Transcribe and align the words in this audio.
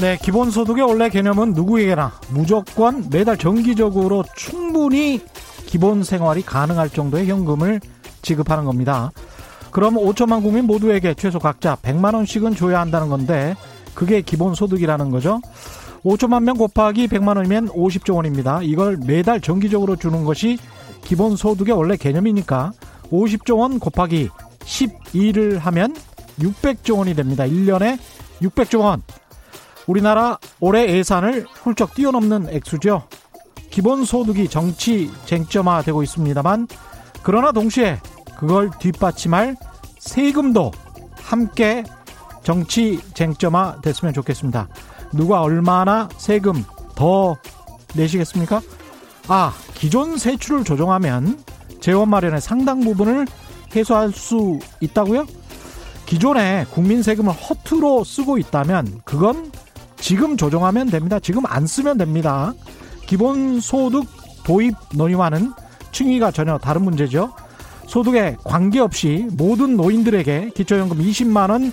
네, 0.00 0.16
기본소득의 0.16 0.82
원래 0.82 1.10
개념은 1.10 1.52
누구에게나 1.52 2.12
무조건 2.30 3.10
매달 3.10 3.36
정기적으로 3.36 4.24
충분히 4.34 5.20
기본 5.66 6.04
생활이 6.04 6.40
가능할 6.40 6.88
정도의 6.88 7.26
현금을 7.26 7.80
지급하는 8.22 8.64
겁니다. 8.64 9.12
그럼 9.70 9.96
5천만 9.96 10.42
국민 10.42 10.64
모두에게 10.64 11.12
최소 11.12 11.38
각자 11.38 11.76
100만 11.82 12.14
원씩은 12.14 12.56
줘야 12.56 12.80
한다는 12.80 13.10
건데 13.10 13.54
그게 13.94 14.22
기본소득이라는 14.22 15.10
거죠. 15.10 15.42
5천만 16.02 16.44
명 16.44 16.56
곱하기 16.56 17.06
100만 17.08 17.36
원이면 17.36 17.68
50조 17.68 18.16
원입니다. 18.16 18.62
이걸 18.62 18.96
매달 18.96 19.42
정기적으로 19.42 19.96
주는 19.96 20.24
것이 20.24 20.56
기본소득의 21.04 21.74
원래 21.74 21.98
개념이니까 21.98 22.72
50조 23.12 23.58
원 23.58 23.78
곱하기 23.78 24.30
12를 24.60 25.58
하면 25.58 25.94
600조 26.38 26.96
원이 26.96 27.14
됩니다. 27.14 27.44
1년에 27.44 27.98
600조 28.40 28.80
원. 28.80 29.02
우리나라 29.90 30.38
올해 30.60 30.88
예산을 30.88 31.46
훌쩍 31.52 31.94
뛰어넘는 31.94 32.48
액수죠. 32.50 33.08
기본소득이 33.70 34.48
정치 34.48 35.10
쟁점화되고 35.26 36.04
있습니다만 36.04 36.68
그러나 37.24 37.50
동시에 37.50 37.98
그걸 38.38 38.70
뒷받침할 38.78 39.56
세금도 39.98 40.70
함께 41.20 41.82
정치 42.44 43.00
쟁점화 43.14 43.80
됐으면 43.82 44.14
좋겠습니다. 44.14 44.68
누가 45.12 45.42
얼마나 45.42 46.08
세금 46.18 46.64
더 46.94 47.36
내시겠습니까? 47.96 48.60
아, 49.26 49.52
기존 49.74 50.18
세출을 50.18 50.62
조정하면 50.62 51.42
재원 51.80 52.10
마련의 52.10 52.40
상당 52.40 52.80
부분을 52.80 53.26
해소할 53.74 54.12
수 54.12 54.60
있다고요? 54.80 55.26
기존에 56.06 56.66
국민 56.70 57.02
세금을 57.02 57.32
허투루 57.32 58.04
쓰고 58.04 58.38
있다면 58.38 59.00
그건 59.04 59.50
지금 60.00 60.36
조정하면 60.36 60.88
됩니다. 60.88 61.18
지금 61.20 61.42
안 61.46 61.66
쓰면 61.66 61.98
됩니다. 61.98 62.52
기본소득 63.06 64.06
도입 64.44 64.74
논의와는 64.94 65.52
층위가 65.92 66.30
전혀 66.30 66.58
다른 66.58 66.82
문제죠. 66.82 67.32
소득에 67.86 68.36
관계없이 68.44 69.26
모든 69.32 69.76
노인들에게 69.76 70.50
기초연금 70.54 70.98
20만 70.98 71.50
원 71.50 71.72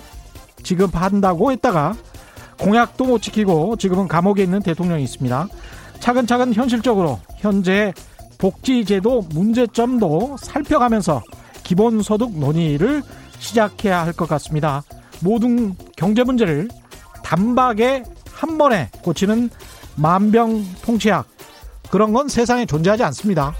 지급한다고 0.62 1.52
했다가 1.52 1.94
공약도 2.58 3.04
못 3.04 3.22
지키고 3.22 3.76
지금은 3.76 4.08
감옥에 4.08 4.42
있는 4.42 4.60
대통령이 4.60 5.04
있습니다. 5.04 5.46
차근차근 6.00 6.54
현실적으로 6.54 7.20
현재 7.36 7.92
복지제도 8.38 9.22
문제점도 9.30 10.36
살펴가면서 10.40 11.22
기본소득 11.62 12.38
논의를 12.38 13.02
시작해야 13.38 14.04
할 14.04 14.12
것 14.12 14.28
같습니다. 14.28 14.82
모든 15.20 15.74
경제 15.96 16.24
문제를 16.24 16.68
단박에 17.22 18.02
한 18.38 18.56
번에 18.56 18.88
고치는 19.02 19.50
만병통치약 19.96 21.26
그런 21.90 22.12
건 22.12 22.28
세상에 22.28 22.66
존재하지 22.66 23.02
않습니다. 23.04 23.52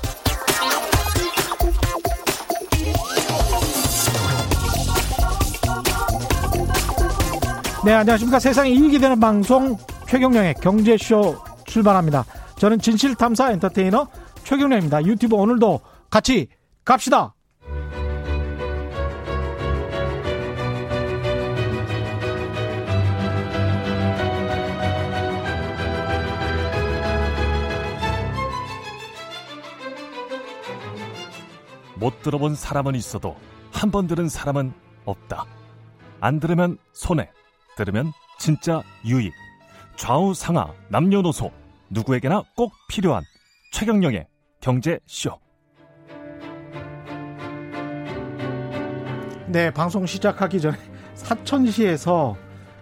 네, 7.84 7.92
안녕하십니까. 7.92 8.38
세상에 8.38 8.70
이익이 8.70 9.00
되는 9.00 9.18
방송 9.18 9.76
최경령의 10.06 10.54
경제쇼 10.62 11.36
출발합니다. 11.66 12.24
저는 12.58 12.78
진실탐사 12.78 13.50
엔터테이너 13.52 14.06
최경령입니다. 14.44 15.04
유튜브 15.06 15.34
오늘도 15.34 15.80
같이 16.08 16.48
갑시다. 16.84 17.34
못 31.98 32.22
들어본 32.22 32.54
사람은 32.54 32.94
있어도 32.94 33.36
한 33.72 33.90
번 33.90 34.06
들은 34.06 34.28
사람은 34.28 34.72
없다. 35.04 35.44
안 36.20 36.40
들으면 36.40 36.78
손해, 36.92 37.30
들으면 37.76 38.12
진짜 38.38 38.82
유익. 39.04 39.32
좌우 39.96 40.34
상하 40.34 40.72
남녀노소 40.88 41.50
누구에게나 41.90 42.42
꼭 42.56 42.72
필요한 42.88 43.22
최경영의 43.72 44.26
경제쇼. 44.60 45.38
네, 49.48 49.70
방송 49.70 50.04
시작하기 50.06 50.60
전에 50.60 50.76
사천시에서 51.14 52.36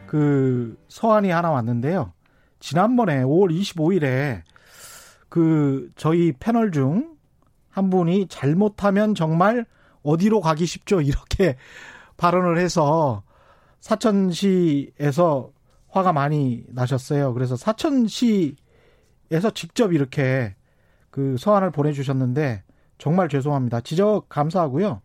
그 0.06 0.76
서한이 0.88 1.30
하나 1.30 1.50
왔는데요. 1.50 2.12
지난번에 2.60 3.22
5월 3.22 3.50
25일에 3.60 4.42
그 5.28 5.90
저희 5.96 6.32
패널 6.38 6.70
중 6.72 7.15
한 7.76 7.90
분이 7.90 8.28
잘못하면 8.28 9.14
정말 9.14 9.66
어디로 10.02 10.40
가기 10.40 10.64
쉽죠 10.64 11.02
이렇게 11.02 11.56
발언을 12.16 12.56
해서 12.56 13.22
사천시에서 13.80 15.50
화가 15.90 16.14
많이 16.14 16.64
나셨어요. 16.68 17.34
그래서 17.34 17.54
사천시에서 17.54 18.56
직접 19.54 19.92
이렇게 19.92 20.54
그 21.10 21.36
서한을 21.38 21.70
보내주셨는데 21.70 22.62
정말 22.96 23.28
죄송합니다. 23.28 23.82
지적 23.82 24.30
감사하고요. 24.30 25.02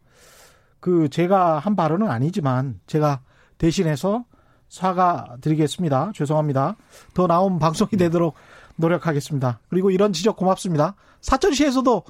그 0.79 1.09
제가 1.09 1.59
한 1.59 1.75
발언은 1.75 2.09
아니지만 2.09 2.79
제가 2.87 3.19
대신해서 3.57 4.23
사과드리겠습니다. 4.69 6.13
죄송합니다. 6.15 6.77
더 7.13 7.27
나은 7.27 7.59
방송이 7.59 7.91
되도록 7.97 8.35
노력하겠습니다. 8.77 9.59
그리고 9.67 9.91
이런 9.91 10.13
지적 10.13 10.37
고맙습니다. 10.37 10.95
사천시에서도 11.19 12.03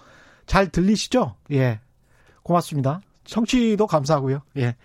잘 0.46 0.70
들리시죠? 0.70 1.36
예. 1.52 1.80
고맙습니다. 2.44 3.02
청취도 3.24 3.88
감사하고요. 3.88 4.42
예. 4.58 4.76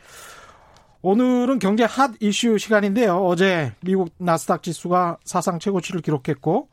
오늘은 1.03 1.59
경제 1.59 1.85
핫 1.85 2.13
이슈 2.21 2.59
시간인데요. 2.59 3.25
어제 3.25 3.73
미국 3.81 4.11
나스닥 4.19 4.63
지수가 4.63 5.19
사상 5.25 5.59
최고치를 5.59 6.01
기록했고 6.01 6.69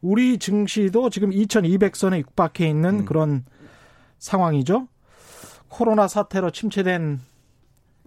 우리 0.00 0.38
증시도 0.38 1.10
지금 1.10 1.30
2200선에 1.30 2.18
육박해 2.18 2.68
있는 2.68 3.00
음. 3.00 3.04
그런 3.04 3.44
상황이죠. 4.18 4.88
코로나 5.68 6.08
사태로 6.08 6.50
침체된 6.50 7.20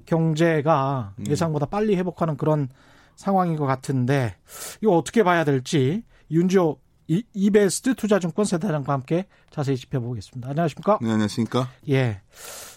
경제가 0.06 1.14
음. 1.20 1.26
예상보다 1.28 1.68
빨리 1.68 1.96
회복하는 1.96 2.38
그런 2.38 2.70
상황인 3.16 3.56
것 3.56 3.66
같은데 3.66 4.36
이거 4.82 4.96
어떻게 4.96 5.24
봐야 5.24 5.44
될지 5.44 6.04
윤지호 6.32 6.80
이베스트 7.08 7.96
투자증권 7.96 8.46
센터장과 8.46 8.92
함께 8.92 9.26
자세히 9.50 9.78
짚어보겠습니다. 9.78 10.50
안녕하십니까? 10.50 11.00
네, 11.02 11.10
안녕하십니까? 11.12 11.70
예. 11.90 12.22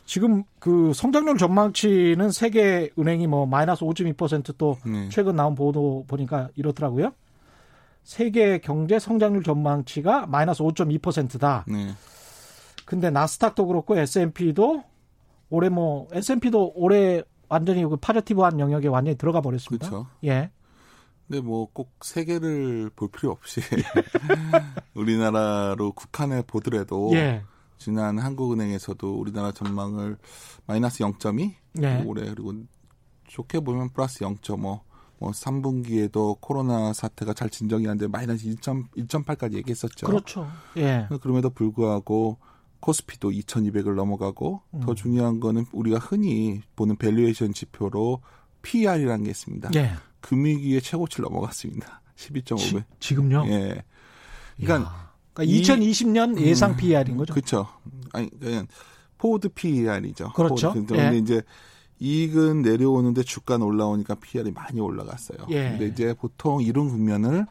지금 0.05 0.45
그 0.59 0.93
성장률 0.95 1.37
전망치는 1.37 2.31
세계 2.31 2.91
은행이 2.99 3.27
뭐 3.27 3.47
마이너스 3.47 3.85
5.2%또 3.85 4.77
네. 4.85 5.09
최근 5.09 5.37
나온 5.37 5.55
보도 5.55 6.05
보니까 6.09 6.49
이렇더라고요. 6.57 7.13
세계 8.03 8.59
경제 8.59 8.99
성장률 8.99 9.43
전망치가 9.43 10.27
마이너스 10.27 10.63
5.2%다. 10.63 11.65
네. 11.69 11.91
근데 12.85 13.11
나스닥도 13.11 13.67
그렇고 13.67 13.97
S&P도 13.97 14.83
올해 15.49 15.69
뭐 15.69 16.09
S&P도 16.13 16.73
올해 16.75 17.23
완전히 17.49 17.85
그 17.85 17.97
파저티브한 17.97 18.59
영역에 18.61 18.89
완전히 18.89 19.17
들어가 19.17 19.41
버렸습니다. 19.41 19.89
그렇죠. 19.89 20.07
예. 20.25 20.51
근데 21.31 21.41
뭐 21.47 21.67
꼭 21.73 21.93
세계를 22.03 22.91
볼 22.97 23.09
필요 23.09 23.31
없이 23.31 23.61
우리나라로 24.95 25.93
국한해 25.93 26.43
보더라도 26.43 27.11
예. 27.15 27.45
지난 27.79 28.19
한국은행에서도 28.19 29.15
우리나라 29.15 29.53
전망을 29.53 30.19
마이너스 30.67 31.05
0.2 31.05 31.55
예. 31.83 32.03
올해 32.05 32.29
그리고 32.31 32.53
좋게 33.29 33.61
보면 33.61 33.91
플러스 33.91 34.25
0.5 34.25 34.59
뭐 34.59 35.31
3분기에도 35.31 36.39
코로나 36.41 36.93
사태가 36.93 37.35
잘 37.35 37.49
진정이 37.49 37.87
안 37.89 37.97
돼 37.97 38.09
마이너스 38.09 38.47
1.8까지 38.47 39.55
얘기했었죠. 39.55 40.07
그렇죠. 40.07 40.49
예. 40.79 41.07
그럼에도 41.23 41.51
불구하고 41.51 42.39
코스피도 42.81 43.31
2,200을 43.31 43.95
넘어가고 43.95 44.63
음. 44.75 44.81
더 44.81 44.95
중요한 44.95 45.39
거는 45.39 45.67
우리가 45.71 45.99
흔히 45.99 46.63
보는 46.75 46.97
valuation 46.97 47.53
지표로 47.53 48.21
PER이라는 48.63 49.25
게 49.25 49.31
있습니다. 49.31 49.71
예. 49.77 49.93
금융위기의 50.21 50.81
최고치를 50.83 51.25
넘어갔습니다. 51.25 52.01
12.5배. 52.17 52.85
지금요? 52.99 53.45
예. 53.49 53.83
그러니까, 54.59 55.11
그러니까 55.33 55.59
2020년 55.59 56.37
음, 56.37 56.41
예상 56.41 56.77
PER인 56.77 57.17
거죠? 57.17 57.33
그렇죠. 57.33 57.69
아니 58.13 58.29
그냥 58.39 58.67
forward 59.19 59.49
PER이죠. 59.51 60.33
그렇죠. 60.33 60.73
forward. 60.73 60.87
그런데 60.87 61.17
예. 61.17 61.19
이제 61.19 61.43
이익은 62.01 62.63
내려오는데 62.63 63.23
주가는 63.23 63.65
올라오니까 63.65 64.17
PER이 64.17 64.53
많이 64.53 64.81
올라갔어요. 64.81 65.39
예. 65.51 65.71
근데 65.71 65.87
이제 65.87 66.15
보통 66.15 66.63
이런 66.63 66.89
국면을 66.89 67.47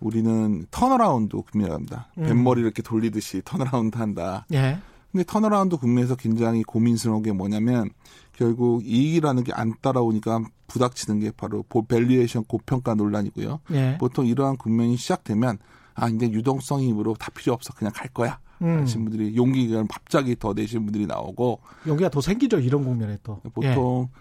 우리는 0.00 0.66
turnaround 0.70 1.36
국면이랍니다. 1.36 2.08
음. 2.18 2.24
뱃머리 2.24 2.60
이렇게 2.60 2.82
돌리듯이 2.82 3.42
turnaround 3.44 3.98
한다. 3.98 4.46
예. 4.52 4.78
근데 5.10 5.24
turnaround 5.24 5.76
국면에서 5.78 6.16
굉장히 6.16 6.62
고민스러운 6.62 7.22
게 7.22 7.32
뭐냐면 7.32 7.90
결국 8.32 8.84
이익이라는 8.86 9.44
게 9.44 9.52
안 9.54 9.74
따라오니까 9.80 10.42
부닥치는 10.68 11.20
게 11.20 11.30
바로 11.30 11.64
valuation 11.88 12.44
고평가 12.44 12.94
논란이고요. 12.94 13.60
예. 13.72 13.96
보통 13.98 14.26
이러한 14.26 14.56
국면이 14.56 14.96
시작되면 14.96 15.58
아 15.94 16.08
이제 16.08 16.30
유동성이 16.30 16.92
으로 16.92 17.14
다 17.14 17.30
필요 17.34 17.54
없어 17.54 17.72
그냥 17.72 17.92
갈 17.94 18.08
거야. 18.08 18.38
음. 18.60 18.80
하신 18.80 19.04
분들이 19.04 19.34
용기가 19.36 19.84
갑자기 19.88 20.36
더 20.36 20.52
내신 20.52 20.84
분들이 20.84 21.06
나오고 21.06 21.60
용기가 21.86 22.10
더 22.10 22.20
생기죠 22.20 22.58
이런 22.58 22.84
국면에 22.84 23.16
또 23.22 23.40
보통 23.54 24.08
예. 24.12 24.18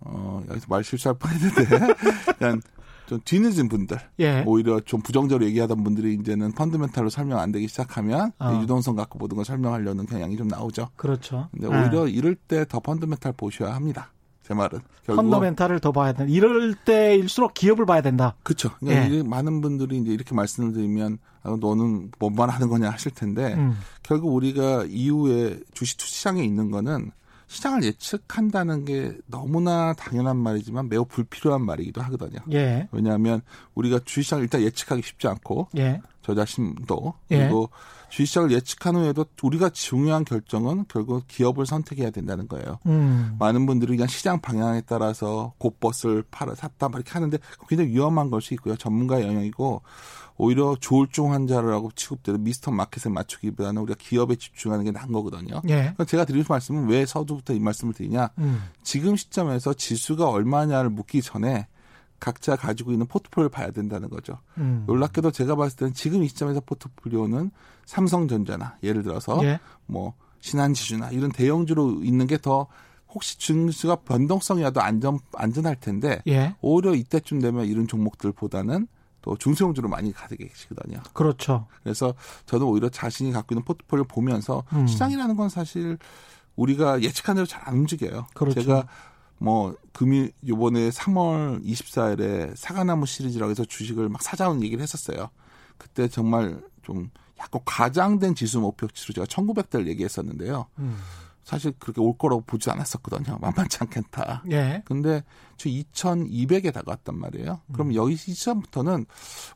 어 0.00 0.42
여기서 0.50 0.66
말 0.68 0.82
실수할 0.84 1.16
뻔했는데 1.16 1.64
그냥 2.38 2.60
좀 3.12 3.20
뒤늦은 3.24 3.68
분들 3.68 3.98
예. 4.20 4.42
오히려 4.46 4.80
좀 4.80 5.02
부정적으로 5.02 5.44
얘기하던 5.44 5.84
분들이 5.84 6.14
이제는 6.14 6.52
펀드멘탈로 6.52 7.10
설명 7.10 7.40
안 7.40 7.52
되기 7.52 7.68
시작하면 7.68 8.32
어. 8.38 8.58
유동성 8.62 8.96
갖고 8.96 9.18
모든 9.18 9.36
걸 9.36 9.44
설명하려는 9.44 10.06
경향이 10.06 10.36
좀 10.38 10.48
나오죠. 10.48 10.88
그렇죠. 10.96 11.48
근데 11.52 11.66
오히려 11.66 12.08
예. 12.08 12.10
이럴 12.10 12.34
때 12.34 12.64
더 12.64 12.80
펀드멘탈 12.80 13.34
보셔야 13.36 13.74
합니다. 13.74 14.12
제 14.42 14.54
말은. 14.54 14.80
펀더멘탈을 15.06 15.80
더 15.80 15.92
봐야 15.92 16.12
된다. 16.12 16.32
이럴 16.32 16.74
때일수록 16.74 17.52
기업을 17.54 17.84
봐야 17.86 18.00
된다. 18.00 18.34
그렇죠. 18.42 18.70
그러니까 18.80 19.10
예. 19.14 19.22
많은 19.22 19.60
분들이 19.60 19.98
이제 19.98 20.10
이렇게 20.12 20.34
말씀을 20.34 20.72
드리면 20.72 21.18
아, 21.42 21.56
너는 21.60 22.12
뭔말 22.18 22.48
하는 22.48 22.68
거냐 22.68 22.88
하실 22.88 23.12
텐데 23.12 23.54
음. 23.54 23.76
결국 24.02 24.34
우리가 24.34 24.86
이후에 24.88 25.58
주식 25.74 26.00
시장에 26.00 26.42
있는 26.42 26.70
거는 26.70 27.10
시장을 27.52 27.84
예측한다는 27.84 28.86
게 28.86 29.12
너무나 29.26 29.92
당연한 29.92 30.38
말이지만 30.38 30.88
매우 30.88 31.04
불필요한 31.04 31.62
말이기도 31.62 32.00
하거든요. 32.00 32.40
예. 32.52 32.88
왜냐하면 32.92 33.42
우리가 33.74 34.00
주식시장을 34.04 34.44
일단 34.44 34.62
예측하기 34.62 35.02
쉽지 35.02 35.28
않고 35.28 35.68
예. 35.76 36.00
저 36.22 36.34
자신도 36.34 37.14
예. 37.30 37.38
그리고 37.38 37.68
예. 37.70 38.01
주식시장을 38.12 38.52
예측한 38.52 38.94
후에도 38.94 39.24
우리가 39.42 39.70
중요한 39.70 40.26
결정은 40.26 40.84
결국 40.86 41.26
기업을 41.28 41.64
선택해야 41.64 42.10
된다는 42.10 42.46
거예요. 42.46 42.78
음. 42.84 43.36
많은 43.38 43.64
분들이 43.64 43.96
그냥 43.96 44.06
시장 44.06 44.38
방향에 44.38 44.82
따라서 44.82 45.54
곧버스를 45.56 46.24
팔아 46.30 46.54
샀다 46.54 46.90
막 46.90 46.96
이렇게 46.98 47.10
하는데 47.12 47.38
굉장히 47.68 47.90
위험한 47.90 48.28
걸 48.30 48.42
수 48.42 48.52
있고요. 48.54 48.76
전문가의 48.76 49.26
영역이고 49.26 49.82
오히려 50.36 50.76
조울증 50.80 51.32
환자라고 51.32 51.92
취급되는 51.94 52.42
미스터 52.42 52.70
마켓에 52.72 53.08
맞추기보다는 53.08 53.80
우리가 53.82 53.96
기업에 53.98 54.34
집중하는 54.34 54.84
게 54.84 54.90
나은 54.90 55.12
거거든요. 55.12 55.62
예. 55.68 55.94
제가 56.06 56.24
드릴 56.24 56.44
말씀은 56.46 56.88
왜 56.88 57.06
서두부터 57.06 57.54
이 57.54 57.60
말씀을 57.60 57.94
드리냐. 57.94 58.30
음. 58.38 58.64
지금 58.82 59.16
시점에서 59.16 59.72
지수가 59.74 60.28
얼마냐를 60.28 60.90
묻기 60.90 61.22
전에 61.22 61.68
각자 62.22 62.54
가지고 62.56 62.92
있는 62.92 63.06
포트폴리오를 63.06 63.50
봐야 63.50 63.70
된다는 63.72 64.08
거죠. 64.08 64.38
음. 64.58 64.84
놀랍게도 64.86 65.32
제가 65.32 65.56
봤을 65.56 65.76
때는 65.76 65.92
지금 65.94 66.22
이 66.22 66.28
시점에서 66.28 66.60
포트폴리오는 66.60 67.50
삼성전자나 67.84 68.78
예를 68.82 69.02
들어서 69.02 69.44
예. 69.44 69.58
뭐 69.86 70.14
신한지주나 70.40 71.10
이런 71.10 71.32
대형주로 71.32 72.00
있는 72.02 72.26
게 72.26 72.38
더 72.38 72.68
혹시 73.14 73.38
증시가 73.38 73.96
변동성이라도 73.96 74.80
안전 74.80 75.18
안전할 75.34 75.76
텐데 75.76 76.22
예. 76.28 76.54
오히려 76.62 76.94
이때쯤 76.94 77.40
되면 77.40 77.66
이런 77.66 77.86
종목들보다는 77.86 78.86
또 79.20 79.36
중소형주로 79.36 79.88
많이 79.88 80.12
가게 80.12 80.36
계시거든요. 80.36 81.00
그렇죠. 81.12 81.66
그래서 81.82 82.14
저는 82.46 82.66
오히려 82.66 82.88
자신이 82.88 83.32
갖고 83.32 83.54
있는 83.54 83.64
포트폴리오 83.64 84.04
보면서 84.04 84.64
음. 84.72 84.86
시장이라는 84.86 85.36
건 85.36 85.48
사실 85.48 85.98
우리가 86.56 87.02
예측한 87.02 87.34
대로 87.36 87.46
잘 87.46 87.62
안 87.66 87.74
움직여요. 87.74 88.26
그렇죠. 88.34 88.60
제가 88.62 88.86
뭐 89.42 89.76
금일 89.92 90.32
요번에 90.46 90.90
3월 90.90 91.64
24일에 91.64 92.54
사과나무 92.56 93.06
시리즈라고 93.06 93.50
해서 93.50 93.64
주식을 93.64 94.08
막 94.08 94.22
사자는 94.22 94.62
얘기를 94.62 94.82
했었어요. 94.82 95.30
그때 95.78 96.06
정말 96.08 96.62
좀 96.82 97.10
약간 97.40 97.60
과장된 97.64 98.36
지수 98.36 98.60
목표치로 98.60 99.14
제가 99.14 99.26
1900대를 99.26 99.88
얘기했었는데요. 99.88 100.66
음. 100.78 100.96
사실 101.42 101.72
그렇게 101.80 102.00
올 102.00 102.16
거라고 102.16 102.42
보지 102.42 102.70
않았었거든요. 102.70 103.38
만만치 103.40 103.78
않겠다. 103.80 104.44
예. 104.52 104.82
근데 104.84 105.24
저 105.56 105.68
2200에 105.68 106.72
다가왔단 106.72 107.18
말이에요. 107.18 107.60
그럼 107.72 107.88
음. 107.88 107.94
여기 107.96 108.14
시점부터는 108.14 109.06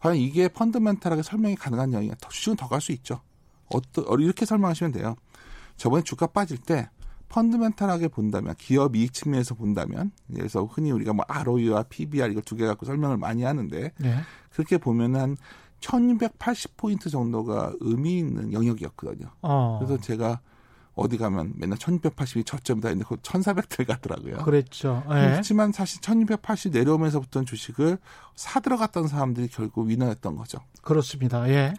과연 0.00 0.16
이게 0.16 0.48
펀드멘탈하게 0.48 1.22
설명이 1.22 1.54
가능한 1.54 1.92
영역이 1.92 2.16
더 2.20 2.28
주식은 2.28 2.56
더 2.56 2.66
갈 2.68 2.80
수 2.80 2.90
있죠. 2.90 3.20
어떠, 3.68 4.02
이렇게 4.18 4.44
설명하시면 4.46 4.90
돼요. 4.92 5.14
저번에 5.76 6.02
주가 6.02 6.26
빠질 6.26 6.58
때 6.58 6.88
펀드멘탈하게 7.28 8.08
본다면 8.08 8.54
기업 8.58 8.96
이익 8.96 9.12
측면에서 9.12 9.54
본다면 9.54 10.12
그래서 10.32 10.64
흔히 10.64 10.90
우리가 10.92 11.12
뭐 11.12 11.24
ROE와 11.28 11.84
PBR 11.84 12.30
이걸 12.30 12.42
두 12.42 12.56
개 12.56 12.64
갖고 12.66 12.86
설명을 12.86 13.16
많이 13.16 13.42
하는데 13.42 13.92
네. 13.98 14.16
그렇게 14.50 14.78
보면 14.78 15.16
한 15.16 15.36
1280포인트 15.80 17.10
정도가 17.10 17.72
의미 17.80 18.18
있는 18.18 18.52
영역이었거든요. 18.52 19.28
어. 19.42 19.78
그래서 19.78 20.00
제가 20.00 20.40
어디 20.96 21.18
가면 21.18 21.52
맨날 21.56 21.78
1280이 21.78 22.44
저점이다 22.46 22.88
했는데 22.88 23.08
1400들 23.16 23.86
가더라고요. 23.86 24.38
그랬죠. 24.38 25.04
네. 25.08 25.28
그렇지만 25.28 25.70
사실 25.70 26.00
1280 26.00 26.72
내려오면서부터 26.72 27.44
주식을 27.44 27.98
사 28.34 28.60
들어갔던 28.60 29.06
사람들이 29.06 29.48
결국 29.48 29.86
위너였던 29.88 30.36
거죠. 30.36 30.58
그렇습니다. 30.80 31.48
예. 31.50 31.74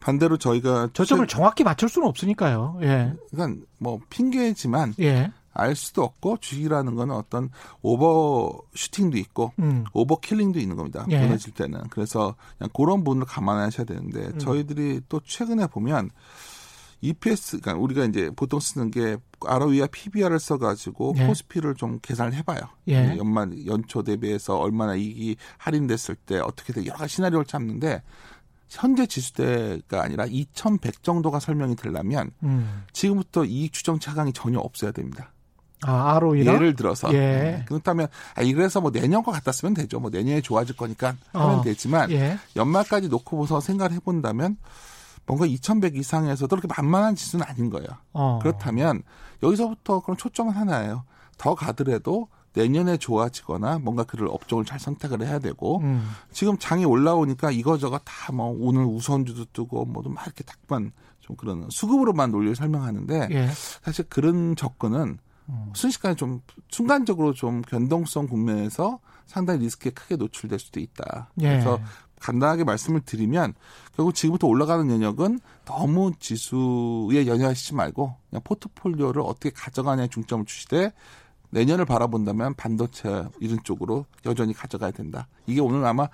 반대로 0.00 0.38
저희가 0.38 0.88
저점을 0.94 1.26
최... 1.26 1.36
정확히 1.36 1.64
맞출 1.64 1.90
수는 1.90 2.08
없으니까요. 2.08 2.78
예. 2.80 3.14
그러니까 3.30 3.64
뭐 3.76 4.00
핑계지만 4.08 4.94
예. 5.00 5.30
알 5.52 5.76
수도 5.76 6.02
없고 6.02 6.38
주식이라는 6.38 6.94
거는 6.94 7.14
어떤 7.14 7.50
overshooting도 7.82 9.18
있고 9.18 9.52
음. 9.58 9.84
overkilling도 9.92 10.58
있는 10.58 10.76
겁니다. 10.76 11.04
예. 11.10 11.20
무너질 11.20 11.52
때는. 11.52 11.88
그래서 11.90 12.36
그냥 12.56 12.70
그런 12.74 13.04
부분을 13.04 13.26
감안하셔야 13.26 13.84
되는데 13.84 14.28
음. 14.28 14.38
저희들이 14.38 15.02
또 15.10 15.20
최근에 15.22 15.66
보면 15.66 16.10
EPS, 17.02 17.58
그러니까 17.60 17.82
우리가 17.82 18.04
이제 18.04 18.30
보통 18.34 18.60
쓰는 18.60 18.90
게 18.90 19.16
ROE와 19.44 19.88
PBR을 19.88 20.38
써가지고 20.38 21.14
예. 21.18 21.26
코스피를 21.26 21.74
좀 21.74 21.98
계산을 22.00 22.32
해봐요. 22.34 22.60
예. 22.88 23.16
연말 23.18 23.66
연초 23.66 24.02
대비해서 24.02 24.56
얼마나 24.58 24.94
이익이 24.94 25.36
할인됐을 25.58 26.14
때 26.14 26.38
어떻게 26.38 26.72
돼 26.72 26.86
여러 26.86 26.96
가지 26.98 27.16
시나리오를 27.16 27.44
잡는데 27.44 28.02
현재 28.68 29.06
지수대가 29.06 30.02
아니라 30.02 30.26
2,100 30.26 31.02
정도가 31.02 31.40
설명이 31.40 31.76
되려면 31.76 32.30
음. 32.44 32.84
지금부터 32.92 33.44
이익 33.44 33.72
추정 33.72 33.98
차강이 33.98 34.32
전혀 34.32 34.58
없어야 34.60 34.92
됩니다. 34.92 35.32
아, 35.84 36.14
ROE랑? 36.16 36.54
예를 36.54 36.76
들어서. 36.76 37.12
예. 37.12 37.18
네. 37.18 37.64
그렇다면, 37.66 38.06
아, 38.36 38.42
이래서 38.42 38.80
뭐 38.80 38.92
내년과 38.92 39.32
같다 39.32 39.50
쓰면 39.50 39.74
되죠. 39.74 39.98
뭐 39.98 40.10
내년에 40.10 40.40
좋아질 40.40 40.76
거니까 40.76 41.16
하면 41.32 41.58
어. 41.58 41.62
되지만, 41.62 42.10
예. 42.12 42.38
연말까지 42.54 43.08
놓고 43.08 43.36
보서 43.36 43.60
생각을 43.60 43.90
해본다면, 43.92 44.56
뭔가 45.26 45.46
2,100 45.46 45.96
이상에서도 45.96 46.54
그렇게 46.56 46.68
만만한 46.68 47.14
지수는 47.14 47.44
아닌 47.46 47.70
거예요. 47.70 47.88
어. 48.12 48.38
그렇다면 48.42 49.02
여기서부터 49.42 50.00
그런 50.00 50.16
초점은 50.16 50.52
하나예요. 50.52 51.04
더 51.38 51.54
가더라도 51.54 52.28
내년에 52.54 52.98
좋아지거나 52.98 53.78
뭔가 53.78 54.04
그를 54.04 54.28
업종을 54.28 54.64
잘 54.64 54.78
선택을 54.78 55.26
해야 55.26 55.38
되고 55.38 55.78
음. 55.80 56.06
지금 56.32 56.58
장이 56.58 56.84
올라오니까 56.84 57.50
이거저거 57.50 57.98
다 57.98 58.32
뭐 58.32 58.54
오늘 58.58 58.84
우선주도 58.84 59.46
뜨고 59.52 59.84
뭐도 59.86 60.10
막 60.10 60.26
이렇게 60.26 60.44
딱만 60.44 60.92
좀 61.20 61.36
그런 61.36 61.66
수급으로만 61.70 62.30
논리를 62.30 62.54
설명하는데 62.54 63.28
예. 63.30 63.48
사실 63.82 64.04
그런 64.08 64.54
접근은 64.56 65.18
음. 65.48 65.70
순식간에 65.74 66.14
좀 66.14 66.40
순간적으로 66.68 67.32
좀 67.32 67.62
변동성 67.62 68.26
국면에서 68.26 69.00
상당히 69.26 69.60
리스크에 69.60 69.92
크게 69.92 70.16
노출될 70.16 70.58
수도 70.58 70.78
있다. 70.80 71.30
예. 71.40 71.48
그래서 71.48 71.80
간단하게 72.20 72.64
말씀을 72.64 73.00
드리면 73.00 73.54
결국 73.94 74.14
지금부터 74.14 74.46
올라가는 74.46 74.90
영역은 74.90 75.38
너무 75.64 76.12
지수에 76.18 77.26
연연하시지 77.26 77.74
말고 77.74 78.14
그냥 78.30 78.42
포트폴리오를 78.44 79.22
어떻게 79.22 79.50
가져가냐에 79.50 80.08
중점을 80.08 80.44
주시되 80.46 80.92
내년을 81.50 81.84
바라본다면 81.84 82.54
반도체 82.54 83.24
이런 83.40 83.58
쪽으로 83.62 84.06
여전히 84.24 84.54
가져가야 84.54 84.90
된다. 84.90 85.28
이게 85.46 85.60
오늘 85.60 85.84
아마 85.84 86.08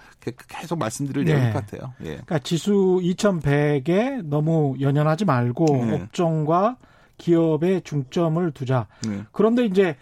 계속 0.48 0.78
말씀드릴 0.78 1.24
네. 1.24 1.34
내용 1.34 1.52
같아요. 1.52 1.94
예. 2.00 2.06
그러니까 2.06 2.40
지수 2.40 3.00
2100에 3.00 4.24
너무 4.24 4.76
연연하지 4.80 5.24
말고 5.24 5.64
네. 5.66 5.94
업종과 5.94 6.76
기업에 7.18 7.80
중점을 7.80 8.50
두자. 8.50 8.88
네. 9.06 9.22
그런데 9.30 9.64
이제 9.64 9.96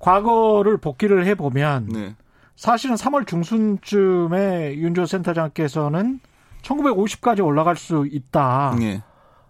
과거를 0.00 0.78
복기를 0.78 1.24
해 1.24 1.36
보면 1.36 1.88
네. 1.92 2.16
사실은 2.56 2.96
3월 2.96 3.26
중순쯤에 3.26 4.74
윤조 4.74 5.06
센터장께서는 5.06 6.20
1950까지 6.62 7.44
올라갈 7.44 7.76
수 7.76 8.06
있다. 8.10 8.76
네. 8.78 9.02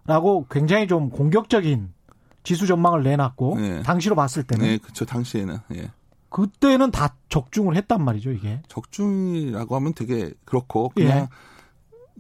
라고 0.07 0.47
굉장히 0.51 0.87
좀 0.87 1.11
공격적인 1.11 1.93
지수 2.43 2.67
전망을 2.67 3.03
내놨고 3.03 3.57
네. 3.59 3.83
당시로 3.83 4.17
봤을 4.17 4.43
때는 4.43 4.65
네, 4.65 4.79
그렇죠. 4.79 5.05
당시에는 5.05 5.59
예. 5.75 5.91
그때는 6.31 6.91
다 6.91 7.15
적중을 7.29 7.77
했단 7.77 8.03
말이죠, 8.05 8.31
이게. 8.33 8.63
적중이라고 8.69 9.75
하면 9.77 9.93
되게 9.95 10.33
그렇고 10.45 10.91
그냥 10.95 11.19
예. 11.19 11.29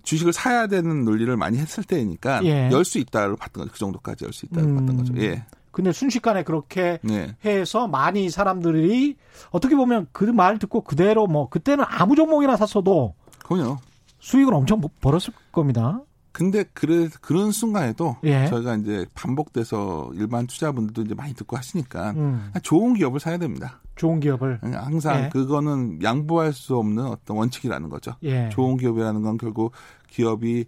주식을 0.02 0.32
사야 0.32 0.66
되는 0.66 1.04
논리를 1.04 1.34
많이 1.36 1.58
했을 1.58 1.84
때니까 1.84 2.44
예. 2.44 2.70
열수 2.70 2.98
있다를 2.98 3.36
봤던 3.36 3.62
거죠. 3.62 3.72
그 3.72 3.78
정도까지 3.78 4.24
열 4.24 4.32
수 4.32 4.46
있다를 4.46 4.68
음. 4.68 4.76
봤던 4.76 4.96
거죠. 4.98 5.14
예. 5.18 5.44
근데 5.72 5.92
순식간에 5.92 6.42
그렇게 6.42 6.98
네. 7.02 7.36
해서 7.44 7.86
많이 7.86 8.28
사람들이 8.28 9.16
어떻게 9.50 9.76
보면 9.76 10.08
그 10.12 10.24
말 10.24 10.58
듣고 10.58 10.80
그대로 10.82 11.26
뭐 11.28 11.48
그때는 11.48 11.84
아무 11.88 12.16
종목이나 12.16 12.56
샀어도 12.56 13.14
그럼요. 13.44 13.78
수익을 14.20 14.54
엄청 14.54 14.80
벌었을 15.00 15.32
겁니다. 15.52 16.00
근데 16.32 16.64
그래 16.74 17.08
그런 17.20 17.50
순간에도 17.50 18.16
예. 18.22 18.46
저희가 18.46 18.76
이제 18.76 19.04
반복돼서 19.14 20.10
일반 20.14 20.46
투자분들도 20.46 21.02
이제 21.02 21.14
많이 21.14 21.34
듣고 21.34 21.56
하시니까 21.56 22.12
음. 22.12 22.52
좋은 22.62 22.94
기업을 22.94 23.18
사야 23.18 23.36
됩니다. 23.36 23.80
좋은 23.96 24.20
기업을 24.20 24.60
항상 24.62 25.24
예. 25.24 25.28
그거는 25.28 26.02
양보할 26.02 26.52
수 26.52 26.76
없는 26.76 27.04
어떤 27.04 27.36
원칙이라는 27.36 27.88
거죠. 27.88 28.14
예. 28.22 28.48
좋은 28.50 28.76
기업이라는 28.76 29.22
건 29.22 29.38
결국 29.38 29.72
기업이 30.08 30.66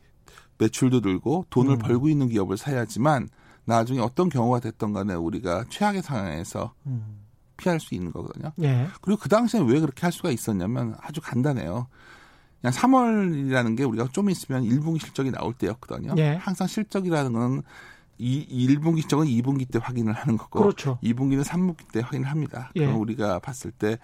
매출도 0.59 1.01
늘고 1.01 1.47
돈을 1.51 1.75
음. 1.75 1.79
벌고 1.79 2.09
있는 2.09 2.29
기업을 2.29 2.57
사야지만 2.57 3.29
나중에 3.65 4.01
어떤 4.01 4.29
경우가 4.29 4.61
됐던 4.61 4.93
간에 4.93 5.15
우리가 5.15 5.65
최악의 5.71 6.03
상황에서 6.03 6.75
음. 6.87 7.21
피할 7.57 7.79
수 7.79 7.95
있는 7.95 8.13
거거든요. 8.13 8.53
예. 8.63 8.89
그리고 9.01 9.21
그 9.21 9.29
당시에 9.29 9.61
왜 9.61 9.79
그렇게 9.79 10.01
할 10.03 10.11
수가 10.11 10.31
있었냐면 10.31 10.97
아주 11.01 11.21
간단해요. 11.21 11.87
그냥 12.63 12.73
3월이라는 12.73 13.77
게 13.77 13.85
우리가 13.85 14.09
좀 14.13 14.31
있으면 14.31 14.65
1분기 14.65 15.01
실적이 15.01 15.33
나올 15.33 15.53
때였거든요. 15.53 16.15
예. 16.17 16.37
항상 16.37 16.67
실적이라는 16.67 17.33
건 17.35 17.63
이 18.23 18.47
1분기 18.69 19.01
실적은 19.01 19.27
2분기 19.27 19.69
때 19.71 19.81
확인을 19.83 20.13
하는 20.13 20.37
거고 20.37 20.61
그렇죠. 20.61 20.99
2분기는 21.03 21.43
3분기 21.43 21.91
때 21.93 22.01
확인을 22.01 22.29
합니다. 22.29 22.71
예. 22.77 22.87
그럼 22.87 23.01
우리가 23.01 23.41
봤을 23.41 23.73
때 23.73 23.99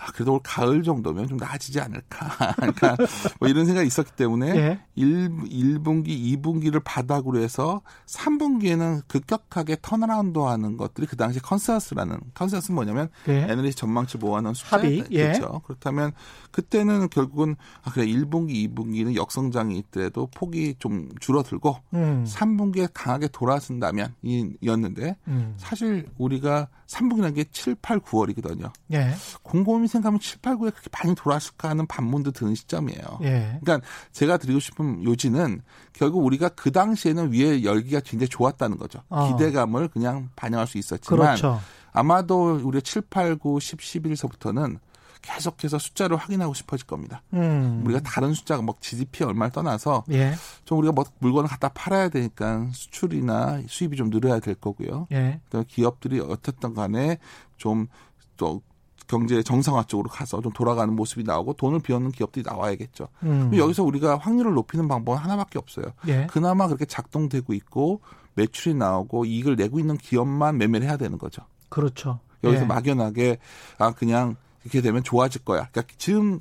아, 0.00 0.10
그래도 0.12 0.34
올 0.34 0.40
가을 0.42 0.82
정도면 0.82 1.28
좀 1.28 1.36
나아지지 1.36 1.78
않을까. 1.78 2.54
그러니까 2.56 2.96
뭐 3.38 3.48
이런 3.48 3.66
생각이 3.66 3.86
있었기 3.86 4.12
때문에 4.12 4.56
예. 4.56 4.80
1, 4.94 5.28
1분기, 5.28 6.08
2분기를 6.08 6.80
바닥으로 6.82 7.38
해서 7.38 7.82
3분기에는 8.06 9.02
급격하게 9.08 9.76
turnaround 9.82 10.38
하는 10.38 10.78
것들이 10.78 11.06
그 11.06 11.16
당시 11.16 11.38
consensus라는 11.40 12.18
consensus는 12.32 12.74
뭐냐면 12.74 13.10
예. 13.28 13.46
에너지 13.50 13.74
전망치 13.74 14.16
모아놓은 14.16 14.54
숫자. 14.54 14.78
합의. 14.78 15.04
예. 15.10 15.32
그렇죠. 15.32 15.60
그렇다면 15.66 16.12
그때는 16.50 17.10
결국은 17.10 17.56
아, 17.82 17.90
그래 17.92 18.06
1분기, 18.06 18.74
2분기는 18.74 19.14
역성장이 19.14 19.76
있더라도 19.78 20.28
폭이 20.34 20.76
좀 20.78 21.10
줄어들고 21.20 21.76
음. 21.92 22.24
3분기에 22.26 22.90
강하게 22.94 23.28
돌아선다면 23.28 24.14
이었는데 24.22 25.16
음. 25.28 25.54
사실 25.58 26.08
우리가 26.16 26.68
3분기라는 26.86 27.34
게 27.34 27.44
7, 27.44 27.76
8, 27.80 28.00
9월이거든요. 28.00 28.72
예. 28.92 29.14
곰곰이 29.42 29.86
생각하면 29.90 30.20
7, 30.20 30.38
8, 30.40 30.56
9에 30.56 30.72
그렇게 30.72 30.88
많이 30.92 31.14
돌아왔을까 31.14 31.68
하는 31.68 31.86
반문도 31.86 32.30
드는 32.32 32.54
시점이에요. 32.54 33.18
예. 33.22 33.58
그러니까 33.62 33.86
제가 34.12 34.38
드리고 34.38 34.60
싶은 34.60 35.04
요지는 35.04 35.62
결국 35.92 36.24
우리가 36.24 36.50
그 36.50 36.72
당시에는 36.72 37.32
위에 37.32 37.64
열기가 37.64 38.00
굉장히 38.00 38.28
좋았다는 38.28 38.78
거죠. 38.78 39.02
어. 39.08 39.36
기대감을 39.36 39.88
그냥 39.88 40.30
반영할 40.36 40.66
수 40.66 40.78
있었지만 40.78 41.18
그렇죠. 41.18 41.60
아마도 41.92 42.54
우리가 42.62 42.80
7, 42.82 43.02
8, 43.10 43.36
9, 43.36 43.60
10, 43.60 43.78
11서부터는 43.78 44.78
계속해서 45.22 45.78
숫자를 45.78 46.16
확인하고 46.16 46.54
싶어질 46.54 46.86
겁니다. 46.86 47.22
음. 47.34 47.82
우리가 47.84 48.00
다른 48.00 48.32
숫자가 48.32 48.62
뭐 48.62 48.74
GDP 48.80 49.24
얼마를 49.24 49.52
떠나서 49.52 50.04
예. 50.12 50.32
좀 50.64 50.78
우리가 50.78 50.92
뭐 50.92 51.04
물건을 51.18 51.46
갖다 51.46 51.68
팔아야 51.68 52.08
되니까 52.08 52.68
수출이나 52.72 53.60
수입이 53.68 53.98
좀 53.98 54.08
늘어야 54.08 54.40
될 54.40 54.54
거고요. 54.54 55.08
예. 55.12 55.40
기업들이 55.68 56.20
어떻든 56.20 56.72
간에 56.72 57.18
좀 57.58 57.88
또 58.40 58.62
경제 59.10 59.42
정상화 59.42 59.82
쪽으로 59.88 60.08
가서 60.08 60.40
좀 60.40 60.52
돌아가는 60.52 60.94
모습이 60.94 61.24
나오고 61.24 61.54
돈을 61.54 61.80
비워는 61.80 62.12
기업들이 62.12 62.44
나와야겠죠. 62.46 63.08
음. 63.24 63.50
여기서 63.52 63.82
우리가 63.82 64.16
확률을 64.18 64.54
높이는 64.54 64.86
방법은 64.86 65.18
하나밖에 65.18 65.58
없어요. 65.58 65.86
예. 66.06 66.28
그나마 66.30 66.68
그렇게 66.68 66.84
작동되고 66.84 67.52
있고 67.54 68.02
매출이 68.34 68.76
나오고 68.76 69.24
이익을 69.24 69.56
내고 69.56 69.80
있는 69.80 69.96
기업만 69.96 70.58
매매를 70.58 70.86
해야 70.86 70.96
되는 70.96 71.18
거죠. 71.18 71.42
그렇죠. 71.68 72.20
여기서 72.44 72.62
예. 72.62 72.66
막연하게 72.66 73.38
아 73.78 73.90
그냥 73.90 74.36
이렇게 74.62 74.80
되면 74.80 75.02
좋아질 75.02 75.44
거야. 75.44 75.68
그러니까 75.72 75.92
지금 75.98 76.38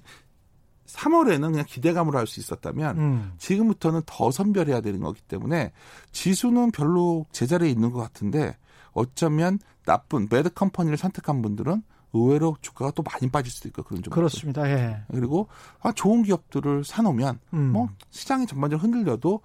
3월에는 0.86 1.42
그냥 1.52 1.66
기대감으로 1.68 2.20
할 2.20 2.28
수 2.28 2.40
있었다면 2.40 2.98
음. 3.00 3.34
지금부터는 3.40 4.02
더 4.06 4.30
선별해야 4.30 4.82
되는 4.82 5.00
거기 5.00 5.22
때문에 5.22 5.72
지수는 6.12 6.70
별로 6.70 7.26
제자리에 7.32 7.68
있는 7.68 7.90
것 7.92 8.00
같은데 8.00 8.56
어쩌면 8.92 9.58
나쁜 9.86 10.28
매드 10.30 10.52
컴퍼니를 10.54 10.98
선택한 10.98 11.42
분들은 11.42 11.82
의외로 12.14 12.58
주가가 12.62 12.92
또 12.92 13.04
많이 13.04 13.30
빠질 13.30 13.52
수도 13.52 13.68
있고 13.70 13.84
그런 13.84 14.02
좀 14.02 14.12
그렇습니다. 14.12 14.70
예. 14.70 15.02
그리고 15.12 15.48
아 15.82 15.92
좋은 15.92 16.24
기업들을 16.24 16.84
사놓으면 16.84 17.40
음. 17.54 17.72
뭐 17.72 17.90
시장이 18.10 18.48
전반적으로 18.48 18.84
흔들려도 18.84 19.42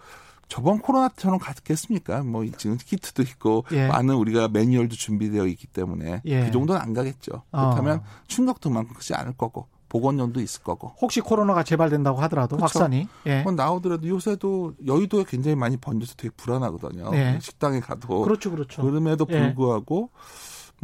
저번 0.49 0.79
코로나처럼 0.79 1.39
갔겠습니까? 1.39 2.23
뭐 2.23 2.45
지금 2.57 2.77
키트도 2.77 3.23
있고 3.23 3.65
예. 3.73 3.89
많은 3.89 4.15
우리가 4.15 4.49
매뉴얼도 4.49 4.95
준비되어 4.95 5.47
있기 5.47 5.67
때문에 5.67 6.23
예. 6.25 6.45
그 6.45 6.53
정도는 6.53 6.81
안 6.81 6.93
가겠죠. 6.95 7.43
그렇다면 7.51 7.99
어. 7.99 8.05
충격도 8.27 8.71
만큼 8.71 8.95
크지 8.95 9.15
않을 9.15 9.35
거고 9.37 9.69
보건용도 9.89 10.41
있을 10.41 10.63
거고. 10.63 10.93
혹시 11.01 11.21
코로나가 11.21 11.63
재발된다고 11.63 12.21
하더라도 12.23 12.57
그렇죠. 12.57 12.81
확산이 12.81 13.09
예. 13.27 13.43
뭐 13.43 13.53
나오더라도 13.53 14.09
요새도 14.09 14.75
여의도에 14.87 15.25
굉장히 15.29 15.55
많이 15.55 15.77
번져서 15.77 16.15
되게 16.17 16.35
불안하거든요. 16.37 17.11
예. 17.15 17.39
식당에 17.41 17.81
가도 17.81 18.23
그렇죠, 18.23 18.51
그렇죠. 18.51 18.83
그럼에도 18.83 19.25
예. 19.31 19.39
불구하고 19.39 20.11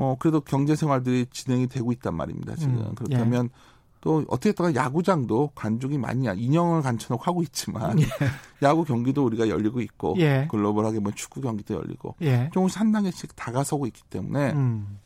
어, 0.00 0.16
그래도 0.19 0.40
경제 0.40 0.75
생활들이 0.75 1.26
진행이 1.30 1.66
되고 1.66 1.92
있단 1.92 2.14
말입니다, 2.14 2.57
지금. 2.57 2.78
음, 2.78 2.95
그렇다면 2.95 3.50
예. 3.52 3.80
또 4.00 4.25
어떻게 4.28 4.52
또 4.52 4.75
야구장도 4.75 5.50
관중이 5.54 5.99
많이 5.99 6.26
인형을 6.35 6.80
간쳐놓고 6.80 7.23
하고 7.23 7.42
있지만 7.42 8.00
예. 8.00 8.07
야구 8.62 8.85
경기도 8.85 9.26
우리가 9.26 9.50
열리고 9.50 9.83
있고 9.83 10.14
예. 10.19 10.49
글로벌하게 10.50 11.00
뭐 11.00 11.12
축구 11.12 11.42
경기도 11.42 11.75
열리고 11.75 12.16
예. 12.23 12.49
조금씩 12.54 12.80
한 12.80 12.92
단계씩 12.92 13.37
다가서고 13.37 13.87
있기 13.88 14.02
때문에 14.09 14.52
음. 14.52 14.99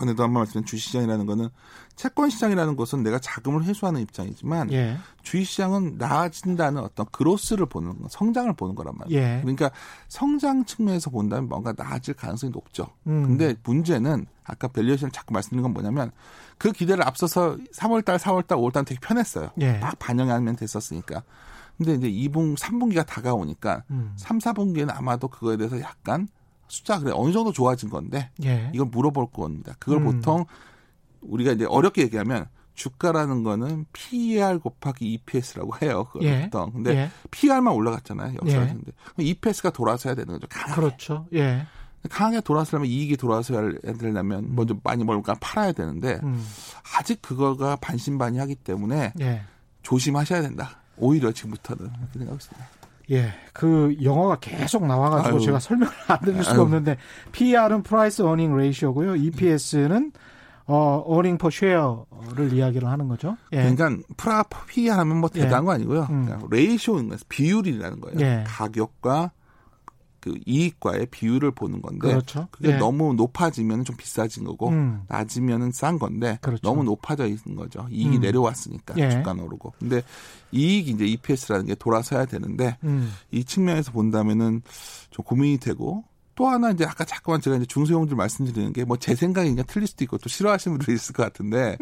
전에도 0.00 0.22
한번 0.22 0.40
말씀드린 0.40 0.64
주식시장이라는 0.64 1.26
거는 1.26 1.48
채권시장이라는 1.96 2.76
것은 2.76 3.02
내가 3.02 3.18
자금을 3.18 3.64
회수하는 3.64 4.00
입장이지만 4.00 4.72
예. 4.72 4.96
주식시장은 5.22 5.96
나아진다는 5.98 6.82
어떤 6.82 7.06
growth를 7.12 7.66
보는 7.66 8.00
거, 8.00 8.08
성장을 8.08 8.52
보는 8.54 8.74
거란 8.74 8.94
말이에요. 8.96 9.20
예. 9.20 9.40
그러니까 9.42 9.70
성장 10.08 10.64
측면에서 10.64 11.10
본다면 11.10 11.48
뭔가 11.48 11.74
나아질 11.76 12.14
가능성이 12.14 12.52
높죠. 12.52 12.88
음. 13.06 13.22
근데 13.24 13.54
문제는 13.64 14.26
아까 14.44 14.68
valuation을 14.68 15.12
자꾸 15.12 15.34
말씀드린 15.34 15.62
건 15.62 15.72
뭐냐면 15.72 16.10
그 16.58 16.72
기대를 16.72 17.06
앞서서 17.06 17.56
3월달, 17.74 18.18
4월달, 18.18 18.56
5월달 18.56 18.86
되게 18.86 18.98
편했어요. 19.00 19.50
예. 19.60 19.78
막 19.78 19.98
반영하면 19.98 20.56
됐었으니까. 20.56 21.22
근데 21.76 21.94
이제 21.94 22.10
2분, 22.10 22.58
3분기가 22.58 23.06
다가오니까 23.06 23.84
음. 23.90 24.12
3, 24.16 24.38
4분기에는 24.38 24.94
아마도 24.94 25.28
그거에 25.28 25.56
대해서 25.56 25.80
약간 25.80 26.28
숫자 26.70 26.98
그래 26.98 27.12
어느 27.14 27.32
정도 27.32 27.52
좋아진 27.52 27.90
건데 27.90 28.30
예. 28.44 28.70
이걸 28.72 28.86
물어볼 28.86 29.30
겁니다. 29.32 29.74
그걸 29.78 29.98
음. 29.98 30.04
보통 30.04 30.46
우리가 31.20 31.52
이제 31.52 31.66
어렵게 31.66 32.02
얘기하면 32.02 32.46
주가라는 32.74 33.42
거는 33.42 33.84
PER 33.92 34.58
곱하기 34.60 35.12
EPS라고 35.12 35.72
해요. 35.82 36.04
그걸 36.04 36.22
예. 36.22 36.42
보통. 36.44 36.72
근데 36.72 36.96
예. 36.96 37.10
PER만 37.30 37.74
올라갔잖아요. 37.74 38.36
역사하는데 38.42 38.92
예. 39.18 39.22
EPS가 39.22 39.70
돌아서야 39.70 40.14
되는 40.14 40.32
거죠. 40.32 40.46
강하게. 40.48 40.80
그렇죠. 40.80 41.26
예. 41.34 41.66
강하게 42.08 42.40
돌아서려면 42.40 42.88
이익이 42.88 43.18
돌아서야 43.18 43.72
되려면 43.98 44.44
음. 44.44 44.54
먼저 44.54 44.74
많이 44.82 45.04
뭘까 45.04 45.34
팔아야 45.40 45.72
되는데 45.72 46.18
음. 46.22 46.42
아직 46.96 47.20
그거가 47.20 47.76
반신반의하기 47.76 48.54
때문에 48.56 49.12
예. 49.20 49.42
조심하셔야 49.82 50.40
된다. 50.40 50.80
오히려 50.96 51.32
지금부터는 51.32 51.92
그렇게 51.92 52.12
생각하고 52.18 52.36
있습니다. 52.36 52.68
예, 53.10 53.32
그 53.52 53.96
영어가 54.02 54.36
계속 54.40 54.86
나와가지고 54.86 55.36
아유. 55.36 55.44
제가 55.44 55.58
설명을 55.58 55.92
안 56.08 56.18
드릴 56.20 56.42
수가 56.44 56.56
아유. 56.56 56.62
없는데 56.62 56.96
PER은 57.32 57.82
Price 57.82 58.24
Earning 58.24 58.52
Ratio고요. 58.54 59.16
EPS는 59.16 60.12
어, 60.66 61.04
earning 61.08 61.36
per 61.38 61.50
share를 61.52 62.52
이야기를 62.52 62.86
하는 62.88 63.08
거죠. 63.08 63.36
예. 63.52 63.68
그러니까 63.74 63.90
프라 64.16 64.44
PE 64.44 64.88
하면 64.88 65.16
뭐 65.16 65.28
대단한 65.28 65.62
예. 65.62 65.66
거 65.66 65.72
아니고요. 65.72 66.06
음. 66.10 66.46
ratio인 66.50 67.08
거예요. 67.08 67.18
비율이라는 67.28 68.00
거예요. 68.00 68.20
예. 68.20 68.44
가격과 68.46 69.32
그 70.20 70.38
이익과의 70.46 71.06
비율을 71.06 71.52
보는 71.52 71.80
건데 71.82 72.08
그렇죠. 72.08 72.48
그게 72.50 72.72
예. 72.72 72.76
너무 72.76 73.14
높아지면 73.14 73.84
좀 73.84 73.96
비싸진 73.96 74.44
거고 74.44 74.68
음. 74.68 75.02
낮으면은 75.08 75.72
싼 75.72 75.98
건데 75.98 76.38
그렇죠. 76.42 76.60
너무 76.62 76.84
높아져 76.84 77.26
있는 77.26 77.56
거죠. 77.56 77.86
이익이 77.90 78.16
음. 78.16 78.20
내려왔으니까 78.20 78.94
예. 78.98 79.10
주가 79.10 79.32
오르고. 79.32 79.72
근데 79.78 80.02
이익이 80.52 80.90
이제 80.90 81.04
EPS라는 81.06 81.66
게 81.66 81.74
돌아서야 81.74 82.26
되는데 82.26 82.76
음. 82.84 83.12
이 83.30 83.44
측면에서 83.44 83.92
본다면은 83.92 84.62
좀 85.10 85.24
고민이 85.24 85.58
되고 85.58 86.04
또 86.34 86.48
하나 86.48 86.70
이제 86.70 86.84
아까 86.84 87.04
자꾸만 87.04 87.40
제가 87.40 87.56
이제 87.56 87.66
중소형들 87.66 88.16
말씀드리는 88.16 88.72
게 88.72 88.84
뭐 88.84 88.96
제 88.96 89.14
생각이 89.14 89.48
그냥 89.50 89.64
틀릴 89.66 89.86
수도 89.86 90.04
있고 90.04 90.18
또 90.18 90.28
싫어하시는 90.28 90.78
분들이 90.78 90.94
있을 90.96 91.12
것 91.14 91.22
같은데 91.22 91.76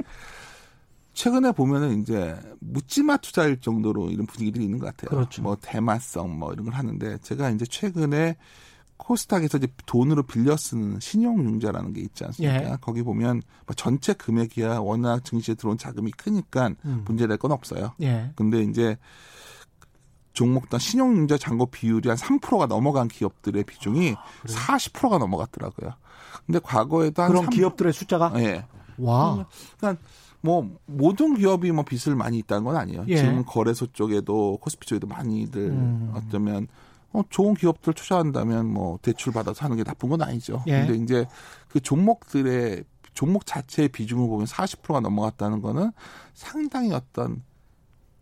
최근에 1.18 1.50
보면은 1.50 2.00
이제 2.00 2.38
묻지마 2.60 3.16
투자일 3.16 3.60
정도로 3.60 4.10
이런 4.10 4.25
분위기들이 4.25 4.64
있는 4.64 4.78
것 4.78 4.87
같아요. 4.87 5.08
그렇죠. 5.10 5.42
뭐 5.42 5.56
대마성 5.60 6.38
뭐 6.38 6.52
이런 6.52 6.66
걸 6.66 6.75
하는데 6.75 7.18
제가 7.18 7.50
이제 7.50 7.66
최근에 7.66 8.37
코스닥에서 8.98 9.58
이제 9.58 9.66
돈으로 9.84 10.22
빌려 10.22 10.56
쓰는 10.56 11.00
신용융자라는 11.00 11.92
게 11.92 12.02
있지 12.02 12.25
않습니까? 12.25 12.70
예. 12.70 12.76
거기 12.80 13.02
보면 13.02 13.42
뭐 13.66 13.75
전체 13.75 14.12
금액이야 14.12 14.78
워낙 14.78 15.25
증시에 15.25 15.56
들어온 15.56 15.76
자금이 15.76 16.12
크니까 16.12 16.70
음. 16.84 17.02
문제될 17.04 17.37
건 17.38 17.50
없어요. 17.50 17.94
예. 18.00 18.30
근데 18.37 18.62
이제 18.62 18.96
종목당 20.34 20.78
신용융자 20.78 21.37
잔고 21.37 21.66
비율이 21.66 22.08
한 22.08 22.16
3%가 22.16 22.66
넘어간 22.66 23.08
기업들의 23.08 23.64
비중이 23.64 24.14
아, 24.16 24.25
40%가 24.46 25.18
넘어갔더라고요. 25.18 25.94
근데 26.46 26.60
과거에도 26.60 27.22
한 27.22 27.30
그런 27.30 27.42
3... 27.46 27.50
기업들의 27.50 27.92
숫자가 27.92 28.34
예. 28.37 28.64
와. 28.98 29.44
그러니까 29.78 30.00
뭐 30.40 30.71
모든 30.87 31.35
기업이 31.35 31.71
뭐 31.73 31.85
빚을 31.85 32.16
많이 32.16 32.38
있다는 32.38 32.64
건 32.64 32.76
아니에요. 32.76 33.04
예. 33.09 33.16
지금 33.16 33.45
거래소 33.45 33.87
쪽에도 33.92 34.59
코스피 34.59 34.87
쪽에도 34.87 35.07
많이들 35.07 35.71
음. 35.71 36.12
어쩌면 36.14 36.68
어, 37.12 37.23
좋은 37.28 37.54
기업들 37.54 37.95
투자한다면 37.95 38.66
뭐 38.66 38.99
대출 39.02 39.33
받아서 39.33 39.64
하는 39.64 39.76
게 39.76 39.85
나쁜 39.85 40.09
건 40.11 40.23
아니죠. 40.23 40.62
예. 40.66 40.87
근데 40.87 41.02
이제 41.02 41.26
그 41.68 41.80
종목들의 41.80 42.85
종목 43.14 43.47
자체의 43.47 43.88
비중을 43.88 44.28
보면 44.28 44.47
40%가 44.47 45.00
넘어갔다는 45.00 45.61
거는 45.61 45.90
상당히 46.35 46.92
어떤 46.92 47.42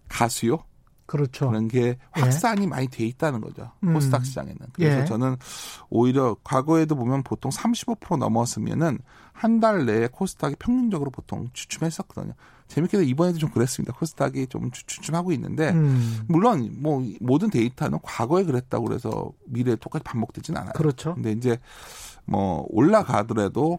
가수요. 0.08 0.60
그렇죠. 1.06 1.48
그런 1.48 1.68
게 1.68 1.80
예. 1.86 1.98
확산이 2.10 2.62
예. 2.62 2.66
많이 2.66 2.88
돼 2.88 3.04
있다는 3.06 3.40
거죠. 3.40 3.70
음. 3.84 3.94
코스닥 3.94 4.24
시장에는. 4.26 4.58
그래서 4.72 5.00
예. 5.00 5.04
저는 5.04 5.36
오히려 5.88 6.36
과거에도 6.44 6.96
보면 6.96 7.22
보통 7.22 7.50
35% 7.50 8.18
넘었으면은 8.18 8.98
한 9.32 9.60
달 9.60 9.84
내에 9.86 10.08
코스닥이 10.08 10.56
평균적으로 10.58 11.10
보통 11.10 11.48
주춤했었거든요. 11.52 12.32
재밌게도 12.68 13.02
이번에도 13.04 13.38
좀 13.38 13.50
그랬습니다. 13.50 13.92
코스닥이 13.92 14.46
좀 14.48 14.70
주춤하고 14.70 15.32
있는데 15.32 15.70
음. 15.70 16.20
물론 16.28 16.74
뭐 16.78 17.02
모든 17.20 17.50
데이터는 17.50 17.98
과거에 18.02 18.44
그랬다고 18.44 18.84
그래서 18.86 19.30
미래에 19.46 19.76
똑같이 19.76 20.02
반복되지는 20.04 20.60
않아요. 20.60 20.72
그렇죠. 20.74 21.14
근데 21.14 21.32
이제 21.32 21.58
뭐 22.28 22.66
올라가더라도 22.70 23.78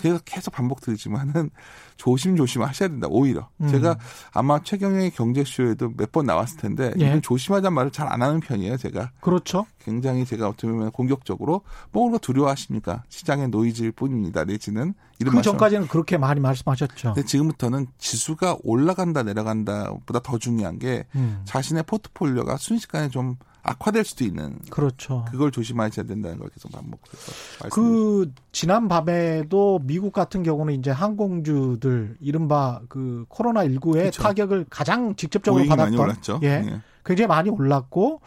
계속 0.00 0.22
계속 0.24 0.50
반복되지만은 0.50 1.50
조심조심 1.96 2.62
하셔야 2.62 2.88
된다. 2.88 3.06
오히려 3.08 3.48
음. 3.60 3.68
제가 3.68 3.96
아마 4.32 4.60
최경영의 4.62 5.12
경제쇼에도 5.12 5.92
몇 5.96 6.10
번 6.10 6.26
나왔을 6.26 6.58
텐데 6.58 6.92
예. 6.98 7.20
조심하자는 7.20 7.72
말을 7.74 7.90
잘 7.90 8.04
안 8.08 8.20
하는 8.22 8.38
편이에요. 8.40 8.76
제가 8.76 9.10
그렇죠. 9.20 9.66
굉장히 9.80 10.24
제가 10.24 10.48
어떻게 10.48 10.68
보면 10.68 10.90
공격적으로 10.92 11.62
뭐가 11.92 12.18
두려워하십니까? 12.18 13.02
시장의 13.08 13.48
노이즈일 13.48 13.92
뿐입니다. 13.92 14.44
내지는 14.44 14.94
이런 15.18 15.34
그 15.36 15.42
전까지는 15.42 15.88
그렇게 15.88 16.18
많이 16.18 16.40
말씀하셨죠. 16.40 17.14
근데 17.14 17.26
지금부터는 17.26 17.86
지수 17.98 18.23
가 18.36 18.56
올라간다 18.64 19.22
내려간다보다 19.22 20.20
더 20.20 20.38
중요한 20.38 20.78
게 20.78 21.04
음. 21.14 21.42
자신의 21.44 21.84
포트폴리오가 21.84 22.56
순식간에 22.56 23.10
좀 23.10 23.36
악화될 23.62 24.04
수도 24.04 24.24
있는 24.24 24.58
그렇죠. 24.70 25.24
그걸 25.30 25.50
조심하셔야 25.50 26.06
된다는 26.06 26.38
걸 26.38 26.48
계속 26.50 26.70
반복해서 26.72 27.68
그 27.70 28.30
지난 28.52 28.88
밤에도 28.88 29.80
미국 29.82 30.12
같은 30.12 30.42
경우는 30.42 30.74
이제 30.74 30.90
항공주들 30.90 32.16
이른바 32.20 32.80
그 32.88 33.24
코로나 33.28 33.64
19의 33.64 33.92
그렇죠. 33.92 34.22
타격을 34.22 34.66
가장 34.68 35.16
직접적으로 35.16 35.64
받았던 35.66 35.96
많이 35.96 36.18
예, 36.42 36.60
네. 36.60 36.80
굉장히 37.04 37.28
많이 37.28 37.50
올랐고 37.50 38.20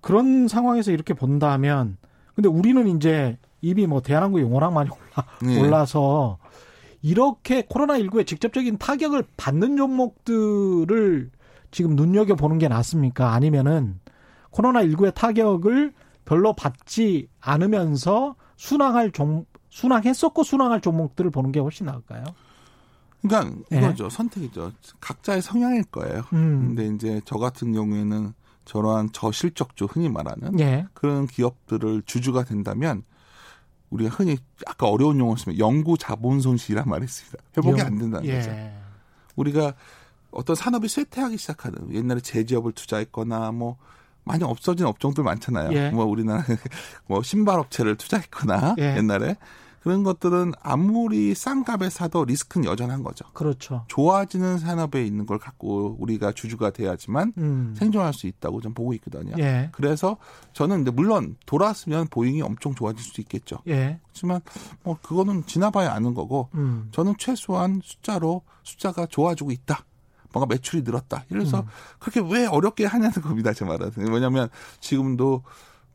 그런 0.00 0.48
상황에서 0.48 0.90
이렇게 0.90 1.14
본다면 1.14 1.96
근데 2.34 2.48
우리는 2.48 2.86
이제 2.96 3.38
이미 3.60 3.86
뭐 3.86 4.00
대한항공 4.00 4.40
용어랑 4.40 4.74
많이 4.74 4.90
올라, 4.90 5.26
네. 5.42 5.60
올라서 5.60 6.38
이렇게 7.02 7.64
코로나 7.68 7.98
19의 7.98 8.26
직접적인 8.26 8.78
타격을 8.78 9.24
받는 9.36 9.76
종목들을 9.76 11.30
지금 11.72 11.96
눈여겨 11.96 12.36
보는 12.36 12.58
게 12.58 12.68
낫습니까? 12.68 13.32
아니면은 13.32 13.98
코로나19의 14.52 15.14
타격을 15.14 15.92
별로 16.24 16.52
받지 16.52 17.28
않으면서 17.40 18.36
순항할 18.56 19.10
종, 19.10 19.46
순항했었고 19.70 20.44
순항할 20.44 20.80
종목들을 20.80 21.30
보는 21.30 21.50
게 21.50 21.58
훨씬 21.58 21.86
나을까요? 21.86 22.24
그러니까 23.22 23.56
예. 23.72 23.78
이거죠. 23.78 24.04
네. 24.08 24.10
선택이죠. 24.16 24.72
각자의 25.00 25.42
성향일 25.42 25.84
거예요. 25.84 26.22
음. 26.32 26.74
근데 26.74 26.86
이제 26.94 27.20
저 27.24 27.38
같은 27.38 27.72
경우에는 27.72 28.34
저러한 28.64 29.10
저실적주 29.12 29.86
흔히 29.86 30.08
말하는 30.08 30.52
네. 30.52 30.86
그런 30.92 31.26
기업들을 31.26 32.02
주주가 32.06 32.44
된다면 32.44 33.02
우리가 33.92 34.10
흔히 34.10 34.38
아까 34.66 34.88
어려운 34.88 35.18
용어 35.18 35.36
쓰면 35.36 35.58
연구 35.58 35.98
자본 35.98 36.40
손실이란 36.40 36.88
말이 36.88 37.04
있습니다. 37.04 37.38
회복이 37.56 37.80
영, 37.80 37.86
안 37.86 37.98
된다는 37.98 38.26
예. 38.26 38.38
거죠. 38.38 38.50
우리가 39.36 39.74
어떤 40.30 40.56
산업이 40.56 40.88
쇠퇴하기 40.88 41.36
시작하는 41.36 41.92
옛날에 41.94 42.20
제지업을 42.20 42.72
투자했거나 42.72 43.52
뭐 43.52 43.76
많이 44.24 44.44
없어진 44.44 44.86
업종들 44.86 45.22
많잖아요. 45.24 45.72
예. 45.72 45.90
뭐 45.90 46.06
우리나라 46.06 46.42
뭐 47.06 47.22
신발 47.22 47.58
업체를 47.58 47.96
투자했거나 47.96 48.76
예. 48.78 48.96
옛날에 48.96 49.36
그런 49.82 50.04
것들은 50.04 50.52
아무리 50.62 51.34
싼 51.34 51.64
값에 51.64 51.90
사도 51.90 52.24
리스크는 52.24 52.66
여전한 52.66 53.02
거죠. 53.02 53.24
그렇죠. 53.32 53.84
좋아지는 53.88 54.58
산업에 54.58 55.04
있는 55.04 55.26
걸 55.26 55.38
갖고 55.38 55.96
우리가 55.98 56.32
주주가 56.32 56.70
돼야지만 56.70 57.32
음. 57.38 57.74
생존할 57.76 58.14
수 58.14 58.28
있다고 58.28 58.60
좀 58.60 58.74
보고 58.74 58.94
있거든요. 58.94 59.34
예. 59.38 59.70
그래서 59.72 60.18
저는 60.52 60.76
근데 60.76 60.90
물론 60.92 61.36
돌아왔으면 61.46 62.06
보잉이 62.08 62.42
엄청 62.42 62.74
좋아질 62.74 63.02
수도 63.02 63.22
있겠죠. 63.22 63.58
예. 63.66 63.98
그렇지만 64.04 64.40
뭐 64.84 64.96
그거는 65.02 65.46
지나봐야 65.46 65.92
아는 65.92 66.14
거고 66.14 66.48
음. 66.54 66.88
저는 66.92 67.14
최소한 67.18 67.80
숫자로 67.82 68.42
숫자가 68.62 69.06
좋아지고 69.06 69.50
있다. 69.50 69.84
뭔가 70.32 70.46
매출이 70.54 70.82
늘었다. 70.82 71.24
이래서 71.30 71.60
음. 71.60 71.66
그렇게 71.98 72.20
왜 72.20 72.46
어렵게 72.46 72.86
하냐는 72.86 73.20
겁니다. 73.20 73.52
제 73.52 73.64
말은. 73.64 73.90
왜냐하면 73.96 74.48
지금도 74.80 75.42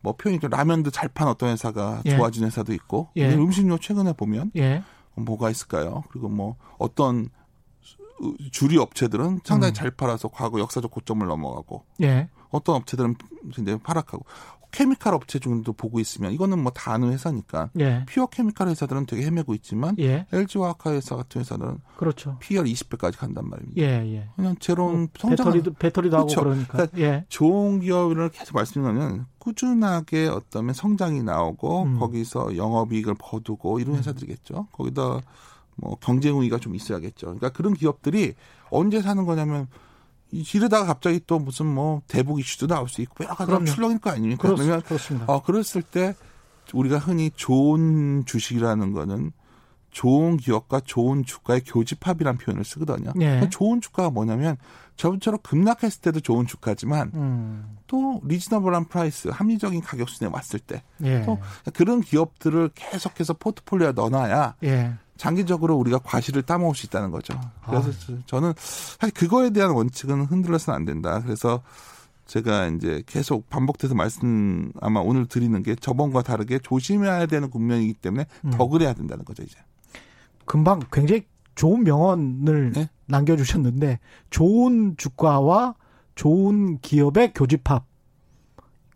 뭐 0.02 0.16
표현이 0.16 0.40
좀 0.40 0.50
라면도 0.50 0.92
잘 0.92 1.10
판 1.10 1.28
어떤 1.28 1.50
회사가 1.50 2.02
예. 2.06 2.16
좋아진 2.16 2.46
회사도 2.46 2.74
있고 2.74 3.10
예. 3.16 3.34
음식료 3.34 3.78
최근에 3.78 4.14
보면 4.14 4.52
예. 4.56 4.84
뭐가 5.16 5.50
있을까요? 5.50 6.04
그리고 6.10 6.30
뭐 6.30 6.56
어떤 6.78 7.30
주류 8.52 8.82
업체들은 8.82 9.42
상당히 9.44 9.72
음. 9.72 9.74
잘 9.74 9.92
팔아서 9.92 10.28
과거 10.28 10.60
역사적 10.60 10.90
고점을 10.92 11.26
넘어가고 11.26 11.84
예. 12.02 12.30
어떤 12.50 12.76
업체들은 12.76 13.16
이제 13.60 13.78
하락하고 13.84 14.26
케미칼 14.78 15.16
업체 15.16 15.40
중도 15.40 15.74
보고 15.74 16.00
있으면 16.00 16.32
이거는 16.34 16.60
뭐 16.60 16.72
다 16.72 16.94
아는 16.94 17.12
회사니까 17.12 17.72
예. 17.80 18.06
피어 18.08 18.28
케미칼 18.28 18.68
회사들은 18.68 19.08
되게 19.08 19.26
헤매고 19.26 19.56
있지만 19.56 19.96
예. 19.98 20.28
LG 20.32 20.60
화학화 20.60 20.92
회사 20.92 21.16
같은 21.16 21.42
회사들은 21.42 21.80
그렇죠. 21.96 22.38
PR 22.40 22.64
20배까지 22.64 23.18
간단 23.18 23.50
말입니다. 23.50 23.82
예, 23.82 24.06
예. 24.14 24.30
그냥 24.36 24.56
제로는 24.60 25.00
뭐 25.00 25.08
성장 25.18 25.46
배터리도 25.46 25.74
배터리도 25.74 26.18
그렇죠. 26.18 26.42
하고 26.42 26.50
그러니까. 26.52 26.74
그러니까 26.74 27.00
예. 27.00 27.26
좋은 27.30 27.80
기업을 27.80 28.30
계속 28.30 28.54
말씀드리면 28.54 29.26
꾸준하게 29.40 30.28
어떤 30.28 30.72
성장이 30.72 31.24
나오고 31.24 31.84
음. 31.84 32.00
거기서 32.00 32.56
영업이익을 32.56 33.16
거두고 33.16 33.80
이런 33.80 33.96
음. 33.96 33.98
회사들이겠죠. 33.98 34.68
거기다 34.74 35.22
뭐 35.78 35.98
경쟁 36.00 36.38
우위가 36.38 36.60
좀 36.60 36.76
있어야겠죠. 36.76 37.26
그러니까 37.26 37.50
그런 37.50 37.74
기업들이 37.74 38.36
언제 38.70 39.02
사는 39.02 39.26
거냐면 39.26 39.68
이러다가 40.32 40.86
갑자기 40.86 41.22
또 41.26 41.40
무슨 41.40 41.66
뭐 41.66 42.02
대북 42.08 42.40
이슈도 42.40 42.68
나올 42.68 42.90
수 42.90 43.02
있고 43.02 43.24
여러 43.24 43.36
가지 43.36 43.72
출렁일 43.72 44.00
거 44.00 44.12
아닙니까? 44.12 44.42
그렇, 44.42 44.56
그러면 44.56 44.82
그렇습니다. 44.82 45.26
어 45.32 45.42
그랬을 45.42 45.82
때 45.82 46.16
우리가 46.74 46.98
흔히 46.98 47.32
좋은 47.36 48.26
주식이라는 48.26 48.92
거는 48.92 49.32
좋은 49.92 50.38
기업과 50.38 50.82
좋은 50.82 51.24
주가의 51.24 51.62
교집합이라는 51.66 52.38
표현을 52.38 52.64
쓰거든요. 52.66 53.14
네. 53.16 53.26
그러니까 53.26 53.50
좋은 53.50 53.82
주가가 53.82 54.10
뭐냐면 54.10 54.58
저번처럼 54.96 55.40
급락했을 55.42 56.02
때도 56.02 56.20
좋은 56.20 56.46
주가지만 56.46 57.12
음. 57.16 57.78
또 57.88 58.22
reasonable한 58.24 58.90
price 58.90 59.30
합리적인 59.30 59.82
가격 59.82 60.10
순에 60.10 60.30
왔을 60.32 60.60
때또 60.60 60.84
예. 61.04 61.26
그런 61.74 62.02
기업들을 62.02 62.72
계속해서 62.76 63.34
포트폴리오에 63.34 63.94
넣어놔야 63.94 64.56
예. 64.64 64.96
장기적으로 65.18 65.76
우리가 65.76 66.00
과실을 66.00 66.44
따먹을 66.44 66.76
수 66.76 66.86
있다는 66.86 67.12
거죠. 67.12 67.40
그래서 67.66 67.90
아. 67.90 68.18
저는 68.26 68.54
사실 68.58 69.14
그거에 69.14 69.50
대한 69.50 69.72
원칙은 69.72 70.26
흔들려서는 70.26 70.76
안 70.76 70.86
된다. 70.86 71.22
그래서 71.24 71.62
제가 72.26 72.68
이제 72.68 73.04
계속 73.08 73.50
반복돼서 73.50 73.96
말씀 73.96 74.72
아마 74.82 75.00
오늘 75.00 75.26
드리는 75.28 75.62
게 75.64 75.76
저번과 75.76 76.24
다르게 76.24 76.60
조심해야 76.60 77.26
되는 77.26 77.50
국면이기 77.50 77.94
때문에 77.96 78.26
음. 78.46 78.52
더 78.52 78.68
그래야 78.68 78.94
된다는 78.94 79.24
거죠, 79.26 79.44
이제. 79.44 79.58
금방 80.46 80.82
굉장히 80.92 81.26
좋은 81.56 81.84
명언을 81.84 82.72
네? 82.74 82.90
남겨주셨는데 83.08 84.00
좋은 84.30 84.96
주가와 84.98 85.76
좋은 86.16 86.80
기업의 86.80 87.34
교집합 87.34 87.86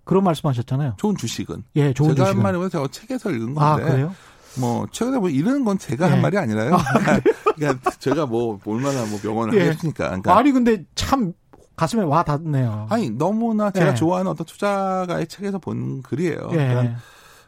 그런 0.03 0.23
말씀하셨잖아요. 0.23 0.95
좋은 0.97 1.15
주식은. 1.15 1.63
예, 1.75 1.93
좋은 1.93 2.15
제가 2.15 2.25
주식은. 2.25 2.45
한 2.45 2.53
말이 2.53 2.69
제가 2.69 2.87
책에서 2.89 3.31
읽은 3.31 3.57
아, 3.57 3.75
건데. 3.75 3.83
아, 3.83 3.91
그래요? 3.91 4.15
뭐 4.59 4.85
최근에 4.91 5.19
뭐 5.19 5.29
이런 5.29 5.63
건 5.63 5.77
제가 5.77 6.07
예. 6.07 6.11
한 6.11 6.21
말이 6.21 6.37
아니라요. 6.37 6.75
아, 6.75 6.83
그러니까 7.55 7.91
제가 7.91 8.25
뭐 8.25 8.59
얼마나 8.65 9.05
뭐 9.05 9.19
명언을 9.23 9.53
예. 9.55 9.67
하겠습니까? 9.67 10.05
그러니까 10.05 10.37
아니 10.37 10.51
근데 10.51 10.83
참 10.95 11.33
가슴에 11.75 12.03
와 12.03 12.23
닿네요. 12.23 12.87
아니 12.89 13.09
너무나 13.09 13.71
제가 13.71 13.91
예. 13.91 13.95
좋아하는 13.95 14.31
어떤 14.31 14.45
투자가의 14.45 15.27
책에서 15.27 15.59
본 15.59 16.01
글이에요. 16.01 16.49
예. 16.51 16.55
그러니까 16.55 16.95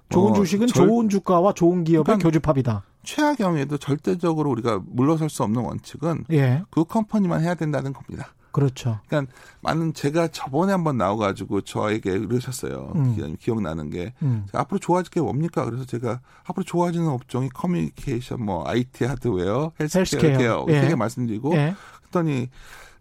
좋은 0.09 0.29
뭐 0.29 0.33
주식은 0.33 0.67
절, 0.67 0.87
좋은 0.87 1.09
주가와 1.09 1.53
좋은 1.53 1.83
기업의 1.83 2.03
그러니까 2.03 2.27
교집합이다. 2.27 2.83
최악경에도 3.03 3.77
절대적으로 3.77 4.49
우리가 4.51 4.81
물러설 4.85 5.29
수 5.29 5.43
없는 5.43 5.61
원칙은 5.61 6.25
예. 6.31 6.63
그 6.71 6.83
컴퍼니만 6.85 7.41
해야 7.41 7.53
된다는 7.55 7.93
겁니다. 7.93 8.33
그렇죠. 8.53 8.99
그러니까 9.07 9.33
많은 9.61 9.93
제가 9.93 10.27
저번에 10.27 10.71
한번 10.71 10.97
나와가지고 10.97 11.61
저에게 11.61 12.19
그러셨어요. 12.19 12.93
음. 12.95 13.35
기억나는 13.39 13.89
게 13.89 14.13
음. 14.21 14.45
앞으로 14.53 14.79
좋아질 14.79 15.11
게 15.11 15.19
뭡니까? 15.19 15.65
그래서 15.65 15.85
제가 15.85 16.21
앞으로 16.43 16.63
좋아지는 16.63 17.07
업종이 17.07 17.49
커뮤니케이션, 17.49 18.45
뭐 18.45 18.63
IT 18.67 19.05
하드웨어, 19.05 19.71
헬스케어 19.79 20.65
예. 20.69 20.81
세개 20.81 20.95
말씀드리고 20.95 21.55
예. 21.55 21.75
그랬더니 22.01 22.49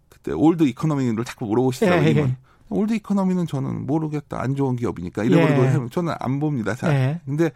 그때 0.09 0.33
old 0.33 0.65
economy를 0.65 1.25
자꾸 1.25 1.45
물어보시더라고요. 1.45 2.09
예. 2.09 2.17
예. 2.17 2.37
old 2.71 2.95
economy는 2.95 3.47
저는 3.47 3.87
모르겠다. 3.87 4.41
안 4.41 4.57
좋은 4.57 4.77
기업이니까 4.77 5.25
이래버리고 5.25 5.85
예. 5.85 5.89
저는 5.91 6.15
안 6.19 6.41
봅니다. 6.41 6.75
잘. 6.75 6.93
예. 6.95 7.21
근데 7.27 7.51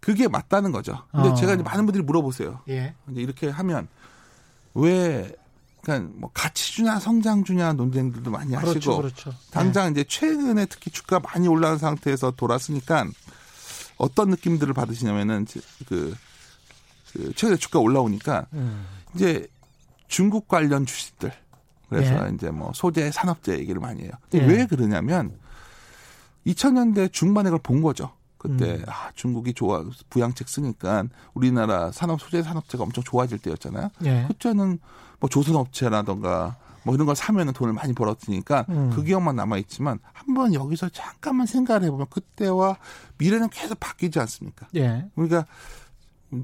그게 0.00 0.28
맞다는 0.28 0.72
거죠. 0.72 0.98
근데 1.10 1.30
어. 1.30 1.34
제가 1.34 1.54
이제 1.54 1.62
많은 1.62 1.86
분들이 1.86 2.04
물어보세요. 2.04 2.60
예. 2.68 2.94
이제 3.10 3.22
이렇게 3.22 3.48
하면 3.48 3.88
왜 4.74 5.32
그러니까 5.82 6.12
뭐 6.14 6.30
가치 6.32 6.72
주냐 6.72 6.98
성장 7.00 7.44
주냐 7.44 7.72
논쟁들도 7.72 8.30
많이 8.30 8.54
그렇죠, 8.54 8.68
하시고 8.68 8.96
그렇죠. 8.98 9.34
당장 9.50 9.92
네. 9.92 10.00
이제 10.00 10.04
최근에 10.08 10.66
특히 10.66 10.90
주가 10.90 11.18
많이 11.18 11.48
올라간 11.48 11.78
상태에서 11.78 12.30
돌았으니까 12.32 13.06
어떤 13.98 14.30
느낌들을 14.30 14.72
받으시냐면은 14.74 15.46
그, 15.86 16.16
그 17.12 17.32
최근에 17.34 17.56
주가 17.56 17.80
올라오니까 17.80 18.46
음. 18.52 18.86
이제 19.14 19.46
중국 20.06 20.46
관련 20.48 20.86
주식들 20.86 21.32
그래서 21.88 22.26
예. 22.26 22.34
이제 22.34 22.50
뭐 22.50 22.72
소재 22.74 23.10
산업재 23.10 23.58
얘기를 23.58 23.80
많이 23.80 24.02
해요. 24.02 24.12
예. 24.34 24.46
왜 24.46 24.66
그러냐면 24.66 25.36
2000년대 26.46 27.12
중반에 27.12 27.50
그걸 27.50 27.60
본 27.62 27.82
거죠. 27.82 28.12
그때 28.42 28.74
음. 28.74 28.84
아, 28.88 29.12
중국이 29.14 29.54
좋아 29.54 29.84
부양책 30.10 30.48
쓰니까 30.48 31.04
우리나라 31.32 31.92
산업 31.92 32.20
소재 32.20 32.42
산업재가 32.42 32.82
엄청 32.82 33.04
좋아질 33.04 33.38
때였잖아요. 33.38 33.90
예. 34.04 34.24
그때는 34.26 34.80
뭐 35.20 35.30
조선업체라던가 35.30 36.56
뭐 36.82 36.94
이런 36.96 37.06
걸 37.06 37.14
사면은 37.14 37.52
돈을 37.52 37.72
많이 37.72 37.92
벌었으니까 37.92 38.66
음. 38.68 38.90
그 38.92 39.04
기업만 39.04 39.36
남아 39.36 39.58
있지만 39.58 40.00
한번 40.12 40.54
여기서 40.54 40.88
잠깐만 40.88 41.46
생각을 41.46 41.84
해보면 41.84 42.08
그때와 42.10 42.78
미래는 43.18 43.48
계속 43.50 43.78
바뀌지 43.78 44.18
않습니까? 44.18 44.66
예. 44.74 45.06
그러니까 45.14 45.46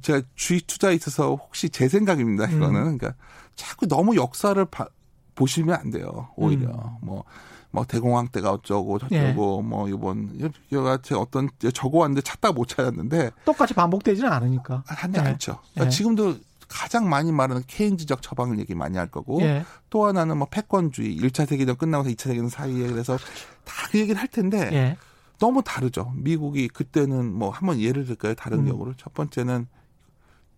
제가 0.01 0.23
주식 0.37 0.69
투자에 0.69 0.95
있어서 0.95 1.35
혹시 1.35 1.69
제 1.69 1.89
생각입니다. 1.89 2.47
이거는 2.47 2.81
음. 2.81 2.99
그러니까 2.99 3.15
자꾸 3.57 3.89
너무 3.89 4.15
역사를 4.15 4.65
바, 4.67 4.87
보시면 5.35 5.75
안 5.75 5.91
돼요. 5.91 6.29
오히려 6.37 6.69
음. 6.69 6.95
뭐 7.03 7.25
뭐 7.71 7.85
대공황 7.85 8.29
때가 8.29 8.53
어쩌고 8.53 8.99
저쩌고 8.99 9.17
예. 9.17 9.33
뭐 9.69 9.89
이번 9.89 10.51
여같이 10.73 11.15
어떤 11.15 11.49
적어왔는데 11.75 12.23
찾다 12.23 12.53
못 12.53 12.69
찾았는데 12.69 13.31
똑같이 13.45 13.75
반복되지는 13.75 14.31
않으니까 14.33 14.83
하지 14.87 15.13
예. 15.17 15.21
않죠. 15.21 15.59
그러니까 15.75 15.87
예. 15.87 15.91
지금도 15.91 16.37
가장 16.69 17.09
많이 17.09 17.33
말하는 17.33 17.63
케인즈적 17.67 18.21
처방을 18.23 18.59
얘기 18.59 18.75
많이 18.75 18.97
할 18.99 19.11
거고 19.11 19.41
예. 19.43 19.65
또 19.91 20.07
하나는 20.07 20.37
뭐 20.39 20.47
패권주의 20.51 21.17
1차 21.19 21.47
세계대전 21.47 21.77
끝나고서 21.77 22.11
2차 22.11 22.23
세계대전 22.25 22.49
사이에 22.49 22.87
그래서 22.89 23.17
다 23.65 23.89
그 23.91 23.99
얘기를 23.99 24.21
할 24.21 24.29
텐데 24.29 24.69
예. 24.73 24.97
너무 25.39 25.63
다르죠. 25.63 26.13
미국이 26.17 26.69
그때는 26.69 27.33
뭐 27.33 27.51
한번 27.51 27.81
예를 27.81 28.05
들까요? 28.07 28.35
다른 28.35 28.61
음. 28.61 28.67
경우를 28.67 28.95
첫 28.99 29.15
번째는 29.15 29.67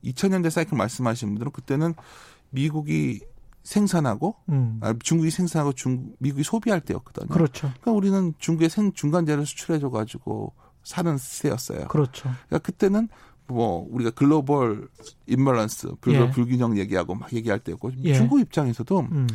2000년대 0.04 0.50
사이클 0.50 0.76
말씀하신 0.76 1.28
분들은 1.28 1.52
그때는 1.52 1.94
미국이 2.50 3.20
생산하고 3.62 4.36
음. 4.48 4.78
아, 4.82 4.94
중국이 5.02 5.30
생산하고 5.30 5.72
중 5.72 6.12
미국이 6.18 6.42
소비할 6.42 6.80
때였거든요. 6.80 7.28
그렇죠. 7.28 7.70
그러니까 7.80 7.92
우리는 7.92 8.34
중국에 8.38 8.68
생 8.68 8.92
중간 8.92 9.26
재료 9.26 9.44
수출해줘 9.44 9.90
가지고 9.90 10.52
사는 10.82 11.16
시대였어요. 11.18 11.88
그렇죠. 11.88 12.22
그러니까 12.46 12.58
그때는 12.58 13.08
뭐 13.46 13.86
우리가 13.90 14.10
글로벌 14.10 14.88
인밸런스, 15.26 15.94
글로벌 16.00 16.28
예. 16.28 16.30
불균형 16.30 16.78
얘기하고 16.78 17.14
막 17.14 17.32
얘기할 17.32 17.58
때였고 17.58 17.92
예. 18.04 18.14
중국 18.14 18.40
입장에서도 18.40 19.00
음. 19.12 19.26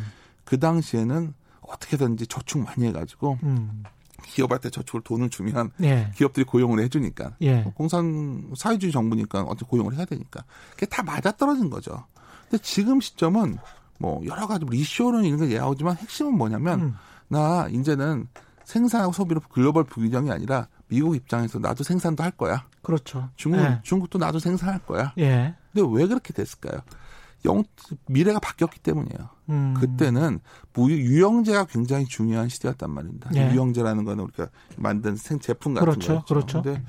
그 0.44 0.58
당시에는 0.58 1.34
어떻게든지 1.60 2.26
저축 2.26 2.64
많이 2.64 2.86
해가지고 2.86 3.38
음. 3.42 3.84
기업한테 4.24 4.70
저축을 4.70 5.02
돈을 5.02 5.30
주면 5.30 5.70
예. 5.82 6.10
기업들이 6.16 6.44
고용을 6.44 6.80
해주니까 6.84 7.36
예. 7.42 7.62
공산 7.74 8.50
사회주의 8.56 8.90
정부니까 8.90 9.42
어떻게 9.42 9.66
고용을 9.66 9.94
해야 9.96 10.04
되니까 10.04 10.44
그게 10.70 10.86
다 10.86 11.02
맞아 11.02 11.30
떨어진 11.32 11.70
거죠. 11.70 12.04
근데 12.48 12.62
지금 12.62 13.00
시점은 13.00 13.58
뭐 13.98 14.20
여러 14.26 14.46
가지 14.46 14.64
리쇼는 14.68 15.24
이런 15.24 15.48
게 15.48 15.58
나오지만 15.58 15.96
핵심은 15.96 16.36
뭐냐면 16.36 16.80
음. 16.80 16.94
나 17.28 17.68
이제는 17.70 18.28
생산하고 18.64 19.12
소비로 19.12 19.40
글로벌 19.48 19.84
불균형이 19.84 20.30
아니라 20.30 20.68
미국 20.88 21.16
입장에서 21.16 21.58
나도 21.58 21.84
생산도 21.84 22.22
할 22.22 22.30
거야. 22.32 22.66
그렇죠. 22.82 23.28
중국 23.36 23.60
예. 23.60 23.80
중국도 23.82 24.18
나도 24.18 24.38
생산할 24.38 24.80
거야. 24.80 25.12
예. 25.18 25.54
근데 25.72 25.88
왜 25.92 26.06
그렇게 26.06 26.32
됐을까요? 26.32 26.80
영 27.44 27.62
미래가 28.06 28.40
바뀌었기 28.40 28.80
때문이에요. 28.80 29.28
음. 29.50 29.74
그때는 29.78 30.40
무 30.74 30.90
유형제가 30.90 31.66
굉장히 31.66 32.06
중요한 32.06 32.48
시대였단 32.48 32.90
말입니다. 32.90 33.30
예. 33.36 33.52
유형제라는 33.52 34.04
거는 34.04 34.24
우리가 34.24 34.48
만든 34.76 35.16
생 35.16 35.38
제품 35.38 35.74
같은 35.74 35.84
그렇죠. 35.84 36.14
거죠. 36.20 36.24
그렇죠. 36.26 36.62
근데 36.62 36.82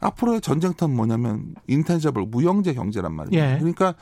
앞으로의 0.00 0.40
전쟁터는 0.40 0.94
뭐냐면 0.94 1.54
인텐저블 1.66 2.26
무형제 2.26 2.74
경제란 2.74 3.14
말이에요. 3.14 3.44
예. 3.44 3.58
그러니까 3.58 3.94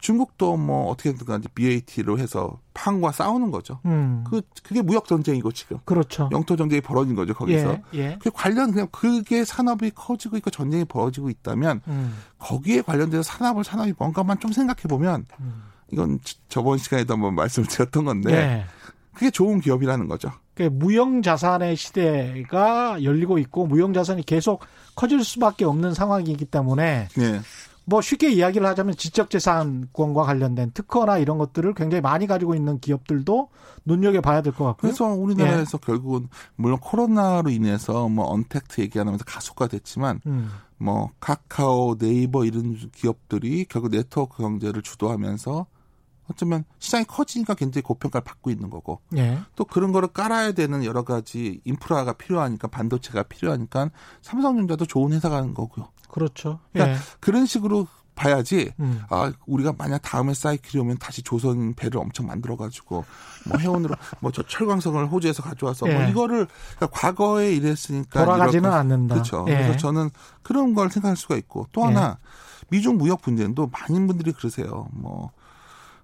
중국도 0.00 0.56
뭐 0.56 0.90
어떻게든 0.90 1.26
간에 1.26 1.44
BAT로 1.54 2.18
해서 2.18 2.58
판과 2.74 3.12
싸우는 3.12 3.50
거죠. 3.50 3.80
음. 3.84 4.24
그 4.28 4.40
그게 4.62 4.82
무역 4.82 5.06
전쟁이고 5.06 5.52
지금. 5.52 5.78
그렇죠. 5.84 6.28
영토 6.32 6.56
전쟁이 6.56 6.80
벌어진 6.80 7.14
거죠 7.14 7.34
거기서. 7.34 7.78
예, 7.94 7.98
예. 7.98 8.18
그 8.20 8.30
관련 8.30 8.72
그냥 8.72 8.88
그게 8.90 9.44
산업이 9.44 9.92
커지고 9.94 10.36
있고 10.38 10.50
전쟁이 10.50 10.84
벌어지고 10.84 11.28
있다면 11.30 11.82
음. 11.88 12.16
거기에 12.38 12.82
관련돼서 12.82 13.22
산업을 13.22 13.64
산업이 13.64 13.94
뭔가만 13.98 14.40
좀 14.40 14.52
생각해 14.52 14.82
보면 14.88 15.26
음. 15.40 15.62
이건 15.92 16.18
저번 16.48 16.78
시간에도 16.78 17.14
한번 17.14 17.34
말씀을 17.34 17.68
드렸던 17.68 18.04
건데 18.04 18.32
예. 18.32 18.64
그게 19.12 19.30
좋은 19.30 19.60
기업이라는 19.60 20.08
거죠. 20.08 20.30
그 20.54 20.64
무형 20.64 21.22
자산의 21.22 21.76
시대가 21.76 23.02
열리고 23.02 23.38
있고 23.38 23.66
무형 23.66 23.92
자산이 23.92 24.24
계속 24.24 24.62
커질 24.94 25.24
수밖에 25.24 25.64
없는 25.64 25.94
상황이기 25.94 26.44
때문에. 26.46 27.08
예. 27.90 27.94
뭐 27.94 28.00
쉽게 28.00 28.30
이야기를 28.30 28.66
하자면 28.68 28.94
지적재산권과 28.96 30.22
관련된 30.22 30.70
특허나 30.72 31.18
이런 31.18 31.38
것들을 31.38 31.74
굉장히 31.74 32.00
많이 32.00 32.26
가지고 32.26 32.54
있는 32.54 32.78
기업들도 32.78 33.48
눈여겨 33.84 34.20
봐야 34.20 34.42
될 34.42 34.52
것 34.52 34.64
같고요. 34.64 34.90
그래서 34.90 35.06
우리나라에서 35.06 35.78
예. 35.82 35.86
결국은 35.86 36.28
물론 36.54 36.78
코로나로 36.78 37.50
인해서 37.50 38.08
뭐 38.08 38.26
언택트 38.30 38.80
얘기하면서 38.82 39.24
가속화 39.24 39.66
됐지만 39.68 40.20
음. 40.26 40.50
뭐 40.78 41.10
카카오, 41.20 41.96
네이버 41.98 42.44
이런 42.44 42.76
기업들이 42.92 43.64
결국 43.68 43.90
네트워크 43.90 44.38
경제를 44.38 44.82
주도하면서 44.82 45.66
어쩌면 46.30 46.64
시장이 46.78 47.04
커지니까 47.06 47.54
굉장히 47.54 47.82
고평가를 47.82 48.22
받고 48.24 48.50
있는 48.50 48.70
거고 48.70 49.00
예. 49.16 49.40
또 49.56 49.64
그런 49.64 49.90
거를 49.90 50.08
깔아야 50.08 50.52
되는 50.52 50.84
여러 50.84 51.02
가지 51.02 51.60
인프라가 51.64 52.12
필요하니까 52.12 52.68
반도체가 52.68 53.24
필요하니까 53.24 53.90
삼성전자도 54.22 54.86
좋은 54.86 55.12
회사가 55.12 55.36
하는 55.36 55.54
거고요. 55.54 55.88
그렇죠. 56.10 56.60
그러니까 56.72 56.96
예. 56.96 57.00
그런 57.20 57.46
식으로 57.46 57.86
봐야지 58.14 58.70
음. 58.80 59.02
아 59.08 59.32
우리가 59.46 59.72
만약 59.78 60.02
다음에 60.02 60.34
사이클이 60.34 60.78
오면 60.82 60.98
다시 60.98 61.22
조선 61.22 61.72
배를 61.72 61.98
엄청 61.98 62.26
만들어 62.26 62.54
가지고 62.56 63.04
뭐 63.48 63.58
해운으로 63.58 63.94
뭐 64.20 64.30
저 64.30 64.42
철광석을 64.42 65.06
호주에서 65.06 65.42
가져와서 65.42 65.86
뭐 65.86 65.94
예. 65.94 65.98
뭐 65.98 66.08
이거를 66.08 66.46
그러니까 66.76 66.86
과거에 66.88 67.54
이랬으니까 67.54 68.24
돌아가지는 68.24 68.70
않는다. 68.70 69.14
그렇죠. 69.14 69.46
예. 69.48 69.54
그래서 69.54 69.78
저는 69.78 70.10
그런 70.42 70.74
걸 70.74 70.90
생각할 70.90 71.16
수가 71.16 71.36
있고 71.36 71.66
또 71.72 71.84
하나 71.84 72.18
예. 72.20 72.66
미중 72.68 72.98
무역 72.98 73.22
분쟁도 73.22 73.68
많은 73.68 74.06
분들이 74.06 74.32
그러세요. 74.32 74.88
뭐 74.92 75.30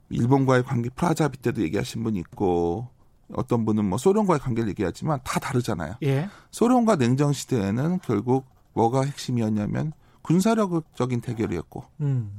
일본과의 0.08 0.64
관계 0.64 0.88
프라자 0.88 1.18
합의 1.18 1.38
때도 1.38 1.62
얘기하신 1.62 2.02
분이 2.02 2.18
있고 2.20 2.88
어떤 3.34 3.64
분은 3.64 3.84
뭐 3.84 3.98
소련과의 3.98 4.40
관계를 4.40 4.70
얘기하지만 4.70 5.20
다 5.24 5.38
다르잖아요. 5.40 5.96
예. 6.04 6.30
소련과 6.50 6.96
냉전 6.96 7.32
시대에는 7.32 8.00
결국 8.04 8.46
뭐가 8.76 9.04
핵심이었냐면 9.04 9.92
군사력적인 10.22 11.22
대결이었고 11.22 11.84
음. 12.02 12.36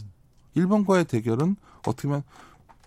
일본과의 0.53 1.05
대결은 1.05 1.55
어떻게 1.79 2.07
보면 2.07 2.23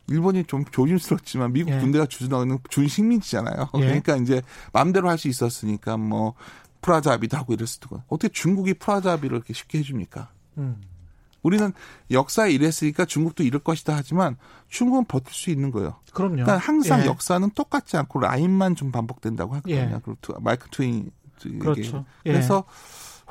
일본이 0.09 0.45
좀 0.45 0.65
조심스럽지만 0.65 1.53
미국 1.53 1.73
예. 1.73 1.79
군대가 1.79 2.07
주둔하는 2.07 2.59
준식민지잖아요. 2.69 3.71
예. 3.75 3.79
그러니까 3.81 4.17
이제 4.17 4.43
마음대로 4.73 5.09
할 5.09 5.19
수 5.19 5.29
있었으니까 5.29 5.97
뭐 5.97 6.35
프라자 6.81 7.09
합의도 7.09 7.37
하고 7.37 7.53
이럴 7.53 7.67
수도 7.67 7.87
있고 7.87 8.03
어떻게 8.09 8.33
중국이 8.33 8.75
프라자 8.75 9.02
합의를 9.02 9.37
이렇게 9.37 9.53
쉽게 9.53 9.79
해줍니까? 9.79 10.31
음. 10.59 10.81
우리는 11.43 11.73
역사에 12.11 12.53
이랬으니까 12.53 13.05
중국도 13.05 13.43
이럴 13.43 13.63
것이다 13.63 13.97
하지만 13.97 14.37
중국은 14.69 15.07
버틸 15.07 15.33
수 15.33 15.51
있는 15.51 15.71
거예요. 15.71 15.97
그럼요. 16.13 16.35
그러니까 16.35 16.59
항상 16.59 17.01
예. 17.01 17.07
역사는 17.07 17.51
똑같지 17.51 17.97
않고 17.97 18.21
라인만 18.21 18.77
좀 18.77 18.93
반복된다고 18.93 19.55
하거든요. 19.57 19.75
예. 19.77 20.01
그리고 20.05 20.41
마이크 20.41 20.69
트윈 20.71 21.11
그렇죠. 21.61 22.05
예. 22.27 22.33
그래서 22.33 22.65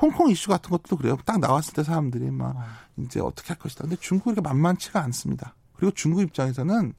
홍콩 0.00 0.30
이슈 0.30 0.48
같은 0.48 0.70
것도 0.70 0.96
그래요. 0.96 1.18
딱 1.24 1.38
나왔을 1.38 1.74
때 1.74 1.82
사람들이 1.82 2.30
막 2.30 2.56
어. 2.56 2.62
이제 2.98 3.20
어떻게 3.20 3.48
할 3.48 3.58
것이다. 3.58 3.82
근데 3.82 3.96
중국이 3.96 4.40
만만치가 4.40 5.02
않습니다. 5.04 5.54
그리고 5.74 5.92
중국 5.94 6.22
입장에서는 6.22 6.92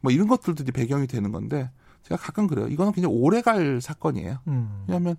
뭐 0.00 0.12
이런 0.12 0.28
것들도 0.28 0.62
이제 0.62 0.72
배경이 0.72 1.06
되는 1.06 1.32
건데 1.32 1.70
제가 2.02 2.20
가끔 2.20 2.46
그래요. 2.46 2.68
이거는 2.68 2.92
그냥 2.92 3.10
오래 3.12 3.40
갈 3.40 3.80
사건이에요. 3.80 4.38
음. 4.46 4.84
왜냐하면 4.86 5.16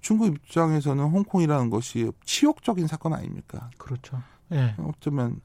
중국 0.00 0.26
입장에서는 0.26 1.02
홍콩이라는 1.04 1.70
것이 1.70 2.12
치욕적인 2.24 2.86
사건 2.86 3.14
아닙니까? 3.14 3.70
그렇죠. 3.78 4.22
예. 4.52 4.74
어쩌면 4.78 5.40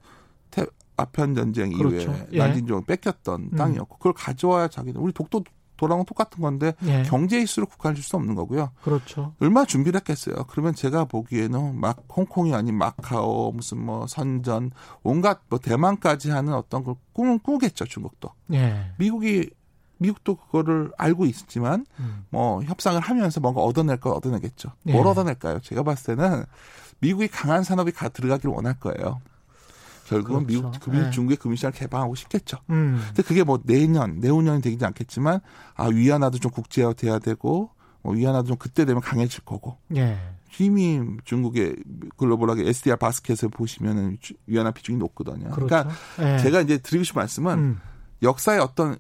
태, 0.51 0.65
아편 0.97 1.33
전쟁 1.33 1.71
그렇죠. 1.71 2.11
이후에 2.11 2.27
예. 2.33 2.37
난징족을 2.37 2.85
뺏겼던 2.85 3.49
음. 3.53 3.57
땅이었고 3.57 3.97
그걸 3.97 4.13
가져와야 4.13 4.67
자기는 4.67 4.99
우리 4.99 5.13
독도 5.13 5.43
도랑은 5.81 6.05
똑같은 6.05 6.43
건데 6.43 6.75
예. 6.83 7.01
경제 7.01 7.41
이슈로 7.41 7.65
국한할 7.65 8.03
수 8.03 8.15
없는 8.15 8.35
거고요. 8.35 8.69
그렇죠. 8.83 9.33
얼마 9.39 9.65
준비를 9.65 9.99
했겠어요. 10.01 10.45
그러면 10.47 10.75
제가 10.75 11.05
보기에는 11.05 11.75
막 11.75 12.03
홍콩이 12.15 12.53
아닌 12.53 12.77
마카오 12.77 13.51
무슨 13.51 13.83
뭐 13.83 14.05
선전 14.05 14.69
온갖 15.01 15.41
뭐 15.49 15.57
대만까지 15.57 16.29
하는 16.29 16.53
어떤 16.53 16.83
걸 16.83 16.93
꿈은 17.13 17.39
꾸겠죠 17.39 17.85
중국도. 17.85 18.29
예. 18.53 18.91
미국이 18.99 19.49
미국도 19.97 20.35
그거를 20.35 20.91
알고 20.99 21.25
있지만 21.25 21.87
음. 21.99 22.25
뭐 22.29 22.61
협상을 22.61 22.99
하면서 23.01 23.39
뭔가 23.39 23.61
얻어낼 23.61 23.97
걸 23.97 24.13
얻어내겠죠. 24.13 24.69
뭘 24.83 24.97
예. 25.03 25.09
얻어낼까요? 25.09 25.61
제가 25.61 25.81
봤을 25.81 26.15
때는 26.15 26.45
미국이 26.99 27.27
강한 27.27 27.63
산업이 27.63 27.91
가 27.91 28.09
들어가기를 28.09 28.53
원할 28.53 28.79
거예요. 28.79 29.19
결국은 30.11 30.45
그렇죠. 30.45 30.67
미국 30.67 30.79
금융 30.79 31.03
네. 31.03 31.09
중국의 31.11 31.37
금융시장을 31.37 31.73
개방하고 31.73 32.15
싶겠죠. 32.15 32.57
음. 32.69 33.01
근데 33.07 33.23
그게 33.23 33.43
뭐 33.43 33.59
내년, 33.63 34.19
내후년이 34.19 34.61
되지 34.61 34.83
않겠지만 34.83 35.39
아 35.75 35.85
위안화도 35.85 36.39
좀 36.39 36.51
국제화돼야 36.51 37.19
되고 37.19 37.69
뭐 38.01 38.13
위안화도 38.13 38.47
좀 38.47 38.57
그때 38.57 38.85
되면 38.85 39.01
강해질 39.01 39.43
거고. 39.45 39.77
예. 39.95 40.17
이미 40.59 40.99
중국의 41.23 41.77
글로벌하게 42.17 42.67
SDR 42.67 42.97
바스켓을 42.97 43.49
보시면은 43.49 44.17
위안화 44.47 44.71
비중이 44.71 44.97
높거든요. 44.97 45.49
그렇죠. 45.51 45.67
그러니까 45.67 45.89
예. 46.19 46.37
제가 46.39 46.61
이제 46.61 46.77
드리고 46.77 47.03
싶은 47.03 47.21
말씀은 47.21 47.57
음. 47.57 47.79
역사의 48.23 48.59
어떤 48.59 48.97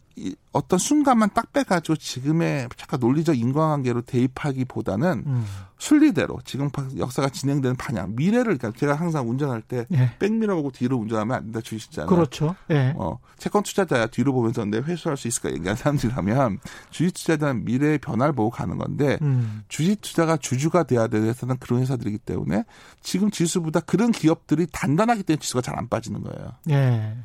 어떤 0.51 0.77
순간만 0.79 1.29
딱 1.33 1.53
빼가지고 1.53 1.95
지금의 1.95 2.67
잠깐 2.75 2.99
논리적 2.99 3.37
인과관계로 3.37 4.01
대입하기보다는 4.01 5.23
음. 5.25 5.45
순리대로 5.77 6.39
지금 6.43 6.69
역사가 6.97 7.29
진행되는 7.29 7.75
방향, 7.77 8.15
미래를 8.15 8.57
그러니까 8.57 8.77
제가 8.77 8.95
항상 8.95 9.29
운전할 9.29 9.61
때 9.61 9.85
예. 9.93 10.15
백미러 10.19 10.55
보고 10.55 10.71
뒤로 10.71 10.97
운전하면 10.97 11.37
안 11.37 11.43
된다 11.43 11.61
주시잖아요. 11.61 12.09
그렇죠. 12.09 12.55
예. 12.69 12.93
어, 12.97 13.19
채권 13.37 13.63
투자자야 13.63 14.07
뒤로 14.07 14.33
보면서 14.33 14.65
내 14.65 14.79
회수할 14.79 15.17
수 15.17 15.27
있을까 15.27 15.49
얘기하는 15.49 15.75
사람들이라면 15.75 16.59
주식 16.89 17.13
투자자는 17.13 17.63
미래의 17.65 17.99
변화를 17.99 18.33
보고 18.33 18.49
가는 18.49 18.77
건데 18.77 19.17
음. 19.21 19.63
주식 19.69 20.01
투자가 20.01 20.37
주주가 20.37 20.83
돼야 20.83 21.07
되는 21.07 21.27
회사는 21.29 21.57
그런 21.59 21.81
회사들이기 21.81 22.19
때문에 22.19 22.65
지금 23.01 23.31
지수보다 23.31 23.79
그런 23.79 24.11
기업들이 24.11 24.67
단단하기 24.71 25.23
때문에 25.23 25.39
지수가 25.39 25.61
잘 25.61 25.71
안 25.71 25.87
빠지는 25.87 26.21
거예요. 26.21 26.51
예. 26.69 27.15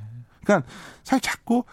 그러니까 0.47 0.69
사실 1.03 1.21
자꾸 1.21 1.65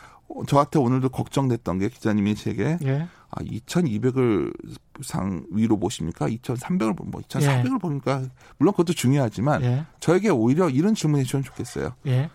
저한테 0.48 0.80
오늘도 0.80 1.10
걱정됐던 1.10 1.80
게 1.80 1.89
기자님이 1.89 2.36
제게 2.36 2.78
예. 2.84 3.08
아 3.30 3.43
2,200을 3.43 4.54
상 5.02 5.46
위로 5.52 5.78
보십니까? 5.78 6.28
2,300을 6.28 6.96
뭐 7.10 7.22
2,400을 7.22 7.74
예. 7.74 7.80
보니까 7.80 8.24
물론 8.58 8.74
그것도 8.74 8.93
중요하지만 8.93 9.63
예. 9.63 9.86
저에게 10.00 10.30
오히려 10.30 10.69
이런 10.69 10.96
질문해 10.96 11.24
주시면 11.24 11.43
좋겠어요. 11.43 11.93
예. 12.08 12.30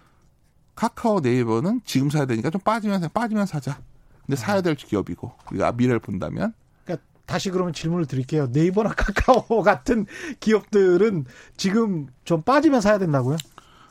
카카오 0.74 1.20
네이버는 1.20 1.80
지금 1.84 2.08
사야 2.10 2.24
되니까 2.26 2.50
좀 2.50 2.60
빠지면 2.60 3.08
빠지면 3.12 3.46
사자. 3.46 3.80
근데 4.24 4.36
사야 4.36 4.60
될 4.60 4.74
기업이고 4.74 5.32
우리가 5.50 5.72
미래를 5.72 5.98
본다면 6.00 6.52
그러니까 6.84 7.04
다시 7.26 7.50
그러면 7.50 7.72
질문을 7.72 8.06
드릴게요. 8.06 8.48
네이버나 8.52 8.90
카카오 8.96 9.62
같은 9.62 10.06
기업들은 10.40 11.24
지금 11.56 12.08
좀 12.24 12.42
빠지면 12.42 12.80
사야 12.80 12.98
된다고요? 12.98 13.38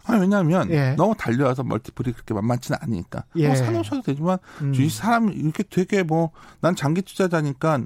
아니, 0.08 0.22
왜냐하면 0.22 0.70
예. 0.72 0.96
너무 0.98 1.15
달려와서 1.17 1.63
멀티플이 1.63 2.13
그렇게 2.13 2.34
만만치는 2.34 2.78
않으니까. 2.82 3.24
예. 3.36 3.48
뭐 3.48 3.56
사놓으셔도 3.56 4.02
되지만 4.02 4.38
음. 4.62 4.74
주식 4.74 4.98
사람 4.98 5.30
이렇게 5.32 5.63
되게 5.63 6.04
뭐 6.04 6.32
난 6.62 6.76
장기 6.76 7.02
투자자니까 7.02 7.80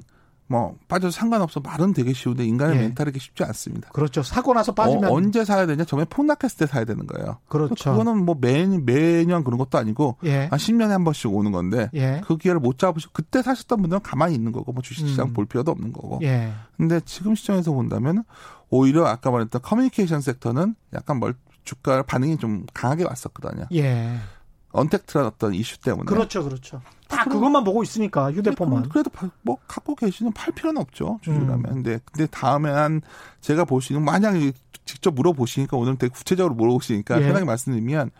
뭐 0.48 0.76
빠져도 0.86 1.10
상관없어 1.10 1.60
말은 1.60 1.94
되게 1.94 2.12
쉬운데 2.12 2.44
인간의 2.44 2.76
예. 2.76 2.80
멘탈이 2.82 3.12
쉽지 3.18 3.42
않습니다. 3.44 3.88
그렇죠. 3.90 4.22
사고 4.22 4.52
나서 4.52 4.74
빠지면 4.74 5.04
어, 5.10 5.14
언제 5.14 5.44
사야 5.46 5.66
되냐? 5.66 5.84
처음에 5.84 6.04
폭락했을 6.04 6.58
때 6.58 6.66
사야 6.66 6.84
되는 6.84 7.06
거예요. 7.06 7.38
그렇죠. 7.48 7.90
그거는 7.92 8.24
뭐 8.26 8.36
매, 8.38 8.66
매년 8.66 9.44
그런 9.44 9.56
것도 9.58 9.78
아니고 9.78 10.18
예. 10.24 10.46
한 10.46 10.58
10년에 10.58 10.88
한 10.88 11.04
번씩 11.04 11.32
오는 11.32 11.52
건데 11.52 11.88
예. 11.94 12.20
그 12.26 12.36
기회를 12.36 12.60
못 12.60 12.78
잡으시고 12.78 13.12
그때 13.14 13.40
사셨던 13.42 13.80
분들은 13.80 14.02
가만히 14.02 14.34
있는 14.34 14.52
거고 14.52 14.72
뭐 14.72 14.82
주식시장 14.82 15.28
음. 15.28 15.32
볼 15.32 15.46
필요도 15.46 15.70
없는 15.70 15.92
거고. 15.92 16.18
예. 16.22 16.52
근데 16.76 17.00
지금 17.06 17.34
시장에서 17.34 17.72
본다면 17.72 18.24
오히려 18.68 19.06
아까 19.06 19.30
말했던 19.30 19.62
커뮤니케이션 19.62 20.20
섹터는 20.20 20.74
약간 20.92 21.18
멀 21.18 21.34
주가 21.64 22.02
반응이 22.02 22.38
좀 22.38 22.66
강하게 22.72 23.04
왔었거든요. 23.04 23.66
예. 23.74 24.18
언택트란 24.72 25.26
어떤 25.26 25.54
이슈 25.54 25.78
때문에. 25.80 26.04
그렇죠, 26.04 26.42
그렇죠. 26.42 26.80
다 27.08 27.24
그것만 27.24 27.62
보고 27.62 27.82
있으니까 27.82 28.32
휴대폰만. 28.32 28.88
그래도 28.88 29.10
뭐 29.42 29.58
갖고 29.68 29.94
계시는 29.94 30.32
팔 30.32 30.52
필요는 30.52 30.80
없죠 30.80 31.18
주주라면. 31.22 31.58
음. 31.58 31.74
근데 31.74 32.00
근데 32.06 32.26
다음에 32.26 32.70
한 32.70 33.02
제가 33.42 33.64
볼수 33.66 33.92
있는 33.92 34.04
만약에 34.04 34.52
직접 34.84 35.14
물어보시니까 35.14 35.76
오늘 35.76 35.96
되게 35.96 36.10
구체적으로 36.12 36.54
물어보시니까 36.54 37.20
예. 37.20 37.26
편하게 37.26 37.44
말씀드리면 37.44 38.10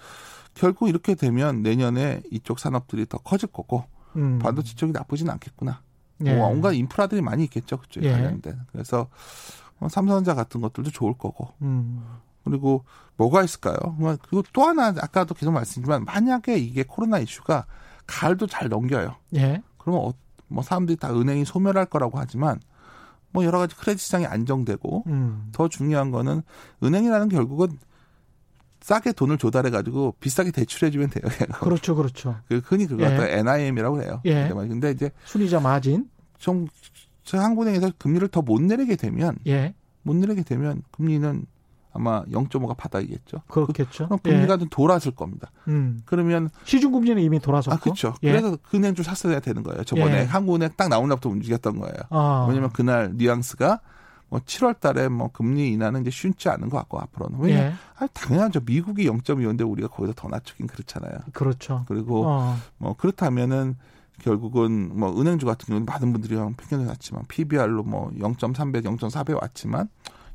결국 0.55 0.89
이렇게 0.91 1.15
되면 1.15 1.63
내년에 1.63 2.23
이쪽 2.31 2.59
산업들이 2.59 3.07
더 3.07 3.19
커질 3.19 3.49
거고 3.51 3.85
음. 4.17 4.39
반도체 4.39 4.75
쪽이 4.75 4.93
나쁘진 4.93 5.31
않겠구나. 5.31 5.81
예. 6.27 6.35
뭐 6.35 6.49
온갖 6.49 6.73
인프라들이 6.73 7.23
많이 7.23 7.45
있겠죠 7.45 7.79
그쪽에 7.79 8.09
예. 8.09 8.13
관련된. 8.13 8.61
그래서 8.71 9.09
뭐 9.79 9.89
삼성전자 9.89 10.35
같은 10.35 10.61
것들도 10.61 10.91
좋을 10.91 11.15
거고. 11.15 11.49
음. 11.63 12.05
그리고 12.45 12.85
뭐가 13.17 13.43
있을까요? 13.43 13.77
그리고 14.23 14.43
또 14.53 14.63
하나 14.65 14.89
아까도 14.89 15.35
계속 15.35 15.53
말씀드리지만 15.53 16.05
만약에 16.05 16.57
이게 16.59 16.83
코로나 16.83 17.19
이슈가 17.19 17.67
가을도 18.07 18.47
잘 18.47 18.69
넘겨요. 18.69 19.17
예. 19.37 19.63
그러면 19.79 20.03
어, 20.07 20.13
뭐 20.49 20.63
사람들이 20.63 20.97
다 20.97 21.13
은행이 21.13 21.45
소멸할 21.45 21.87
거라고 21.87 22.19
하지만 22.19 22.61
뭐 23.31 23.45
여러 23.45 23.59
가지 23.59 23.75
크레딧 23.77 24.01
시장이 24.01 24.27
안정되고 24.27 25.05
음. 25.07 25.49
더 25.53 25.69
중요한 25.69 26.11
거는 26.11 26.43
은행이라는 26.83 27.29
결국은 27.29 27.79
싸게 28.81 29.13
돈을 29.13 29.39
조달해 29.39 29.71
가지고 29.71 30.15
비싸게 30.21 30.51
대출해 30.51 30.91
주면 30.91 31.09
돼요. 31.11 31.23
그렇죠, 31.61 31.95
그렇죠. 31.95 32.37
그 32.49 32.61
흔히 32.65 32.87
그거 32.87 33.05
갖다 33.05 33.31
예. 33.31 33.39
NIM이라고 33.39 34.03
해요. 34.03 34.21
예. 34.25 34.49
근데 34.53 34.91
이제 34.91 35.11
순이자 35.25 35.61
마진 35.61 36.11
좀 36.39 36.67
한국은행에서 37.33 37.93
금리를 37.99 38.27
더 38.29 38.43
못 38.43 38.61
내리게 38.61 38.97
되면 38.97 39.37
예. 39.47 39.75
못 40.03 40.17
내리게 40.17 40.43
되면 40.43 40.83
금리는 40.91 41.47
아마 41.95 42.25
0.5가 42.25 42.77
바닥이겠죠. 42.77 43.43
그렇겠죠. 43.49 44.07
그럼 44.07 44.19
금리가 44.23 44.55
예. 44.55 44.59
좀 44.59 44.69
돌았을 44.69 45.13
겁니다. 45.13 45.51
음. 45.69 46.03
그러면 46.05 46.51
시중 46.65 46.93
금리는 46.93 47.23
이미 47.23 47.39
돌아섰고. 47.39 47.75
아, 47.75 47.79
그렇죠. 47.79 48.15
예. 48.23 48.31
그래서 48.31 48.57
은행주 48.75 49.03
샀어야 49.03 49.41
되는 49.41 49.63
거예요. 49.63 49.85
저번에 49.85 50.21
예. 50.21 50.25
한국은행 50.25 50.71
딱 50.77 50.89
나온 50.89 51.09
날부터 51.09 51.29
움직였던 51.29 51.79
거예요. 51.79 51.97
아. 52.11 52.47
왜냐면 52.49 52.71
그날 52.71 53.13
뉘앙스가 53.15 53.81
뭐 54.29 54.41
7월 54.41 54.81
달에 54.81 55.09
뭐 55.09 55.29
금리 55.31 55.69
인하는 55.73 56.01
이제 56.01 56.11
쉽지 56.11 56.49
않은 56.49 56.71
것 56.71 56.79
같고 56.79 56.99
앞으로는. 57.01 57.39
왜냐 57.41 57.59
예. 57.59 57.73
아, 57.99 58.07
당연하죠. 58.07 58.61
미국이 58.65 59.07
0.25인데 59.07 59.71
우리가 59.71 59.89
거기서 59.89 60.15
더 60.17 60.29
낮추긴 60.29 60.67
그렇잖아요. 60.69 61.19
그렇죠. 61.33 61.85
그리고 61.87 62.25
어. 62.27 62.57
뭐 62.79 62.95
그렇다면은 62.95 63.77
결국은 64.23 64.91
뭐 64.99 65.21
은행주 65.21 65.45
같은 65.47 65.67
경우는 65.67 65.85
많은 65.85 66.13
분들이 66.13 66.37
평균을 66.37 66.87
났지만 66.87 67.25
PBR로 67.29 67.83
뭐 67.83 68.11
0.3배, 68.13 68.85
0.4배 68.85 69.39
왔지만 69.41 69.89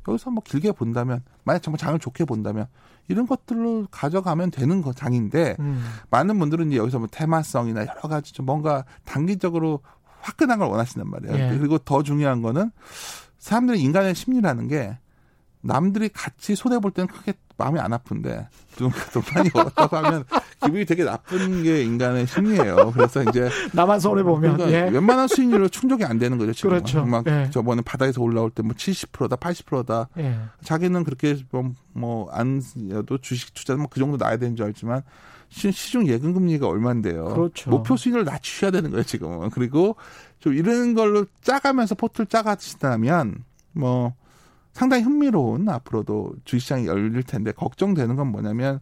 여기서 0.08 0.30
뭐 0.30 0.42
길게 0.42 0.72
본다면 0.72 1.22
만약 1.44 1.62
정말 1.62 1.78
장을 1.78 1.98
좋게 1.98 2.24
본다면 2.24 2.66
이런 3.08 3.26
것들로 3.26 3.86
가져가면 3.90 4.50
되는 4.50 4.82
거 4.82 4.92
장인데 4.92 5.56
음. 5.60 5.82
많은 6.10 6.38
분들은 6.38 6.68
이제 6.68 6.78
여기서 6.78 6.98
뭐 6.98 7.08
테마성이나 7.10 7.82
여러 7.86 8.00
가지 8.02 8.32
좀 8.32 8.46
뭔가 8.46 8.84
단기적으로 9.04 9.80
화끈한 10.20 10.58
걸 10.58 10.68
원하신단 10.68 11.08
말이에요. 11.08 11.38
예. 11.38 11.58
그리고 11.58 11.78
더 11.78 12.02
중요한 12.02 12.42
거는 12.42 12.70
사람들의 13.38 13.80
인간의 13.80 14.14
심리라는 14.14 14.68
게 14.68 14.98
남들이 15.60 16.08
같이 16.08 16.54
손해 16.54 16.78
볼 16.78 16.90
때는 16.92 17.08
크게 17.08 17.34
마음이 17.56 17.80
안 17.80 17.92
아픈데 17.92 18.48
좀, 18.76 18.90
좀 19.12 19.22
많이 19.34 19.50
얻었다고 19.52 19.96
하면 19.96 20.24
기분이 20.64 20.84
되게 20.84 21.02
나쁜 21.04 21.64
게 21.64 21.82
인간의 21.82 22.28
심리예요. 22.28 22.92
그래서 22.92 23.22
이제 23.24 23.48
나만 23.72 23.98
손해 23.98 24.22
보면 24.22 24.56
그러니까 24.56 24.70
예. 24.70 24.88
웬만한 24.90 25.26
수익률로 25.26 25.68
충족이 25.68 26.04
안 26.04 26.18
되는 26.18 26.38
거죠. 26.38 26.52
지금 26.52 26.70
그렇죠. 26.70 27.04
막 27.04 27.26
예. 27.26 27.50
저번에 27.50 27.82
바닥에서 27.82 28.22
올라올 28.22 28.50
때 28.50 28.62
뭐 28.62 28.74
70%다, 28.74 29.34
80%다. 29.36 30.08
예. 30.18 30.38
자기는 30.62 31.02
그렇게 31.02 31.36
뭐안 31.92 32.62
도 33.06 33.18
주식 33.18 33.54
투자 33.54 33.74
뭐그 33.74 33.98
정도 33.98 34.16
나야 34.16 34.36
되는 34.36 34.54
줄 34.54 34.66
알지만 34.66 35.02
시중 35.50 36.06
예금 36.06 36.34
금리가 36.34 36.68
얼마인데요. 36.68 37.24
그렇죠. 37.24 37.70
목표 37.70 37.96
수익률을 37.96 38.24
낮추셔야 38.24 38.70
되는 38.70 38.90
거예요 38.90 39.02
지금은. 39.02 39.50
그리고 39.50 39.96
좀 40.38 40.54
이런 40.54 40.94
걸로 40.94 41.26
짜가면서 41.42 41.96
포트를 41.96 42.26
짜가시다면 42.26 43.42
뭐 43.72 44.14
상당히 44.78 45.02
흥미로운 45.02 45.68
앞으로도 45.68 46.34
주식시장이 46.44 46.86
열릴 46.86 47.24
텐데 47.24 47.50
걱정되는 47.50 48.14
건 48.14 48.28
뭐냐면 48.28 48.78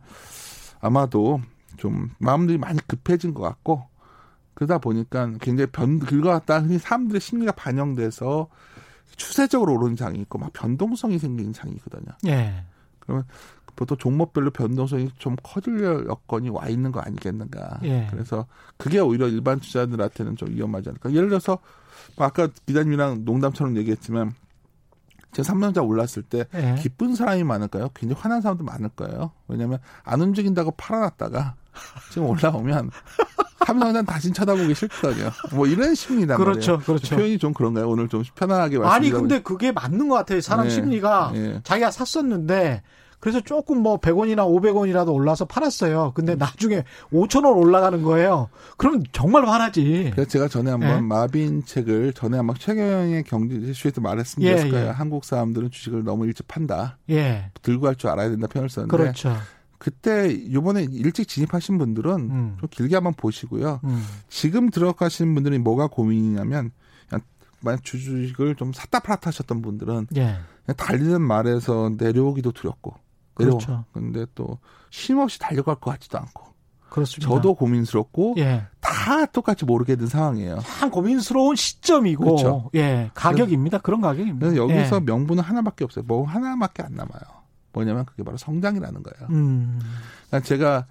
아마도 0.79 1.41
좀 1.79 2.11
마음들이 2.19 2.59
많이 2.59 2.79
급해진 2.87 3.33
것 3.33 3.43
같고 3.43 3.89
그러다 4.53 4.77
보니까 4.77 5.33
굉장히 5.41 5.71
변 5.73 5.99
긁어왔다 5.99 6.61
흔히 6.61 6.77
사람들의 6.77 7.19
심리가 7.19 7.53
반영돼서 7.53 8.47
추세적으로 9.17 9.73
오르는 9.73 9.97
장이 9.97 10.19
있고 10.21 10.37
막 10.37 10.53
변동성이 10.53 11.19
생기는 11.19 11.55
장이 11.55 11.73
있거든요. 11.77 12.13
예. 12.27 12.63
그러면 12.99 13.25
보통 13.75 13.97
종목별로 13.97 14.51
변동성이 14.51 15.11
좀 15.17 15.35
커질 15.43 15.83
여건이 15.83 16.51
와 16.51 16.69
있는 16.69 16.93
거 16.93 17.01
아니겠는가. 17.01 17.81
예. 17.85 18.07
그래서 18.11 18.47
그게 18.77 18.99
오히려 18.99 19.29
일반 19.29 19.61
투자들한테는 19.61 20.37
좀 20.37 20.51
위험하지 20.51 20.91
않을까. 20.91 21.13
예를 21.15 21.31
들어서 21.31 21.59
뭐 22.17 22.27
아까 22.27 22.49
기자님이랑 22.67 23.25
농담처럼 23.25 23.79
얘기했지만 23.79 24.35
제가 25.33 25.45
삼성전자 25.45 25.83
올랐을 25.83 26.23
때 26.29 26.47
예. 26.55 26.77
기쁜 26.81 27.15
사람이 27.15 27.45
많을까요? 27.45 27.91
굉장히 27.95 28.21
화난 28.21 28.41
사람도 28.41 28.65
많을 28.65 28.89
거예요. 28.91 29.33
왜냐하면 29.49 29.79
안 30.03 30.21
움직인다고 30.21 30.73
팔아놨다가 30.73 31.55
지금 32.11 32.29
올라오면 32.29 32.91
삼성전 33.67 34.07
다시 34.07 34.33
쳐다보기 34.33 34.75
싫거든요. 34.75 35.31
뭐 35.53 35.67
이런 35.67 35.95
그렇죠, 35.95 36.73
말이에요. 36.73 36.79
그렇죠. 36.87 37.17
표현이 37.17 37.39
좀 37.39 37.53
그런가요? 37.53 37.89
오늘 37.89 38.09
좀 38.09 38.23
편안하게 38.35 38.79
말씀. 38.79 38.95
아니 38.95 39.11
근데 39.11 39.43
그게 39.43 39.73
맞는 39.73 40.09
것 40.09 40.15
같아요. 40.15 40.41
사람 40.41 40.69
네, 40.69 40.71
심리가 40.71 41.31
네. 41.35 41.61
자기가 41.65 41.91
샀었는데 41.91 42.83
그래서 43.21 43.41
조금 43.41 43.83
뭐 43.83 43.99
100원이나 43.99 44.47
500원이라도 44.47 45.13
올라서 45.13 45.47
팔았어요. 45.47 46.13
근데 46.15 46.35
음. 46.35 46.39
나중에 46.39 46.85
5천원 47.13 47.57
올라가는 47.57 48.01
거예요. 48.03 48.49
그럼 48.77 49.03
정말 49.13 49.47
화나지. 49.47 50.11
그래서 50.13 50.29
제가 50.29 50.49
전에 50.49 50.71
한번 50.71 50.89
예. 50.97 51.01
마빈 51.01 51.65
책을 51.65 52.13
전에 52.13 52.39
아마 52.39 52.55
최경영의 52.55 53.25
경제쇼에서 53.25 54.01
말했습니다. 54.01 54.69
예, 54.69 54.73
예. 54.73 54.89
한국 54.91 55.25
사람들은 55.25 55.71
주식을 55.71 56.05
너무 56.05 56.27
일찍 56.27 56.47
판다. 56.47 56.99
예. 57.11 57.51
들고 57.63 57.87
할 57.89 57.97
줄 57.97 58.11
알아야 58.11 58.29
된다 58.29 58.47
표현을 58.47 58.69
썼는데. 58.69 58.97
그렇죠. 58.97 59.35
그때 59.79 60.53
요번에 60.53 60.87
일찍 60.91 61.29
진입하신 61.29 61.79
분들은 61.79 62.11
음. 62.13 62.57
좀 62.61 62.69
길게 62.71 62.95
한번 62.95 63.15
보시고요. 63.15 63.81
음. 63.85 64.05
지금 64.29 64.71
들어가시는 64.71 65.35
분들이 65.35 65.59
뭐가 65.59 65.87
고민이냐면 65.89 66.71
만약 67.61 67.83
주식을 67.83 68.55
좀 68.57 68.73
샀다 68.73 69.01
팔았다 69.01 69.29
하셨던 69.29 69.63
분들은 69.63 70.09
예. 70.17 70.37
달리는 70.77 71.21
말에서 71.21 71.91
내려오기도 71.97 72.53
두렵고 72.53 72.95
내려오. 73.39 73.59
그렇죠. 73.59 73.85
근데 73.93 74.27
또 74.35 74.59
쉼없이 74.91 75.39
달려갈 75.39 75.77
것 75.77 75.91
같지도 75.93 76.19
않고. 76.19 76.57
그렇습니다. 76.89 77.29
저도 77.29 77.55
고민스럽고 77.55 78.37
예. 78.39 78.65
다 78.81 79.27
똑같이 79.27 79.65
모르게 79.65 79.97
된 79.97 80.07
상황이에요. 80.07 80.61
참 80.61 80.91
고민스러운 80.91 81.57
시점이고 81.57 82.25
그렇죠. 82.25 82.71
예 82.75 83.11
가격입니다. 83.15 83.79
그런 83.79 84.01
가격입니다. 84.01 84.47
그래서 84.47 84.57
여기서 84.57 84.97
예. 84.97 85.01
명분은 85.01 85.43
하나밖에 85.43 85.85
없어요. 85.85 86.05
뭐 86.07 86.27
하나밖에 86.27 86.83
안 86.83 86.95
남아요. 86.95 87.21
뭐냐면 87.73 88.05
그게 88.07 88.23
바로 88.23 88.37
성장이라는 88.37 89.03
거예요. 89.03 89.29
음. 89.31 89.81
그러니까 90.29 90.47
제가 90.49 90.87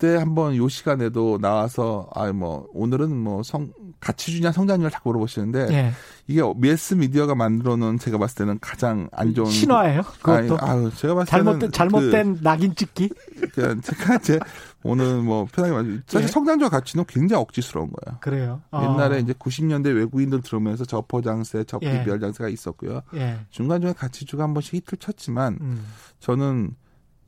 그때 0.00 0.16
한번 0.16 0.56
요 0.56 0.66
시간에도 0.68 1.38
나와서 1.38 2.08
아 2.14 2.30
뭐 2.32 2.66
오늘은 2.72 3.14
뭐 3.16 3.42
성 3.42 3.72
가치 4.00 4.32
주냐 4.32 4.52
성장률 4.52 4.90
자꾸 4.90 5.10
물어보시는데 5.10 5.66
예. 5.72 5.92
이게 6.26 6.40
매스 6.56 6.94
미디어가 6.94 7.34
만들어 7.34 7.76
놓은 7.76 7.98
제가 7.98 8.16
봤을 8.16 8.36
때는 8.36 8.58
가장 8.60 9.08
안 9.12 9.34
좋은 9.34 9.50
신화예요. 9.50 10.02
그것도 10.22 10.56
아니, 10.58 10.70
아유, 10.70 10.90
제가 10.96 11.14
봤을 11.16 11.26
잘못된 11.26 11.58
때는 11.58 11.72
잘못된 11.72 12.36
그, 12.36 12.40
낙인 12.42 12.74
찍기. 12.74 13.10
그러니까 13.52 13.80
제가 13.82 14.18
제 14.18 14.38
오늘 14.82 15.20
뭐 15.20 15.46
편하게 15.52 15.74
말 15.74 16.02
사실 16.06 16.28
예. 16.28 16.32
성장적 16.32 16.70
가치는 16.70 17.04
굉장히 17.08 17.42
억지스러운 17.42 17.90
거예요. 17.90 18.18
그래요. 18.20 18.62
어. 18.70 18.82
옛날에 18.82 19.18
이제 19.18 19.34
90년대 19.34 19.94
외국인들 19.94 20.40
들어오면서 20.40 20.84
저퍼 20.86 21.20
장세, 21.20 21.64
저피 21.64 21.86
예. 21.86 22.04
별 22.04 22.20
장세가 22.20 22.48
있었고요. 22.48 23.02
예. 23.16 23.40
중간 23.50 23.82
중에 23.82 23.92
가치주가 23.92 24.44
한 24.44 24.54
번씩 24.54 24.74
히트를 24.74 24.98
쳤지만 24.98 25.58
음. 25.60 25.84
저는 26.20 26.70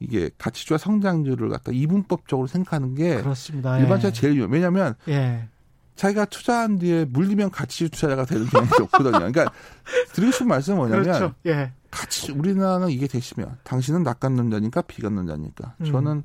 이게 0.02 0.30
가치주와 0.38 0.78
성장률을 0.78 1.48
갖다 1.48 1.72
이분법적으로 1.72 2.46
생각하는 2.46 2.94
게 2.94 3.16
그렇습니다. 3.16 3.78
일반적으로 3.78 4.08
예. 4.08 4.12
제일 4.12 4.36
유용. 4.36 4.50
왜냐하면 4.50 4.94
예. 5.08 5.48
자기가 5.96 6.24
투자한 6.26 6.78
뒤에 6.78 7.04
물리면 7.04 7.50
가치주 7.50 7.90
투자자가 7.90 8.24
되는 8.24 8.46
경향이 8.46 8.70
없거든요. 8.82 9.18
그러니까 9.18 9.52
드리고 10.14 10.32
싶은 10.32 10.48
말씀은 10.48 10.78
뭐냐면 10.78 11.04
그렇죠. 11.04 11.34
예. 11.46 11.72
가치 11.90 12.32
우리나라는 12.32 12.90
이게 12.90 13.06
되시면 13.06 13.58
당신은 13.64 14.02
낙관론자니까 14.02 14.82
비관론자니까 14.82 15.74
음. 15.80 15.84
저는 15.84 16.22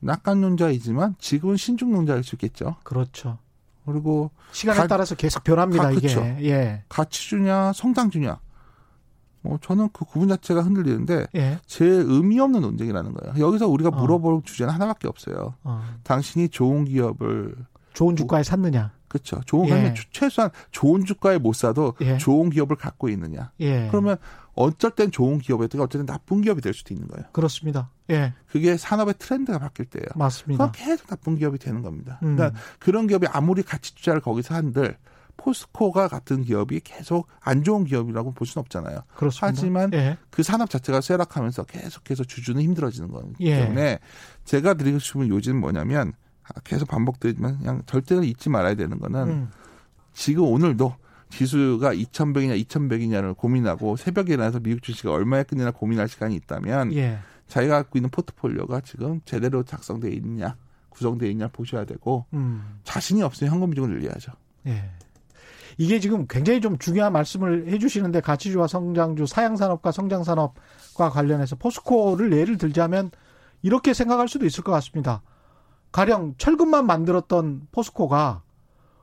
낙관론자이지만 0.00 1.16
지금은 1.18 1.56
신중론자일 1.56 2.24
수 2.24 2.36
있겠죠. 2.36 2.76
그렇죠. 2.84 3.38
그리고 3.84 4.30
시간에 4.52 4.80
가, 4.80 4.86
따라서 4.86 5.14
계속 5.14 5.44
변합니다. 5.44 5.84
가, 5.84 5.90
이게 5.92 6.08
그렇죠. 6.08 6.22
예. 6.42 6.82
가치주냐 6.88 7.72
성장주냐 7.74 8.38
뭐 9.42 9.58
저는 9.62 9.88
그 9.92 10.04
구분 10.04 10.28
자체가 10.28 10.62
흔들리는데 10.62 11.26
예. 11.36 11.58
제일 11.66 12.04
의미 12.06 12.40
없는 12.40 12.60
논쟁이라는 12.60 13.14
거예요. 13.14 13.46
여기서 13.46 13.68
우리가 13.68 13.90
어. 13.90 14.00
물어볼 14.00 14.34
어. 14.34 14.42
주제는 14.44 14.72
하나밖에 14.72 15.08
없어요. 15.08 15.54
어. 15.64 15.82
당신이 16.02 16.48
좋은 16.48 16.84
기업을 16.84 17.54
좋은 17.94 18.16
주가에 18.16 18.42
샀느냐? 18.42 18.92
그렇죠. 19.08 19.40
좋은 19.46 19.68
예. 19.70 19.94
최소한 20.12 20.50
좋은 20.70 21.04
주가에 21.04 21.38
못 21.38 21.54
사도 21.54 21.94
예. 22.02 22.18
좋은 22.18 22.50
기업을 22.50 22.76
갖고 22.76 23.08
있느냐. 23.08 23.50
예. 23.60 23.88
그러면 23.90 24.18
어쩔 24.54 24.90
땐 24.90 25.10
좋은 25.10 25.38
기업이었다가 25.38 25.84
어쩔 25.84 26.00
땐 26.00 26.06
나쁜 26.06 26.42
기업이 26.42 26.60
될 26.60 26.74
수도 26.74 26.92
있는 26.92 27.08
거예요. 27.08 27.26
그렇습니다. 27.32 27.90
예. 28.10 28.34
그게 28.48 28.76
산업의 28.76 29.14
트렌드가 29.18 29.58
바뀔 29.58 29.86
때예요. 29.86 30.06
맞습니다. 30.14 30.70
계속 30.72 31.06
나쁜 31.06 31.36
기업이 31.36 31.58
되는 31.58 31.82
겁니다. 31.82 32.18
음. 32.22 32.36
그러니까 32.36 32.60
그런 32.78 33.06
기업이 33.06 33.26
아무리 33.28 33.62
가치 33.62 33.94
투자를 33.94 34.20
거기서 34.20 34.54
한들 34.54 34.96
포스코가 35.38 36.08
같은 36.08 36.42
기업이 36.42 36.80
계속 36.80 37.26
안 37.40 37.64
좋은 37.64 37.84
기업이라고 37.84 38.32
볼 38.32 38.46
수는 38.46 38.60
없잖아요. 38.62 39.00
그렇습니다. 39.16 39.46
하지만 39.46 39.90
예. 39.94 40.18
그 40.28 40.42
산업 40.42 40.68
자체가 40.68 41.00
쇠락하면서 41.00 41.64
계속해서 41.64 42.24
주주는 42.24 42.60
힘들어지는 42.60 43.08
거기 43.08 43.32
예. 43.40 43.60
때문에 43.60 43.98
제가 44.44 44.74
드리고 44.74 44.98
싶은 44.98 45.28
요지는 45.28 45.58
뭐냐면 45.58 46.12
계속 46.64 46.88
반복되지만 46.88 47.58
그냥 47.58 47.82
절대로 47.86 48.22
잊지 48.22 48.50
말아야 48.50 48.74
되는 48.74 48.98
거는 48.98 49.28
음. 49.28 49.50
지금 50.12 50.44
오늘도 50.44 50.94
지수가 51.30 51.94
2,100이냐 51.94 52.66
2,100이냐를 52.66 53.36
고민하고 53.36 53.96
새벽에 53.96 54.34
일어나서 54.34 54.60
미국 54.60 54.82
주식이 54.82 55.08
얼마에 55.08 55.44
끊느냐 55.44 55.70
고민할 55.70 56.08
시간이 56.08 56.34
있다면 56.34 56.94
예. 56.94 57.18
자기가 57.46 57.76
갖고 57.76 57.98
있는 57.98 58.10
포트폴리오가 58.10 58.80
지금 58.80 59.20
제대로 59.24 59.62
작성돼 59.62 60.10
있느냐 60.10 60.56
구성돼 60.88 61.30
있냐 61.30 61.48
보셔야 61.48 61.84
되고 61.84 62.26
음. 62.32 62.80
자신이 62.84 63.22
없으면 63.22 63.52
현금 63.52 63.70
비중을 63.70 63.90
늘려야죠. 63.90 64.32
예. 64.66 64.90
이게 65.78 66.00
지금 66.00 66.26
굉장히 66.28 66.60
좀 66.60 66.76
중요한 66.76 67.12
말씀을 67.12 67.68
해주시는데 67.68 68.20
가치주와 68.20 68.66
성장주, 68.66 69.26
사양산업과 69.26 69.92
성장산업과 69.92 71.10
관련해서 71.10 71.56
포스코를 71.56 72.32
예를 72.32 72.58
들자면 72.58 73.12
이렇게 73.62 73.94
생각할 73.94 74.28
수도 74.28 74.44
있을 74.44 74.64
것 74.64 74.72
같습니다. 74.72 75.22
가령 75.92 76.34
철근만 76.36 76.84
만들었던 76.84 77.68
포스코가 77.70 78.42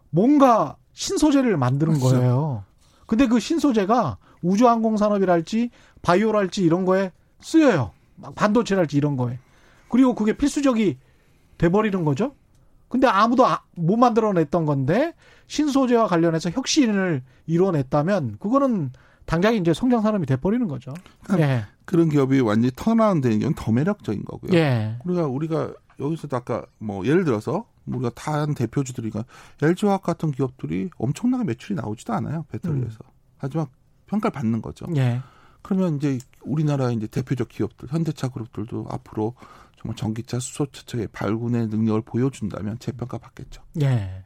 뭔가 0.10 0.76
신소재를 0.92 1.58
만드는. 1.58 2.00
거예요. 2.00 2.64
근데 3.06 3.28
그 3.28 3.40
신소재가 3.40 4.18
우주항공산업이랄지 4.42 5.72
바이오랄지 6.02 6.62
이런 6.62 6.86
거에 6.86 7.12
쓰여요. 7.40 7.92
반도체랄지 8.36 8.98
이런 8.98 9.16
거에. 9.16 9.40
그리고 9.90 10.14
그게 10.14 10.34
필수적이 10.34 10.98
돼버리는 11.58 12.04
거죠. 12.04 12.36
근데 12.90 13.08
아무도 13.08 13.46
아, 13.46 13.64
못 13.76 13.98
만들어냈던 13.98 14.66
건데 14.66 15.14
신소재와 15.48 16.08
관련해서 16.08 16.50
혁신을 16.50 17.24
이뤄냈다면 17.48 18.38
그거는 18.40 18.92
당장에 19.26 19.58
이제 19.58 19.74
성장 19.74 20.02
산업이 20.02 20.26
돼버리는 20.26 20.68
거죠. 20.68 20.94
그러니까 21.24 21.50
예. 21.50 21.66
그런 21.86 22.10
기업이 22.10 22.40
완전히 22.42 22.72
턴아웃 22.76 23.22
되는 23.22 23.40
건더 23.40 23.72
매력적인 23.72 24.24
거고요. 24.26 24.58
예. 24.58 24.98
우리가 25.06 25.26
우리가 25.28 25.74
여기서도 26.00 26.36
아까 26.38 26.66
뭐 26.78 27.06
예를 27.06 27.24
들어서 27.26 27.66
우리가 27.86 28.12
다른 28.16 28.54
대표주들이가 28.54 29.26
LG화학 29.62 30.02
같은 30.04 30.32
기업들이 30.32 30.90
엄청나게 30.98 31.44
매출이 31.44 31.76
나오지도 31.76 32.14
않아요 32.14 32.46
배터리에서. 32.50 32.98
음. 33.04 33.12
하지만 33.38 33.68
평가를 34.08 34.32
받는 34.34 34.62
거죠. 34.62 34.86
예. 34.96 35.22
그러면 35.62 35.98
이제 35.98 36.20
우리나라 36.42 36.92
이제 36.92 37.08
대표적 37.08 37.50
기업들 37.50 37.90
현대차 37.90 38.30
그룹들도 38.30 38.88
앞으로 38.90 39.34
정말 39.80 39.96
전기차 39.96 40.40
수소차의 40.40 41.08
발군의 41.12 41.68
능력을 41.68 42.02
보여준다면 42.04 42.78
재평가 42.80 43.18
받겠죠. 43.18 43.64
예. 43.82 44.24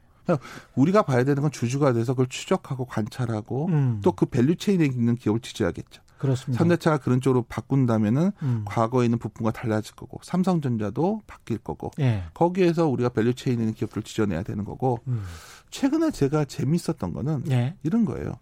우리가 0.76 1.04
봐야 1.04 1.24
되는 1.24 1.42
건 1.42 1.52
주주가 1.52 1.94
돼서 1.94 2.14
그걸 2.14 2.28
추적하고 2.28 2.86
관찰하고 2.86 3.68
음. 3.68 4.02
또그 4.04 4.28
value 4.28 4.56
chain에 4.56 4.86
있는 4.86 5.16
기업을 5.16 5.40
지지하겠죠. 5.42 6.02
그렇습니다. 6.20 6.62
현대차가 6.62 6.98
그런 6.98 7.22
쪽으로 7.22 7.44
바꾼다면은 7.44 8.32
음. 8.44 8.66
과거에 8.66 9.06
있는 9.06 9.18
부품과 9.18 9.52
달라질 9.52 9.96
거고 9.96 10.20
삼성전자도 10.22 11.22
바뀔 11.26 11.58
거고 11.60 11.92
예. 12.00 12.26
거기에서 12.34 12.88
우리가 12.88 13.10
value 13.10 13.34
chain에 13.34 13.62
있는 13.62 13.74
기업들 13.74 14.04
찾아내야 14.04 14.44
되는 14.44 14.66
거고 14.66 15.00
음. 15.08 15.24
최근에 15.72 16.12
제가 16.12 16.46
재밌었던 16.46 17.14
거는 17.14 17.44
예. 17.52 17.76
이런 17.84 18.04
거예요. 18.04 18.34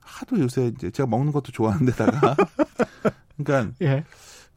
하도 0.00 0.38
요새 0.40 0.66
이제 0.66 0.90
제가 0.90 1.06
먹는 1.08 1.32
것도 1.32 1.52
좋아하는데다가 1.52 2.36
그러니까 3.42 3.74
예. 3.82 4.04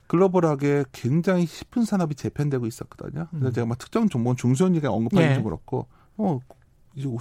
글로벌하게 0.07 0.83
굉장히 0.91 1.45
싶은 1.45 1.85
산업이 1.85 2.15
재편되고 2.15 2.67
있었거든요. 2.67 3.27
그래서 3.31 3.47
음. 3.47 3.53
제가 3.53 3.67
막 3.67 3.77
특정 3.77 4.09
종목 4.09 4.37
중소기업 4.37 4.85
언급하기 4.85 5.27
예. 5.27 5.33
좀 5.35 5.43
그렇고 5.43 5.87
어 6.17 6.39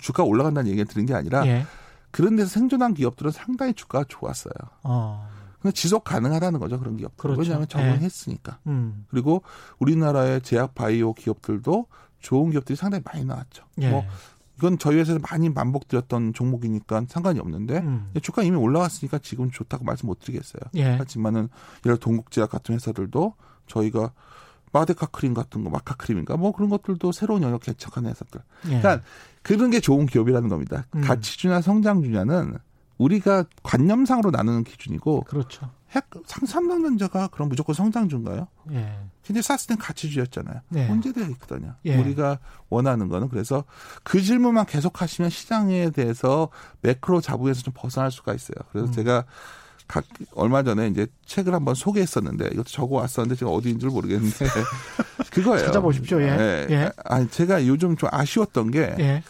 주가 0.01 0.23
올라간다는 0.23 0.71
얘기가 0.71 0.91
드는 0.91 1.07
게 1.07 1.15
아니라 1.15 1.47
예. 1.47 1.65
그런 2.11 2.37
데서 2.37 2.49
생존한 2.49 2.95
기업들은 2.95 3.31
상당히 3.31 3.73
주가가 3.75 4.05
좋았어요. 4.09 4.53
어. 4.83 5.29
근데 5.61 5.73
지속 5.75 6.05
가능하다는 6.05 6.59
거죠 6.61 6.79
그런 6.79 6.97
기업. 6.97 7.17
그렇죠. 7.17 7.41
왜냐하면 7.41 7.69
적응했으니까. 7.69 8.59
예. 8.67 8.71
음. 8.71 9.07
그리고 9.09 9.43
우리나라의 9.79 10.43
제약 10.43 10.75
바이오 10.75 11.15
기업들도 11.15 11.87
좋은 12.21 12.51
기업들이 12.51 12.77
상당히 12.77 13.03
많이 13.05 13.25
나왔죠. 13.25 13.65
예. 13.81 13.91
뭐 13.91 14.05
이건 14.59 14.79
저희 14.79 14.97
회사에서 14.99 15.21
많이 15.29 15.53
반복드렸던 15.53 16.35
종목이니까 16.35 17.07
상관이 17.09 17.41
없는데 17.41 17.79
음. 17.79 18.13
주가 18.23 18.43
이미 18.43 18.57
올라왔으니까 18.57 19.19
지금 19.19 19.51
좋다고 19.51 19.85
말씀 19.85 20.07
못 20.07 20.21
드리겠어요. 20.21 20.61
예. 20.75 20.85
하지만은 20.97 21.49
예를 21.87 21.97
동국제약 21.97 22.51
같은 22.51 22.75
회사들도 22.75 23.35
저희가 23.67 24.13
마데카 24.73 25.07
크림 25.07 25.35
같은 25.35 25.65
거, 25.65 25.71
마카 25.71 25.95
크림인가 25.95 26.37
뭐 26.37 26.53
그런 26.53 26.71
것들도 26.71 27.13
새로운 27.13 27.43
영역 27.43 27.63
개척한 27.63 28.07
회사들. 28.07 28.41
예. 28.67 28.81
그러니까 28.81 29.01
그런 29.43 29.71
게 29.71 29.81
좋은 29.81 30.07
기업이라는 30.07 30.49
겁니다. 30.49 30.87
음. 30.95 31.03
가치주냐 31.03 31.61
성장주냐는 31.61 32.59
우리가 32.99 33.45
관념상으로 33.63 34.31
나누는 34.31 34.65
기준이고. 34.65 35.25
그렇죠. 35.25 35.71
핵 35.91 36.07
상삼성전자가 36.27 37.29
그럼 37.29 37.51
무조건 37.51 37.75
성장주인가요? 37.75 38.49
예. 38.71 38.99
근데 39.27 39.43
샀을 39.43 39.67
땐 39.69 39.77
가치주였잖아요. 39.77 40.61
예. 40.77 40.87
문제되어 40.87 41.27
있거든요. 41.31 41.75
예. 41.85 41.99
우리가 41.99 42.39
원하는 42.71 43.09
거는 43.09 43.29
그래서 43.29 43.65
그 44.03 44.23
질문만 44.23 44.67
계속 44.67 45.03
하시면 45.03 45.31
시장에 45.31 45.91
대해서 45.91 46.49
매크로 46.81 47.21
자부에서 47.21 47.63
좀 47.63 47.75
벗어날 47.77 48.11
수가 48.11 48.33
있어요. 48.33 48.57
그래서 48.71 48.89
음. 48.89 48.93
제가 48.93 49.25
각 49.93 50.07
얼마 50.35 50.63
전에 50.63 50.89
이제 50.89 51.07
책을 51.27 51.53
한번 51.53 51.75
소개했었는데 51.75 52.47
이것도 52.55 52.71
적어 52.71 52.97
왔었는데 52.97 53.39
제가 53.39 53.51
어디인 53.51 53.79
줄 53.79 53.91
모르겠는데 53.91 54.47
그거예요. 55.31 55.67
찾아보십시오. 55.67 56.23
예. 56.23 56.29
예. 56.29 56.67
예. 56.71 56.91
아니 57.05 57.29
제가 57.29 57.67
요즘 57.67 57.95
좀 57.99 58.09
아쉬웠던 58.11 58.71
게 58.71 58.95
예. 58.99 59.23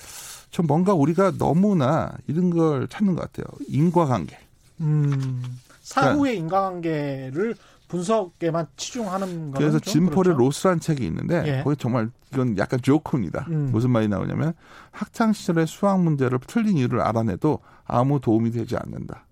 좀 0.53 0.69
뭔가 0.69 0.95
우리가 0.95 1.33
너무나 1.37 2.13
이런 2.29 2.51
걸 2.51 2.87
찾는 2.87 3.17
것 3.17 3.23
같아요. 3.23 3.47
인과관계. 3.67 4.39
음. 4.83 5.43
사후의 5.83 6.37
그러니까, 6.37 6.41
인과관계를 6.45 7.57
분석에만 7.89 8.69
치중하는 8.77 9.51
거는 9.51 9.53
그래서 9.55 9.81
진폴의 9.81 10.35
그렇죠? 10.35 10.39
로스란 10.39 10.79
책이 10.79 11.05
있는데 11.07 11.43
예. 11.45 11.63
거기 11.65 11.75
정말 11.77 12.09
이건 12.33 12.57
약간 12.57 12.81
조크입니다. 12.81 13.47
음. 13.49 13.71
무슨 13.73 13.91
말이 13.91 14.07
나오냐면 14.07 14.53
학창 14.93 15.33
시절의 15.33 15.67
수학 15.67 16.01
문제를 16.01 16.39
틀린 16.47 16.79
이유를 16.79 17.01
알아내도 17.01 17.59
아무 17.85 18.21
도움이 18.21 18.53
되지 18.53 18.77
않는다. 18.77 19.25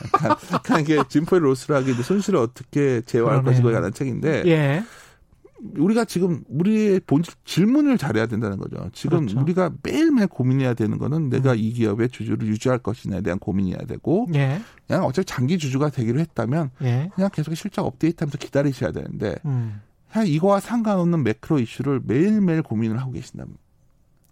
그러니까, 0.62 0.78
이게 0.80 1.02
진폴의 1.08 1.42
로스락이 1.42 1.92
손실을 1.94 2.38
어떻게 2.38 3.00
제어할 3.02 3.42
것인가에 3.42 3.72
관한 3.72 3.92
책인데 3.92 4.44
예. 4.46 4.84
우리가 5.76 6.04
지금 6.04 6.42
우리의 6.48 7.00
본질 7.00 7.34
질문을 7.44 7.98
잘해야 7.98 8.26
된다는 8.26 8.56
거죠. 8.56 8.88
지금 8.92 9.26
그렇죠. 9.26 9.40
우리가 9.40 9.72
매일매일 9.82 10.26
고민해야 10.26 10.74
되는 10.74 10.98
거는 10.98 11.28
내가 11.28 11.52
음. 11.52 11.58
이 11.58 11.72
기업의 11.72 12.08
주주를 12.08 12.48
유지할 12.48 12.78
것이냐에 12.78 13.20
대한 13.20 13.38
고민이어야 13.38 13.84
되고 13.86 14.26
예. 14.34 14.60
그냥 14.86 15.04
어차피 15.04 15.26
장기 15.26 15.58
주주가 15.58 15.90
되기로 15.90 16.18
했다면 16.20 16.70
예. 16.82 17.10
그냥 17.14 17.30
계속 17.32 17.54
실적 17.54 17.84
업데이트하면서 17.84 18.38
기다리셔야 18.38 18.92
되는데 18.92 19.36
음. 19.44 19.82
그냥 20.10 20.26
이거와 20.26 20.60
상관없는 20.60 21.22
매크로 21.22 21.60
이슈를 21.60 22.00
매일매일 22.04 22.62
고민을 22.62 22.98
하고 22.98 23.12
계신다면 23.12 23.54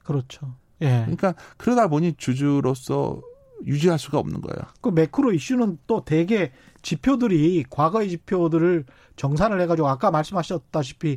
그렇죠. 0.02 0.54
예. 0.80 1.02
그러니까 1.02 1.34
그러다 1.56 1.88
보니 1.88 2.14
주주로서 2.16 3.20
유지할 3.66 3.98
수가 3.98 4.18
없는 4.18 4.40
거예요. 4.40 4.58
그 4.80 4.88
매크로 4.90 5.32
이슈는 5.32 5.78
또 5.86 6.04
대개 6.04 6.52
지표들이 6.82 7.64
과거의 7.68 8.08
지표들을 8.10 8.84
정산을 9.16 9.60
해가지고 9.62 9.88
아까 9.88 10.10
말씀하셨다시피 10.10 11.16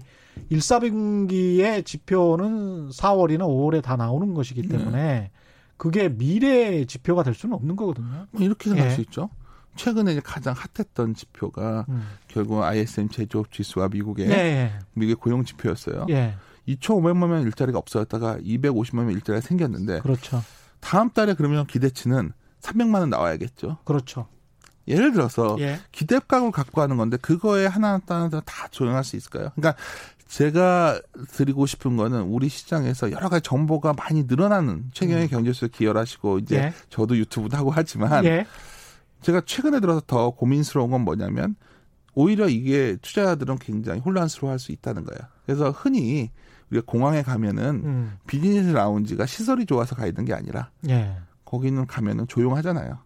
1, 0.49 0.57
4분기의 0.59 1.85
지표는 1.85 2.89
4월이나 2.89 3.41
5월에 3.41 3.81
다 3.83 3.95
나오는 3.95 4.33
것이기 4.33 4.67
때문에 4.67 4.91
네. 4.91 5.31
그게 5.77 6.09
미래 6.09 6.85
지표가 6.85 7.23
될 7.23 7.33
수는 7.33 7.55
없는 7.55 7.75
거거든요. 7.75 8.27
뭐 8.31 8.41
이렇게 8.41 8.69
생각할 8.69 8.91
예. 8.91 8.95
수 8.95 9.01
있죠. 9.01 9.29
최근에 9.75 10.19
가장 10.19 10.53
핫했던 10.53 11.15
지표가 11.15 11.85
음. 11.89 12.03
결국 12.27 12.61
ISM 12.63 13.09
제조업 13.09 13.51
지수와 13.51 13.87
미국의 13.89 14.27
네. 14.27 14.73
미국의 14.93 15.15
고용 15.15 15.43
지표였어요. 15.43 16.05
예. 16.09 16.35
2,500만 16.67 17.29
명 17.29 17.41
일자리가 17.41 17.79
없어졌다가 17.79 18.37
250만 18.37 19.05
명 19.05 19.11
일자리가 19.11 19.41
생겼는데 19.41 20.01
그렇죠. 20.01 20.41
다음 20.81 21.09
달에 21.09 21.33
그러면 21.33 21.65
기대치는 21.65 22.33
300만 22.61 22.99
원 22.99 23.09
나와야겠죠. 23.09 23.77
그렇죠. 23.85 24.27
예를 24.87 25.13
들어서 25.13 25.55
예. 25.59 25.79
기대감을 25.91 26.51
갖고 26.51 26.81
하는 26.81 26.97
건데 26.97 27.17
그거에 27.17 27.65
하나 27.65 28.01
하나 28.05 28.29
다 28.29 28.67
조용할 28.71 29.03
수 29.03 29.15
있을까요? 29.15 29.51
그러니까 29.55 29.75
제가 30.27 30.99
드리고 31.33 31.65
싶은 31.65 31.97
거는 31.97 32.21
우리 32.23 32.49
시장에서 32.49 33.11
여러 33.11 33.29
가지 33.29 33.43
정보가 33.43 33.93
많이 33.93 34.23
늘어나는 34.23 34.91
최경의 34.93 35.25
음. 35.25 35.29
경제수 35.29 35.69
기여하시고 35.69 36.39
이제 36.39 36.57
예. 36.57 36.73
저도 36.89 37.17
유튜브도 37.17 37.57
하고 37.57 37.71
하지만 37.71 38.25
예. 38.25 38.45
제가 39.21 39.41
최근에 39.45 39.79
들어서 39.79 40.01
더 40.05 40.31
고민스러운 40.31 40.91
건 40.91 41.01
뭐냐면 41.01 41.55
오히려 42.13 42.49
이게 42.49 42.97
투자자들은 43.01 43.59
굉장히 43.59 43.99
혼란스러워할 43.99 44.59
수 44.59 44.71
있다는 44.71 45.05
거예요. 45.05 45.19
그래서 45.45 45.71
흔히 45.71 46.31
우리가 46.71 46.85
공항에 46.85 47.21
가면은 47.21 47.81
음. 47.83 48.17
비즈니스 48.27 48.69
라운지가 48.69 49.25
시설이 49.25 49.65
좋아서 49.65 49.95
가 49.95 50.07
있는 50.07 50.25
게 50.25 50.33
아니라 50.33 50.69
예. 50.89 51.17
거기는 51.45 51.85
가면은 51.85 52.27
조용하잖아요. 52.27 52.97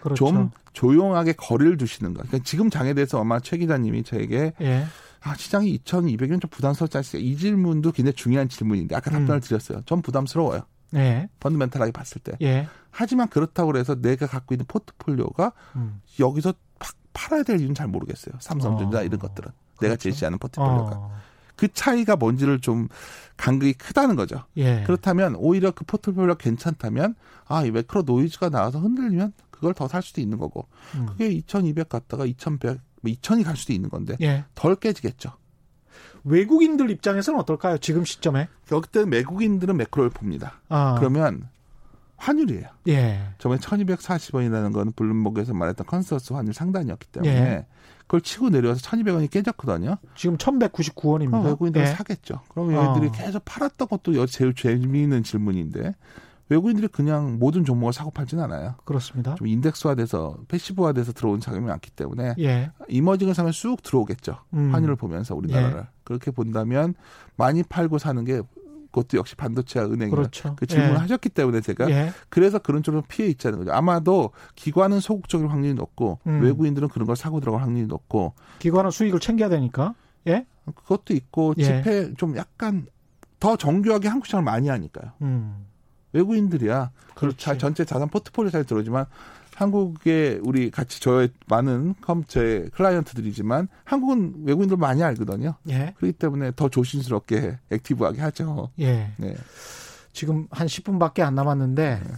그렇죠. 0.00 0.26
좀 0.26 0.50
조용하게 0.72 1.34
거리를 1.34 1.76
두시는 1.76 2.14
거. 2.14 2.22
그러니까 2.22 2.44
지금 2.44 2.70
장에 2.70 2.94
대해서 2.94 3.20
아마 3.20 3.38
최 3.40 3.58
기자님이 3.58 4.02
저에게 4.02 4.54
예. 4.60 4.86
아, 5.22 5.34
시장이 5.34 5.78
2,200년 5.78 6.40
좀 6.40 6.48
부담스럽지 6.50 6.96
않습니까? 6.96 7.28
이 7.28 7.36
질문도 7.36 7.92
굉장히 7.92 8.14
중요한 8.14 8.48
질문인데 8.48 8.96
아까 8.96 9.10
답변을 9.10 9.34
음. 9.34 9.40
드렸어요. 9.40 9.82
전 9.84 10.00
부담스러워요. 10.00 10.62
예. 10.94 11.28
펀드멘탈하게 11.40 11.92
봤을 11.92 12.22
때. 12.22 12.32
예. 12.40 12.66
하지만 12.90 13.28
그렇다고 13.28 13.76
해서 13.76 13.94
내가 13.94 14.26
갖고 14.26 14.54
있는 14.54 14.64
포트폴리오가 14.66 15.52
음. 15.76 16.00
여기서 16.18 16.54
팍 16.78 16.94
팔아야 17.12 17.42
될 17.42 17.60
이유는 17.60 17.74
잘 17.74 17.86
모르겠어요. 17.86 18.36
삼성전자 18.40 19.00
어. 19.00 19.02
이런 19.02 19.18
것들은. 19.18 19.50
내가 19.80 19.94
그렇죠. 19.94 19.96
제시하는 19.98 20.38
포트폴리오가. 20.38 20.96
어. 20.96 21.20
그 21.60 21.68
차이가 21.74 22.16
뭔지를 22.16 22.58
좀 22.58 22.88
간극이 23.36 23.74
크다는 23.74 24.16
거죠. 24.16 24.44
예. 24.56 24.82
그렇다면 24.86 25.34
오히려 25.36 25.72
그 25.72 25.84
포트폴리오가 25.84 26.36
괜찮다면 26.38 27.14
아, 27.46 27.64
이 27.66 27.70
매크로 27.70 28.04
노이즈가 28.06 28.48
나와서 28.48 28.78
흔들리면 28.80 29.34
그걸 29.50 29.74
더 29.74 29.86
살 29.86 30.00
수도 30.02 30.22
있는 30.22 30.38
거고. 30.38 30.66
음. 30.94 31.04
그게 31.04 31.28
2200 31.28 31.90
갔다가 31.90 32.24
2100, 32.24 32.80
2000이 33.04 33.44
갈 33.44 33.58
수도 33.58 33.74
있는 33.74 33.90
건데 33.90 34.16
예. 34.22 34.46
덜 34.54 34.74
깨지겠죠. 34.74 35.32
외국인들 36.24 36.90
입장에서는 36.90 37.38
어떨까요? 37.40 37.76
지금 37.76 38.06
시점에? 38.06 38.48
그때 38.66 39.04
외국인들은 39.06 39.76
매크로를 39.76 40.08
봅니다. 40.10 40.60
아. 40.70 40.94
그러면 40.98 41.46
환율이에요. 42.20 42.66
예. 42.88 43.20
저번에 43.38 43.58
1240원이라는 43.60 44.72
건 44.72 44.92
블룸버그에서 44.94 45.54
말했던 45.54 45.86
컨서스 45.86 46.34
환율 46.34 46.52
상단이었기 46.52 47.08
때문에 47.08 47.32
예. 47.32 47.66
그걸 48.02 48.20
치고 48.20 48.50
내려와서 48.50 48.80
1200원이 48.82 49.30
깨졌거든요. 49.30 49.96
지금 50.14 50.36
1199원입니다. 50.36 51.34
어, 51.34 51.42
외국인들은 51.42 51.86
예. 51.86 51.90
사겠죠. 51.92 52.42
그럼 52.48 52.72
얘들이 52.72 53.08
어. 53.08 53.12
계속 53.12 53.42
팔았던 53.44 53.88
것도 53.88 54.26
제일 54.26 54.54
재미있는 54.54 55.22
질문인데 55.22 55.94
외국인들이 56.50 56.88
그냥 56.88 57.38
모든 57.38 57.64
종목을 57.64 57.92
사고 57.92 58.10
팔진 58.10 58.40
않아요. 58.40 58.74
그렇습니다. 58.84 59.36
좀 59.36 59.46
인덱스화돼서 59.46 60.38
패시브화돼서 60.48 61.12
들어온 61.12 61.40
자금이 61.40 61.64
많기 61.66 61.90
때문에 61.92 62.34
예. 62.40 62.72
이머징을 62.88 63.34
사면 63.34 63.52
쑥 63.52 63.82
들어오겠죠. 63.82 64.36
음. 64.54 64.74
환율을 64.74 64.96
보면서 64.96 65.34
우리나라를 65.36 65.78
예. 65.78 65.88
그렇게 66.02 66.32
본다면 66.32 66.94
많이 67.36 67.62
팔고 67.62 67.98
사는 67.98 68.22
게 68.24 68.42
그것도 68.90 69.18
역시 69.18 69.34
반도체와 69.36 69.86
은행이 69.86 70.10
그렇죠. 70.10 70.54
그 70.56 70.66
질문을 70.66 70.94
예. 70.94 70.98
하셨기 70.98 71.28
때문에 71.28 71.60
제가 71.60 71.90
예. 71.90 72.12
그래서 72.28 72.58
그런 72.58 72.82
쪽으로 72.82 73.02
피해 73.08 73.28
있자는 73.28 73.58
거죠. 73.58 73.72
아마도 73.72 74.30
기관은 74.54 75.00
소극적인 75.00 75.46
확률이 75.48 75.74
높고 75.74 76.18
음. 76.26 76.42
외국인들은 76.42 76.88
그런 76.88 77.06
걸 77.06 77.16
사고 77.16 77.40
들어갈 77.40 77.62
확률이 77.62 77.86
높고 77.86 78.34
기관은 78.58 78.90
수익을 78.90 79.20
챙겨야 79.20 79.48
되니까 79.48 79.94
예 80.26 80.46
그것도 80.74 81.14
있고 81.14 81.54
예. 81.58 81.64
집회 81.64 82.14
좀 82.14 82.36
약간 82.36 82.86
더 83.38 83.56
정교하게 83.56 84.08
한국 84.08 84.26
시장을 84.26 84.44
많이 84.44 84.68
하니까요. 84.68 85.12
음. 85.22 85.66
외국인들이야. 86.12 86.90
그렇죠. 87.14 87.56
전체 87.58 87.84
자산 87.84 88.08
포트폴리오 88.08 88.50
잘 88.50 88.64
들어오지만 88.64 89.06
한국에 89.60 90.40
우리 90.42 90.70
같이 90.70 91.00
저의 91.00 91.28
많은 91.46 91.94
컴제 92.00 92.70
클라이언트들이지만 92.72 93.68
한국은 93.84 94.44
외국인들 94.44 94.78
많이 94.78 95.02
알거든요. 95.02 95.54
예. 95.68 95.92
그렇기 95.98 96.14
때문에 96.14 96.52
더 96.56 96.70
조심스럽게 96.70 97.58
액티브하게 97.70 98.22
하죠. 98.22 98.70
예. 98.78 99.12
네. 99.18 99.36
지금 100.14 100.46
한 100.50 100.66
10분밖에 100.66 101.20
안 101.20 101.34
남았는데 101.34 102.00
네. 102.02 102.12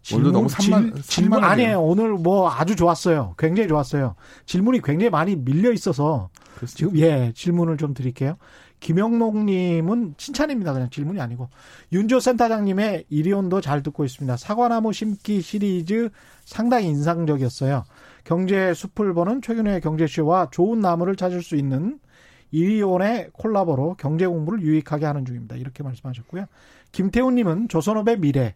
질문, 0.00 0.24
오늘 0.24 0.32
너무 0.32 0.48
산만, 0.48 0.94
질, 0.94 1.02
질문 1.02 1.44
아니에요. 1.44 1.82
오늘 1.82 2.12
뭐 2.14 2.50
아주 2.50 2.74
좋았어요. 2.76 3.34
굉장히 3.36 3.68
좋았어요. 3.68 4.14
질문이 4.46 4.80
굉장히 4.80 5.10
많이 5.10 5.36
밀려 5.36 5.72
있어서 5.72 6.30
그렇습니다. 6.56 6.76
지금 6.78 6.96
예 6.96 7.32
질문을 7.34 7.76
좀 7.76 7.92
드릴게요. 7.92 8.38
김영목님은 8.80 10.14
칭찬입니다. 10.16 10.72
그냥 10.72 10.90
질문이 10.90 11.20
아니고. 11.20 11.48
윤조 11.92 12.20
센터장님의 12.20 13.04
이리온도 13.08 13.60
잘 13.60 13.82
듣고 13.82 14.04
있습니다. 14.04 14.36
사과나무 14.36 14.92
심기 14.92 15.40
시리즈 15.42 16.10
상당히 16.44 16.86
인상적이었어요. 16.88 17.84
경제 18.24 18.74
숲을 18.74 19.14
보는 19.14 19.42
최근의 19.42 19.80
경제쇼와 19.80 20.48
좋은 20.50 20.80
나무를 20.80 21.16
찾을 21.16 21.42
수 21.42 21.56
있는 21.56 21.98
이리온의 22.50 23.30
콜라보로 23.32 23.94
경제 23.98 24.26
공부를 24.26 24.62
유익하게 24.62 25.06
하는 25.06 25.24
중입니다. 25.24 25.56
이렇게 25.56 25.82
말씀하셨고요. 25.82 26.46
김태훈님은 26.92 27.68
조선업의 27.68 28.18
미래. 28.18 28.54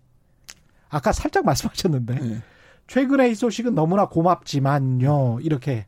아까 0.88 1.12
살짝 1.12 1.44
말씀하셨는데. 1.44 2.14
네. 2.14 2.42
최근의 2.86 3.32
이 3.32 3.34
소식은 3.34 3.74
너무나 3.74 4.08
고맙지만요. 4.08 5.38
이렇게 5.40 5.86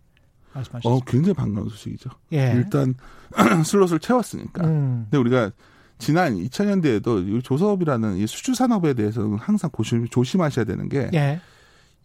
말씀하셨죠. 0.57 0.89
어, 0.89 1.01
굉장히 1.07 1.35
반가운 1.35 1.69
소식이죠. 1.69 2.11
예. 2.33 2.53
일단 2.55 2.95
슬롯을 3.65 3.99
채웠으니까. 4.01 4.65
음. 4.65 5.07
근데 5.11 5.19
우리가 5.19 5.51
지난 5.99 6.37
2000년대에도 6.37 7.43
조선업이라는 7.43 8.17
이 8.17 8.27
수주 8.27 8.55
산업에 8.55 8.95
대해서는 8.95 9.39
항상 9.39 9.71
고심, 9.71 10.07
조심하셔야 10.09 10.65
되는 10.65 10.89
게 10.89 11.11
예. 11.15 11.41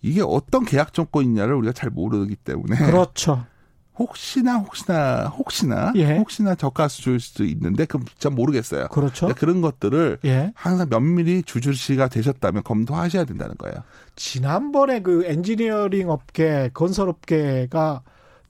이게 0.01 0.21
어떤 0.25 0.65
계약 0.65 0.93
조건이냐를 0.93 1.55
우리가 1.55 1.73
잘 1.73 1.89
모르기 1.89 2.35
때문에 2.35 2.77
그렇죠. 2.77 3.45
혹시나 3.99 4.55
혹시나 4.57 5.25
혹시나 5.27 5.91
예. 5.95 6.17
혹시나 6.17 6.55
저가수 6.55 7.01
줄 7.01 7.19
수도 7.19 7.43
있는데 7.43 7.85
그럼 7.85 8.05
전 8.17 8.33
모르겠어요. 8.33 8.87
그렇죠. 8.87 9.27
그러니까 9.27 9.39
그런 9.39 9.61
것들을 9.61 10.19
예. 10.25 10.53
항상 10.55 10.87
면밀히 10.89 11.43
주주시가 11.43 12.07
되셨다면 12.07 12.63
검토하셔야 12.63 13.25
된다는 13.25 13.55
거예요. 13.57 13.83
지난번에 14.15 15.01
그 15.01 15.25
엔지니어링 15.25 16.09
업계 16.09 16.71
건설 16.73 17.09
업계가 17.09 18.01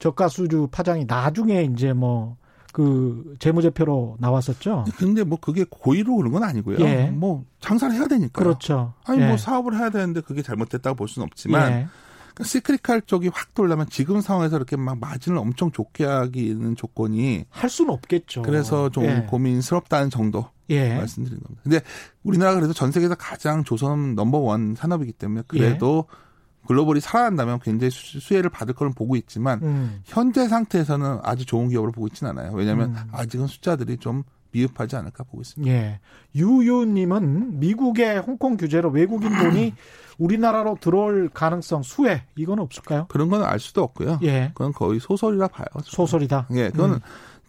저가 0.02 0.28
수주 0.28 0.68
파장이 0.70 1.04
나중에 1.06 1.64
이제 1.64 1.92
뭐 1.92 2.42
그 2.72 3.36
재무제표로 3.38 4.16
나왔었죠. 4.18 4.86
근데 4.96 5.22
뭐 5.24 5.38
그게 5.38 5.64
고의로 5.68 6.16
그런 6.16 6.32
건 6.32 6.42
아니고요. 6.42 6.78
예. 6.80 7.10
뭐 7.10 7.44
장사를 7.60 7.94
해야 7.94 8.06
되니까. 8.06 8.42
그렇죠. 8.42 8.94
아니 9.04 9.18
뭐 9.18 9.26
예. 9.26 9.28
뭐 9.28 9.36
사업을 9.36 9.78
해야 9.78 9.90
되는데 9.90 10.22
그게 10.22 10.42
잘못됐다고 10.42 10.96
볼 10.96 11.06
수는 11.06 11.26
없지만 11.26 11.70
예. 11.70 11.86
그러니까 12.34 12.44
시크리칼 12.44 13.02
쪽이 13.02 13.28
확 13.28 13.52
돌려면 13.52 13.86
지금 13.90 14.22
상황에서 14.22 14.56
이렇게 14.56 14.76
막 14.76 14.98
마진을 14.98 15.36
엄청 15.36 15.70
좋게 15.70 16.06
하기는 16.06 16.74
조건이 16.76 17.44
할 17.50 17.68
수는 17.68 17.92
없겠죠. 17.92 18.40
그래서 18.42 18.88
좀 18.88 19.04
예. 19.04 19.26
고민스럽다는 19.28 20.08
정도 20.08 20.46
예. 20.70 20.96
말씀드리는 20.96 21.42
겁니다. 21.42 21.60
근데 21.62 21.80
우리나라가 22.22 22.56
그래도 22.56 22.72
전 22.72 22.90
세계에서 22.90 23.16
가장 23.16 23.64
조선 23.64 24.14
넘버원 24.14 24.76
산업이기 24.76 25.12
때문에 25.12 25.42
그래도 25.46 26.06
예. 26.10 26.31
글로벌이 26.66 27.00
살아난다면 27.00 27.60
굉장히 27.60 27.90
수혜를 27.90 28.50
받을 28.50 28.74
거는 28.74 28.92
보고 28.94 29.16
있지만 29.16 29.60
음. 29.62 30.00
현재 30.04 30.48
상태에서는 30.48 31.18
아주 31.22 31.44
좋은 31.46 31.68
기업으로 31.68 31.92
보고 31.92 32.06
있지는 32.06 32.30
않아요. 32.30 32.52
왜냐하면 32.54 32.90
음. 32.90 32.96
아직은 33.12 33.46
숫자들이 33.46 33.98
좀 33.98 34.22
미흡하지 34.52 34.96
않을까 34.96 35.24
보고 35.24 35.40
있습니다. 35.40 35.72
예. 35.72 35.98
유유님은 36.34 37.58
미국의 37.58 38.20
홍콩 38.20 38.56
규제로 38.56 38.90
외국인 38.90 39.30
돈이 39.36 39.74
우리나라로 40.18 40.76
들어올 40.80 41.30
가능성 41.32 41.82
수혜 41.82 42.22
이건 42.36 42.58
없을까요? 42.58 43.06
그런 43.08 43.28
건 43.28 43.42
알 43.42 43.58
수도 43.58 43.82
없고요. 43.82 44.20
예. 44.22 44.50
그건 44.54 44.72
거의 44.72 45.00
소설이라 45.00 45.48
봐요. 45.48 45.66
소설이다. 45.82 46.48
예, 46.52 46.70
그건 46.70 46.92
음. 46.94 47.00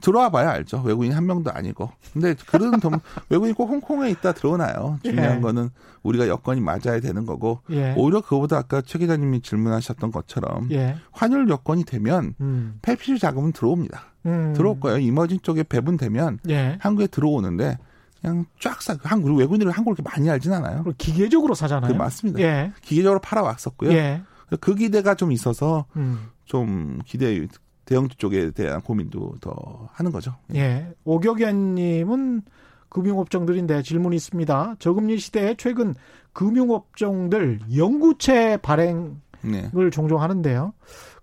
들어와 0.03 0.29
봐야 0.29 0.51
알죠. 0.51 0.81
외국인 0.83 1.13
한 1.13 1.25
명도 1.25 1.49
아니고. 1.49 1.89
근데 2.11 2.35
그런 2.45 2.77
동, 2.81 2.91
외국인이 3.29 3.55
꼭 3.55 3.69
홍콩에 3.69 4.09
있다 4.11 4.33
들어오나요? 4.33 4.99
중요한 5.01 5.37
예. 5.37 5.41
거는 5.41 5.69
우리가 6.03 6.27
여건이 6.27 6.59
맞아야 6.59 6.99
되는 7.01 7.25
거고. 7.25 7.61
예. 7.71 7.93
오히려 7.95 8.19
그거보다 8.19 8.57
아까 8.57 8.81
최 8.81 8.99
기자님이 8.99 9.41
질문하셨던 9.41 10.11
것처럼 10.11 10.69
예. 10.71 10.97
환율 11.13 11.47
여건이 11.49 11.85
되면 11.85 12.35
음. 12.41 12.79
폐필 12.81 13.17
자금은 13.17 13.53
들어옵니다. 13.53 14.03
음. 14.25 14.53
들어올 14.57 14.81
거예요. 14.81 14.99
이머징 14.99 15.39
쪽에 15.39 15.63
배분되면 15.63 16.39
예. 16.49 16.77
한국에 16.81 17.07
들어오는데 17.07 17.77
그냥 18.19 18.45
쫙 18.59 18.81
사. 18.81 18.97
한국 19.03 19.37
외국인들은 19.37 19.71
한국을 19.71 19.95
그렇게 19.95 20.09
많이 20.17 20.29
알진 20.29 20.51
않아요. 20.51 20.83
기계적으로 20.97 21.55
사잖아요. 21.55 21.89
그 21.89 21.97
맞습니다. 21.97 22.41
예. 22.41 22.73
기계적으로 22.81 23.21
팔아 23.21 23.41
왔었고요. 23.41 23.93
예. 23.93 24.21
그 24.59 24.75
기대가 24.75 25.15
좀 25.15 25.31
있어서 25.31 25.85
음. 25.95 26.27
좀 26.43 26.99
기대 27.05 27.47
대형주 27.85 28.17
쪽에 28.17 28.51
대한 28.51 28.81
고민도 28.81 29.35
더 29.41 29.89
하는 29.91 30.11
거죠. 30.11 30.35
예. 30.55 30.59
예. 30.59 30.93
오격연님은 31.03 32.43
금융업종들인데 32.89 33.81
질문이 33.81 34.15
있습니다. 34.15 34.75
저금리 34.79 35.17
시대에 35.17 35.55
최근 35.57 35.95
금융업종들 36.31 37.59
연구체 37.75 38.57
발행을 38.57 39.15
네. 39.41 39.69
종종 39.91 40.21
하는데요. 40.21 40.73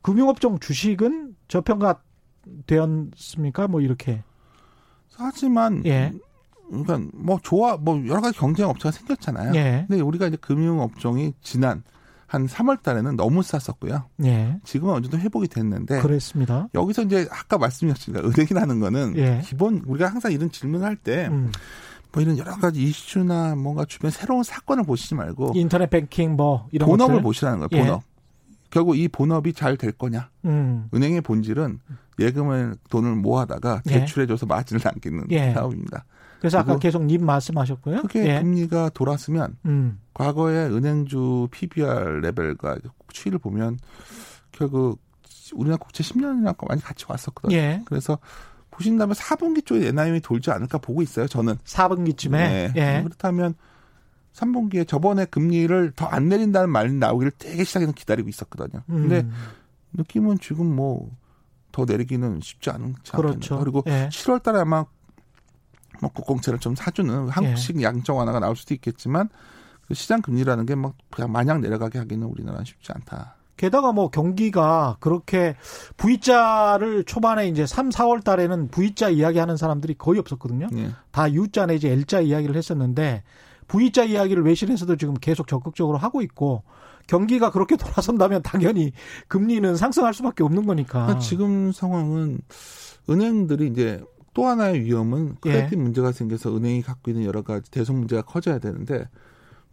금융업종 0.02 0.58
주식은 0.58 1.36
저평가 1.48 2.00
되었습니까? 2.66 3.68
뭐 3.68 3.80
이렇게. 3.80 4.22
하지만 5.16 5.84
예. 5.86 6.12
그러니까 6.68 7.00
뭐 7.14 7.38
좋아 7.42 7.76
뭐 7.76 8.04
여러 8.06 8.20
가지 8.20 8.38
경쟁 8.38 8.68
업체가 8.68 8.90
생겼잖아요. 8.92 9.54
예. 9.54 9.84
근데 9.88 10.02
우리가 10.02 10.26
이제 10.28 10.36
금융 10.40 10.80
업종이 10.80 11.34
지난 11.40 11.82
한 12.31 12.47
3월 12.47 12.81
달에는 12.81 13.16
너무 13.16 13.43
쌌었고요. 13.43 14.05
예. 14.24 14.57
지금은 14.62 14.95
어느 14.95 15.03
정도 15.03 15.18
회복이 15.18 15.49
됐는데. 15.49 16.01
그랬습니다. 16.01 16.68
여기서 16.74 17.03
이제 17.03 17.26
아까 17.33 17.59
말씀드렸습니다. 17.59 18.24
은행이라는 18.24 18.78
거는 18.78 19.16
예. 19.16 19.43
기본 19.45 19.83
우리가 19.85 20.09
항상 20.09 20.31
이런 20.31 20.49
질문을 20.49 20.87
할 20.87 20.95
때. 20.95 21.26
음. 21.26 21.51
뭐 22.12 22.22
이런 22.22 22.39
여러 22.39 22.53
가지 22.57 22.85
이슈나 22.85 23.57
뭔가 23.57 23.85
주변 23.85 24.12
새로운 24.12 24.45
사건을 24.45 24.85
보시지 24.85 25.16
말고 25.16 25.53
인터넷 25.57 25.91
뱅킹 25.91 26.37
뭐 26.37 26.68
이런 26.70 26.89
본업을 26.89 27.14
것들? 27.14 27.22
보시라는 27.24 27.66
거예요. 27.68 27.85
본업. 27.85 28.03
예. 28.05 28.11
결국 28.70 28.97
이 28.97 29.09
본업이 29.09 29.53
잘 29.53 29.76
될 29.76 29.91
거냐. 29.91 30.28
음. 30.45 30.89
은행의 30.95 31.22
본질은 31.22 31.81
예금을 32.20 32.76
돈을 32.91 33.16
모아다가 33.16 33.83
예. 33.89 34.01
대출해줘서 34.01 34.47
마진을 34.47 34.81
남기는 34.85 35.24
예. 35.31 35.53
사업입니다. 35.53 36.05
그래서 36.41 36.59
아까 36.59 36.78
계속 36.78 37.05
님 37.05 37.24
말씀하셨고요. 37.24 38.03
그게 38.03 38.26
예. 38.26 38.41
금리가 38.41 38.91
돌았으면 38.91 39.59
음. 39.66 40.01
과거의 40.14 40.74
은행주 40.74 41.49
PBR 41.51 42.20
레벨과 42.22 42.78
추이를 43.12 43.38
보면 43.38 43.78
결국 44.51 45.01
우리나라 45.55 45.76
국채 45.76 46.03
10년이랑 46.03 46.57
많이 46.66 46.80
같이 46.80 47.05
왔었거든요. 47.09 47.57
예. 47.57 47.82
그래서 47.84 48.18
보신다면 48.70 49.14
4분기 49.14 49.66
쪽에 49.66 49.88
NIM이 49.88 50.20
돌지 50.20 50.51
않을까 50.51 50.78
보고 50.78 51.03
있어요. 51.03 51.26
저는 51.26 51.57
4분기쯤에 51.57 52.30
네. 52.30 52.72
예. 52.76 53.03
그렇다면 53.05 53.55
3분기에 54.32 54.88
저번에 54.88 55.26
금리를 55.26 55.93
더 55.97 56.07
안 56.07 56.28
내린다는 56.28 56.70
말이 56.70 56.93
나오기를 56.95 57.32
되게 57.38 57.64
시장에서 57.64 57.93
기다리고 57.93 58.28
있었거든요. 58.28 58.82
음. 58.88 59.09
근데 59.09 59.28
느낌은 59.93 60.38
지금 60.38 60.74
뭐 60.74 61.11
더 61.72 61.84
내리기는 61.84 62.41
쉽지 62.41 62.70
않지 62.70 63.12
그렇죠. 63.12 63.59
그리고 63.59 63.82
예. 63.86 64.09
7월 64.11 64.43
달에 64.43 64.59
아마 64.61 64.84
뭐 66.01 66.11
국공채를 66.11 66.59
좀 66.59 66.74
사주는 66.74 67.28
한국식 67.28 67.78
예. 67.78 67.82
양적 67.82 68.16
완화가 68.16 68.40
나올 68.40 68.57
수도 68.57 68.74
있겠지만 68.74 69.28
그 69.86 69.94
시장 69.94 70.22
금리라는 70.22 70.66
게뭐 70.66 70.94
그냥 71.11 71.32
마냥 71.32 71.61
내려가게 71.61 71.98
하기는 71.98 72.26
우리나라는 72.26 72.64
쉽지 72.64 72.92
않다. 72.92 73.36
게다가 73.57 73.92
뭐 73.92 74.09
경기가 74.09 74.96
그렇게 75.01 75.55
V자를 75.98 77.05
초반에 77.05 77.46
이제 77.46 77.66
3, 77.66 77.90
4월 77.90 78.24
달에는 78.24 78.68
V자 78.68 79.11
이야기하는 79.11 79.59
사람들이 79.59 79.96
거의 79.98 80.18
없었거든요. 80.18 80.68
예. 80.76 80.92
다 81.11 81.30
U자 81.30 81.66
내지 81.66 81.88
L자 81.88 82.20
이야기를 82.20 82.57
했었는데 82.57 83.22
V자 83.68 84.05
이야기를 84.05 84.44
외신에서도 84.44 84.96
지금 84.96 85.12
계속 85.14 85.46
적극적으로 85.46 85.98
하고 85.98 86.22
있고 86.22 86.62
경기가 87.07 87.51
그렇게 87.51 87.76
돌아선다면 87.76 88.42
당연히 88.42 88.92
금리는 89.28 89.76
상승할 89.76 90.14
수밖에 90.14 90.42
없는 90.42 90.64
거니까. 90.64 91.03
그러니까 91.03 91.18
지금 91.18 91.70
상황은 91.72 92.40
은행들이 93.11 93.66
이제 93.66 94.03
또 94.33 94.47
하나의 94.47 94.83
위험은 94.83 95.37
크레딧 95.41 95.72
예. 95.72 95.83
문제가 95.83 96.12
생겨서 96.12 96.57
은행이 96.57 96.83
갖고 96.83 97.11
있는 97.11 97.24
여러 97.24 97.43
가지 97.43 97.70
대손 97.70 97.97
문제가 97.97 98.22
커져야 98.22 98.59
되는데 98.59 99.09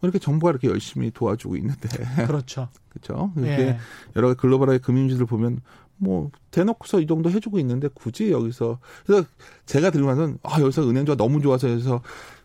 이렇게 0.02 0.20
정부가 0.20 0.52
이렇게 0.52 0.68
열심히 0.68 1.12
도와주고 1.12 1.56
있는데 1.58 1.90
그렇죠. 2.28 2.70
그렇죠. 2.90 3.32
이렇게 3.36 3.62
예. 3.62 3.78
여러 4.16 4.30
가지 4.30 4.40
글로벌하게 4.40 4.80
금융주들 4.80 5.26
보면 5.26 5.62
뭐 5.98 6.30
대놓고서 6.52 7.02
이 7.02 7.08
정도 7.08 7.30
해주고 7.32 7.60
있는데 7.60 7.90
굳이 7.94 8.32
여기서 8.32 8.80
그래서 9.06 9.28
제가 9.66 9.90
들으면은 9.90 10.38
아 10.44 10.60
여기서 10.60 10.88
은행주가 10.88 11.16
너무 11.16 11.42
좋아서 11.42 11.68
해서 11.68 12.02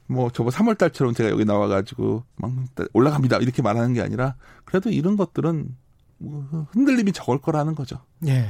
뭐 0.06 0.30
저번 0.30 0.52
3월 0.52 0.76
달처럼 0.76 1.14
제가 1.14 1.30
여기 1.30 1.44
나와가지고 1.44 2.24
막 2.36 2.52
올라갑니다 2.92 3.38
이렇게 3.38 3.62
말하는 3.62 3.94
게 3.94 4.00
아니라 4.00 4.36
그래도 4.64 4.90
이런 4.90 5.16
것들은 5.16 5.76
뭐 6.18 6.66
흔들림이 6.72 7.12
적을 7.12 7.38
거라는 7.38 7.74
거죠. 7.74 7.98
예. 8.26 8.48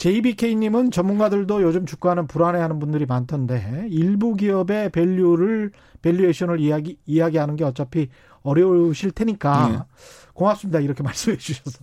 네. 0.00 0.22
JBK님은 0.22 0.90
전문가들도 0.90 1.62
요즘 1.62 1.84
주가는 1.84 2.26
불안해하는 2.26 2.78
분들이 2.78 3.04
많던데 3.06 3.86
일부 3.90 4.34
기업의 4.34 4.90
value를 4.90 5.72
valuation을 6.02 6.58
이야기 6.60 6.98
이야기하는 7.06 7.56
게 7.56 7.64
어차피 7.64 8.08
어려우실 8.42 9.10
테니까 9.10 9.68
네. 9.68 9.78
고맙습니다 10.32 10.80
이렇게 10.80 11.02
말씀해 11.04 11.36
주셔서 11.36 11.78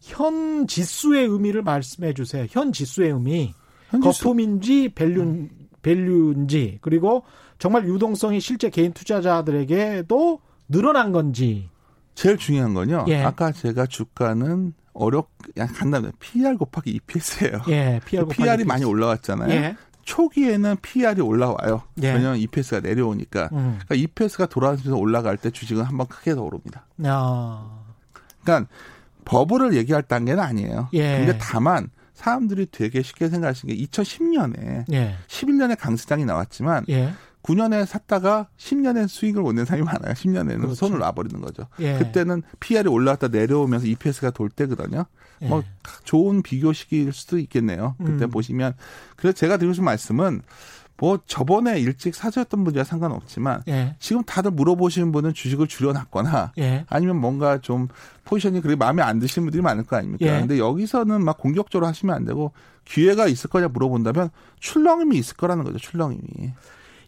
현 0.00 0.66
지수의 0.66 1.26
의미를 1.26 1.62
말씀해 1.62 2.12
주세요. 2.14 2.46
현 2.50 2.72
지수의 2.72 3.12
의미 3.12 3.54
현 3.90 4.02
지수. 4.02 4.24
거품인지 4.24 4.88
value 4.94 5.48
value인지 5.82 6.78
그리고 6.80 7.22
정말 7.58 7.86
유동성이 7.86 8.40
실제 8.40 8.70
개인 8.70 8.92
투자자들에게도 8.92 10.40
늘어난 10.68 11.12
건지 11.12 11.68
제일 12.14 12.36
중요한 12.36 12.74
건요. 12.74 13.04
예. 13.08 13.22
아까 13.22 13.52
제가 13.52 13.86
주가는 13.86 14.74
어렵 14.94 15.28
그냥 15.42 15.68
간단해 15.72 16.10
PER 16.18 16.56
곱하기 16.56 16.90
EPS예요. 16.90 17.62
예, 17.68 18.00
PR 18.04 18.24
곱하기 18.24 18.42
PR이 18.42 18.54
EPS. 18.54 18.66
많이 18.68 18.84
올라왔잖아요. 18.84 19.50
예. 19.50 19.76
초기에는 20.04 20.76
PR이 20.82 21.20
올라와요. 21.20 21.82
예. 22.02 22.12
왜냐하면 22.12 22.38
EPS가 22.38 22.80
내려오니까. 22.80 23.48
음. 23.52 23.78
그러니까 23.84 23.94
EPS가 23.94 24.46
돌아가면서 24.46 24.96
올라갈 24.96 25.36
때 25.36 25.50
주식은 25.50 25.84
한번 25.84 26.06
크게 26.08 26.34
더 26.34 26.42
오릅니다. 26.42 26.86
야. 27.04 27.70
그러니까 28.42 28.68
버블을 29.24 29.74
얘기할 29.74 30.02
단계는 30.02 30.42
아니에요. 30.42 30.88
예. 30.94 31.18
근데 31.18 31.38
다만 31.40 31.88
사람들이 32.14 32.66
되게 32.70 33.02
쉽게 33.02 33.28
생각하시는 33.28 33.74
게 33.74 33.84
2010년에 33.84 34.84
예. 34.92 35.16
11년에 35.28 35.78
강세장이 35.78 36.24
나왔지만 36.24 36.84
예. 36.88 37.12
9년에 37.42 37.86
샀다가 37.86 38.48
10년에 38.56 39.08
수익을 39.08 39.44
얻는 39.44 39.64
사람이 39.64 39.84
많아요. 39.84 40.14
10년에는 40.14 40.56
그렇죠. 40.56 40.74
손을 40.74 40.98
놔버리는 40.98 41.40
거죠. 41.40 41.66
예. 41.80 41.98
그때는 41.98 42.42
PR이 42.60 42.88
올라왔다 42.88 43.28
내려오면서 43.28 43.86
EPS가 43.86 44.30
돌 44.30 44.48
때거든요. 44.48 45.06
예. 45.42 45.48
뭐 45.48 45.62
좋은 46.04 46.42
비교 46.42 46.72
시기일 46.72 47.12
수도 47.12 47.38
있겠네요. 47.38 47.96
그때 47.98 48.24
음. 48.24 48.30
보시면 48.30 48.74
그래서 49.16 49.34
제가 49.34 49.56
드리고 49.56 49.74
싶은 49.74 49.84
말씀은 49.84 50.42
뭐 50.98 51.18
저번에 51.26 51.80
일찍 51.80 52.14
사셨던 52.14 52.62
분이야 52.62 52.84
상관없지만 52.84 53.62
예. 53.66 53.96
지금 53.98 54.22
다들 54.22 54.52
물어보시는 54.52 55.10
분은 55.10 55.34
주식을 55.34 55.66
줄여놨거나 55.66 56.52
예. 56.58 56.84
아니면 56.88 57.16
뭔가 57.16 57.58
좀 57.58 57.88
포지션이 58.24 58.60
그렇게 58.60 58.76
마음에 58.76 59.02
안 59.02 59.18
드시는 59.18 59.46
분들이 59.46 59.62
많을 59.62 59.84
거 59.84 59.96
아닙니까? 59.96 60.24
예. 60.24 60.38
근데 60.38 60.58
여기서는 60.58 61.24
막 61.24 61.38
공격적으로 61.38 61.88
하시면 61.88 62.14
안 62.14 62.24
되고 62.24 62.52
기회가 62.84 63.26
있을 63.26 63.50
거냐 63.50 63.68
물어본다면 63.68 64.30
출렁임이 64.60 65.16
있을 65.18 65.36
거라는 65.36 65.64
거죠. 65.64 65.78
출렁임이. 65.78 66.52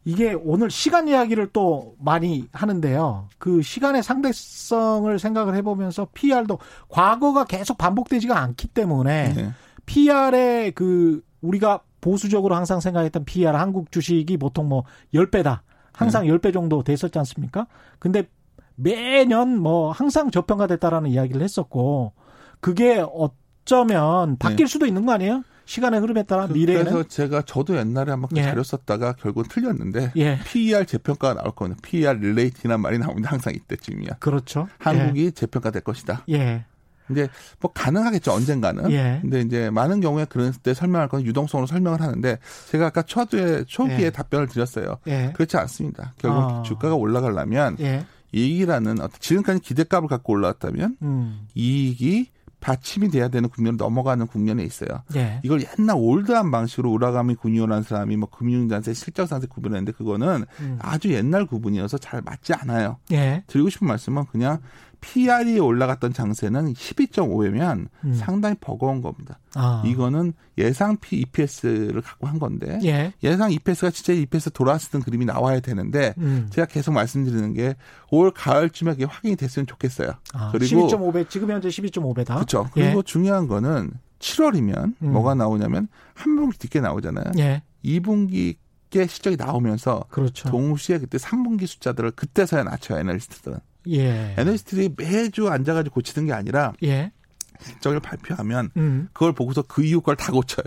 이게 0.04 0.34
오늘 0.34 0.70
시간 0.70 1.08
이야기를 1.08 1.48
또 1.52 1.94
많이 1.98 2.46
하는데요. 2.52 3.28
그 3.38 3.62
시간의 3.62 4.02
상대성을 4.02 5.18
생각을 5.18 5.54
해보면서 5.56 6.08
PR도 6.12 6.58
과거가 6.88 7.44
계속 7.44 7.78
반복되지가 7.78 8.38
않기 8.38 8.68
때문에 8.68 9.32
네. 9.34 9.52
PR의 9.86 10.72
그 10.72 11.22
우리가 11.40 11.80
보수적으로 12.00 12.54
항상 12.54 12.80
생각했던 12.80 13.24
PR 13.24 13.56
한국 13.56 13.90
주식이 13.90 14.36
보통 14.36 14.68
뭐 14.68 14.84
10배다. 15.14 15.60
항상 15.92 16.26
네. 16.26 16.32
10배 16.32 16.52
정도 16.52 16.82
됐었지 16.82 17.18
않습니까? 17.18 17.66
근데 17.98 18.28
매년 18.74 19.58
뭐 19.58 19.90
항상 19.90 20.30
저평가됐다라는 20.30 21.10
이야기를 21.10 21.40
했었고 21.40 22.12
그게 22.60 23.02
어쩌면 23.12 24.36
바뀔 24.36 24.66
네. 24.66 24.70
수도 24.70 24.84
있는 24.86 25.06
거 25.06 25.12
아니에요? 25.12 25.44
시간의 25.66 26.00
흐름에 26.00 26.22
따라 26.24 26.46
그, 26.46 26.52
미래에는 26.52 26.84
그래서 26.84 27.08
제가 27.08 27.42
저도 27.42 27.76
옛날에 27.76 28.10
한번 28.10 28.28
그 28.30 28.36
예. 28.38 28.42
자료 28.42 28.62
썼다가 28.62 29.14
결국은 29.14 29.48
틀렸는데 29.48 30.12
예. 30.16 30.38
PER 30.44 30.86
재평가가 30.86 31.34
나올 31.34 31.54
거는 31.54 31.76
PER 31.82 32.18
릴레이티란 32.18 32.80
말이 32.80 32.98
나오는데 32.98 33.28
항상 33.28 33.54
이때쯤이야. 33.54 34.16
그렇죠. 34.20 34.68
한국이 34.78 35.26
예. 35.26 35.30
재평가 35.30 35.70
될 35.70 35.82
것이다. 35.82 36.24
예. 36.30 36.64
근데 37.06 37.28
뭐 37.60 37.70
가능하겠죠 37.72 38.32
언젠가는. 38.32 38.90
예. 38.90 39.18
근데 39.20 39.40
이제 39.40 39.70
많은 39.70 40.00
경우에 40.00 40.24
그런 40.24 40.52
때 40.62 40.72
설명할 40.74 41.08
건 41.08 41.22
유동성으로 41.22 41.66
설명을 41.66 42.00
하는데 42.00 42.38
제가 42.70 42.86
아까 42.86 43.02
초두에 43.02 43.64
초기에 43.66 44.06
예. 44.06 44.10
답변을 44.10 44.48
드렸어요. 44.48 44.98
예. 45.06 45.32
그렇지 45.34 45.56
않습니다. 45.56 46.14
결국 46.18 46.38
어. 46.38 46.62
주가가 46.62 46.94
올라가려면 46.94 47.76
예. 47.80 48.06
이익이라는 48.32 48.96
지금까지 49.20 49.60
기대값을 49.60 50.08
갖고 50.08 50.32
올라왔다면 50.32 50.96
음. 51.02 51.46
이익이 51.54 52.30
받침이 52.64 53.10
돼야 53.10 53.28
되는 53.28 53.50
국면으로 53.50 53.84
넘어가는 53.84 54.26
국면에 54.26 54.64
있어요. 54.64 55.02
예. 55.16 55.38
이걸 55.42 55.62
옛날 55.78 55.96
올드한 55.98 56.50
방식으로 56.50 56.90
우라가미 56.92 57.34
군요라는 57.34 57.82
사람이 57.82 58.16
뭐 58.16 58.30
금융단세 58.30 58.94
실적상세 58.94 59.48
구분했는데 59.48 59.92
그거는 59.92 60.46
음. 60.60 60.78
아주 60.80 61.12
옛날 61.12 61.44
구분이어서 61.44 61.98
잘 61.98 62.22
맞지 62.22 62.54
않아요. 62.54 62.96
예. 63.12 63.44
드리고 63.48 63.68
싶은 63.68 63.86
말씀은 63.86 64.24
그냥 64.32 64.60
PR이 65.04 65.58
올라갔던 65.60 66.12
장세는 66.14 66.72
12.5면 66.72 67.88
음. 68.04 68.14
상당히 68.14 68.56
버거운 68.60 69.02
겁니다. 69.02 69.38
아. 69.54 69.82
이거는 69.84 70.32
예상 70.56 70.96
P 70.96 71.18
EPS를 71.18 72.00
갖고 72.00 72.26
한 72.26 72.38
건데 72.38 72.78
예. 72.84 73.12
상 73.36 73.52
EPS가 73.52 73.90
진짜 73.90 74.12
EPS 74.12 74.50
돌아왔던 74.50 75.02
그림이 75.02 75.24
나와야 75.26 75.60
되는데 75.60 76.14
음. 76.18 76.48
제가 76.50 76.66
계속 76.66 76.92
말씀드리는 76.92 77.52
게 77.54 77.74
올 78.14 78.30
가을쯤에 78.30 78.92
그게 78.92 79.04
확인이 79.04 79.34
됐으면 79.34 79.66
좋겠어요. 79.66 80.12
아, 80.32 80.50
그리고 80.52 80.86
12.5배 80.88 81.28
지금 81.28 81.50
현재 81.50 81.68
12.5배다. 81.68 82.34
그렇죠. 82.34 82.68
그리고 82.72 82.98
예. 82.98 83.02
중요한 83.02 83.48
거는 83.48 83.92
7월이면 84.20 84.94
음. 85.02 85.12
뭐가 85.12 85.34
나오냐면 85.34 85.88
한 86.14 86.36
분기 86.36 86.56
뒤게 86.58 86.80
나오잖아요. 86.80 87.32
예. 87.38 87.62
2분기 87.84 88.56
게 88.90 89.06
실적이 89.08 89.36
나오면서 89.36 90.04
그렇죠. 90.10 90.48
동시에 90.48 90.98
그때 90.98 91.18
3분기 91.18 91.66
숫자들을 91.66 92.12
그때서야 92.12 92.62
낮춰요 92.62 93.00
애널리스트들은. 93.00 93.58
예. 93.90 94.34
애널리스트들이 94.38 94.94
매주 94.96 95.48
앉아가지고 95.48 95.94
고치는 95.94 96.26
게 96.26 96.32
아니라 96.32 96.72
예. 96.82 97.12
실적을 97.60 98.00
발표하면 98.00 98.70
음. 98.76 99.08
그걸 99.12 99.32
보고서 99.32 99.62
그 99.62 99.84
이후 99.84 100.00
걸 100.00 100.16
다 100.16 100.32
고쳐요. 100.32 100.64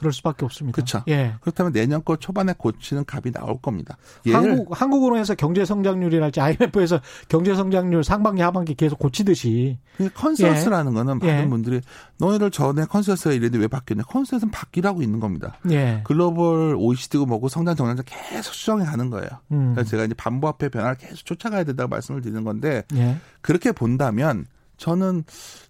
그럴 0.00 0.14
수밖에 0.14 0.46
없습니다. 0.46 0.74
그렇죠. 0.74 1.02
예. 1.08 1.34
그렇다면 1.42 1.72
내년 1.72 2.02
거 2.02 2.16
초반에 2.16 2.54
고치는 2.56 3.04
값이 3.06 3.32
나올 3.32 3.60
겁니다. 3.60 3.98
한국 4.32 4.68
한국으로 4.72 5.18
해서 5.18 5.34
경제 5.34 5.66
성장률이랄지 5.66 6.40
IMF에서 6.40 7.00
경제 7.28 7.54
성장률 7.54 8.02
상반기 8.02 8.40
하반기 8.40 8.74
계속 8.74 8.98
고치듯이 8.98 9.78
컨센서스라는 10.14 10.92
예. 10.92 10.96
거는 10.96 11.18
많은 11.18 11.44
예. 11.44 11.48
분들이 11.48 11.80
너희들 12.16 12.50
전에 12.50 12.86
컨센서스가 12.86 13.34
이랬는데 13.34 13.58
왜 13.58 13.68
바뀌었냐? 13.68 14.04
컨센서스는 14.04 14.50
바뀌라고 14.50 15.02
있는 15.02 15.20
겁니다. 15.20 15.58
예. 15.70 16.00
글로벌 16.04 16.74
OECD고 16.76 17.26
뭐고 17.26 17.50
성장 17.50 17.76
정량자 17.76 18.02
계속 18.06 18.54
수정해 18.54 18.86
가는 18.86 19.10
거예요. 19.10 19.28
음. 19.52 19.74
그래서 19.74 19.90
제가 19.90 20.04
이제 20.04 20.14
정반합의 20.14 20.70
변화를 20.70 20.96
계속 20.96 21.26
쫓아가야 21.26 21.64
된다고 21.64 21.90
말씀을 21.90 22.22
드리는 22.22 22.42
건데 22.42 22.84
예. 22.94 23.18
그렇게 23.42 23.72
본다면 23.72 24.46
저는 24.78 25.24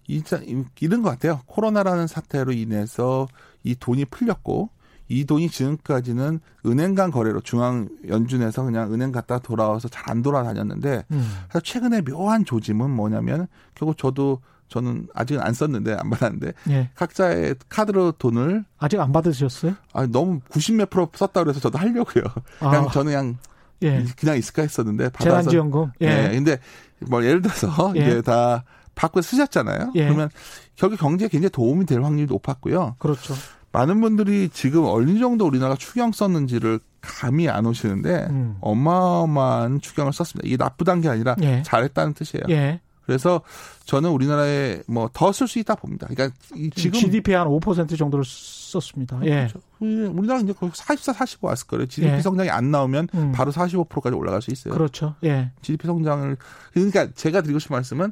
이런 0.07 1.01
것 1.01 1.09
같아요. 1.09 1.41
코로나라는 1.45 2.07
사태로 2.07 2.53
인해서 2.53 3.27
이 3.63 3.75
돈이 3.75 4.05
풀렸고 4.05 4.69
이 5.07 5.25
돈이 5.25 5.49
지금까지는 5.49 6.39
은행 6.65 6.95
간 6.95 7.11
거래로 7.11 7.41
중앙 7.41 7.89
연준에서 8.07 8.63
그냥 8.63 8.93
은행 8.93 9.11
갔다 9.11 9.39
돌아와서 9.39 9.87
잘 9.89 10.01
안 10.09 10.21
돌아다녔는데 10.21 11.03
음. 11.11 11.31
최근에 11.63 12.01
묘한 12.01 12.45
조짐은 12.45 12.89
뭐냐면 12.89 13.47
결국 13.75 13.97
저도 13.97 14.39
저는 14.69 15.07
아직은 15.13 15.41
안 15.41 15.53
썼는데 15.53 15.97
안 15.99 16.09
받았는데 16.09 16.53
예. 16.69 16.89
각자의 16.95 17.55
카드로 17.67 18.13
돈을 18.13 18.63
아직 18.77 18.99
안 19.01 19.11
받으셨어요? 19.11 19.75
아 19.93 20.05
너무 20.07 20.39
90몇 20.49 20.89
프로 20.89 21.09
썼다 21.13 21.43
그래서 21.43 21.59
저도 21.59 21.77
하려고요. 21.77 22.23
그냥 22.59 22.85
아. 22.85 22.91
저는 22.91 23.11
그냥 23.11 23.37
예. 23.81 24.05
그냥 24.17 24.37
있을까 24.37 24.61
했었는데 24.61 25.09
받아서 25.09 25.29
재난지원금. 25.41 25.91
예. 26.01 26.07
예. 26.07 26.29
근데 26.35 26.57
뭐 26.99 27.23
예를 27.23 27.41
들어서 27.41 27.91
예. 27.97 28.01
이제 28.01 28.21
다 28.21 28.63
받고 28.95 29.21
쓰셨잖아요. 29.21 29.91
예. 29.95 30.05
그러면 30.05 30.29
결국 30.75 30.99
경제에 30.99 31.27
굉장히 31.27 31.49
도움이 31.51 31.85
될 31.85 32.03
확률이 32.03 32.27
높았고요. 32.27 32.95
그렇죠. 32.99 33.33
많은 33.71 34.01
분들이 34.01 34.49
지금 34.49 34.83
어느 34.85 35.17
정도 35.19 35.45
우리나라가 35.45 35.77
추경 35.77 36.11
썼는지를 36.11 36.79
감이 36.99 37.47
안 37.49 37.65
오시는데 37.65 38.27
음. 38.29 38.57
어마어마한 38.61 39.81
추경을 39.81 40.13
썼습니다. 40.13 40.45
이게 40.47 40.57
나쁘다는 40.57 41.01
게 41.01 41.09
아니라 41.09 41.35
예. 41.41 41.63
잘했다는 41.65 42.13
뜻이에요. 42.13 42.43
예. 42.49 42.81
그래서 43.05 43.41
저는 43.85 44.09
우리나라에 44.11 44.83
뭐 44.87 45.09
더 45.11 45.31
쓸 45.31 45.47
수 45.47 45.57
있다 45.59 45.75
봅니다. 45.75 46.07
그러니까 46.07 46.35
지금 46.75 46.99
GDP 46.99 47.33
한 47.33 47.47
5% 47.47 47.97
정도를 47.97 48.23
썼습니다. 48.25 49.19
예. 49.23 49.47
그렇죠. 49.47 49.59
우리나라 49.79 50.39
이제 50.41 50.53
거의 50.53 50.71
44, 50.75 51.13
45 51.13 51.47
왔을 51.47 51.67
거예요. 51.67 51.87
GDP 51.87 52.13
예. 52.13 52.21
성장이 52.21 52.49
안 52.49 52.71
나오면 52.71 53.07
음. 53.15 53.31
바로 53.33 53.51
45%까지 53.51 54.15
올라갈 54.15 54.41
수 54.41 54.51
있어요. 54.51 54.73
그렇죠. 54.73 55.15
예. 55.23 55.51
GDP 55.61 55.87
성장을 55.87 56.37
그러니까 56.73 57.07
제가 57.15 57.41
드리고 57.41 57.59
싶은 57.59 57.73
말씀은 57.75 58.11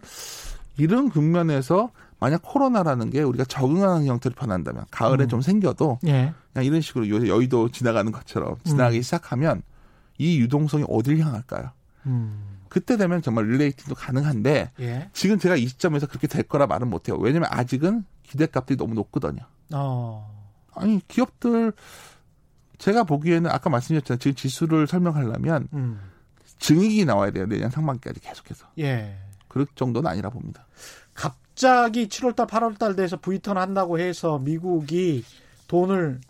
이런 0.79 1.09
국면에서 1.09 1.91
만약 2.19 2.41
코로나라는 2.43 3.09
게 3.09 3.21
우리가 3.21 3.45
적응하는 3.45 4.05
형태로 4.05 4.35
변한다면 4.35 4.85
가을에 4.91 5.25
음. 5.25 5.27
좀 5.29 5.41
생겨도 5.41 5.99
예. 6.05 6.33
그냥 6.53 6.65
이런 6.65 6.81
식으로 6.81 7.27
여의도 7.27 7.69
지나가는 7.69 8.11
것처럼 8.11 8.57
지나가기 8.63 8.97
음. 8.97 9.01
시작하면 9.01 9.61
이 10.17 10.39
유동성이 10.39 10.83
어딜 10.89 11.19
향할까요? 11.19 11.71
음. 12.07 12.57
그때 12.67 12.97
되면 12.97 13.21
정말 13.21 13.49
릴레이팅도 13.49 13.95
가능한데 13.95 14.71
예. 14.79 15.09
지금 15.13 15.39
제가 15.39 15.55
이 15.55 15.67
시점에서 15.67 16.07
그렇게 16.07 16.27
될 16.27 16.43
거라 16.43 16.67
말은 16.67 16.89
못해요. 16.89 17.17
왜냐면 17.17 17.49
아직은 17.51 18.05
기대값들이 18.23 18.77
너무 18.77 18.93
높거든요. 18.95 19.43
어. 19.73 20.29
아니 20.75 21.01
기업들 21.07 21.73
제가 22.77 23.03
보기에는 23.03 23.49
아까 23.49 23.69
말씀드렸잖아요. 23.69 24.19
지금 24.19 24.35
지수를 24.35 24.87
설명하려면 24.87 25.67
음. 25.73 25.99
증익이 26.59 27.05
나와야 27.05 27.31
돼요. 27.31 27.45
내년 27.45 27.69
상반기까지 27.69 28.19
계속해서. 28.19 28.67
예. 28.79 29.17
그럴 29.49 29.67
정도는 29.75 30.09
아니라 30.09 30.29
봅니다. 30.29 30.65
갑자기 31.13 32.07
7월달, 32.07 32.47
8월달 32.47 32.95
돼서 32.95 33.17
V 33.17 33.25
turn 33.25 33.57
한다고 33.57 33.99
해서 33.99 34.39
미국이 34.39 35.25
돈을 35.67 36.21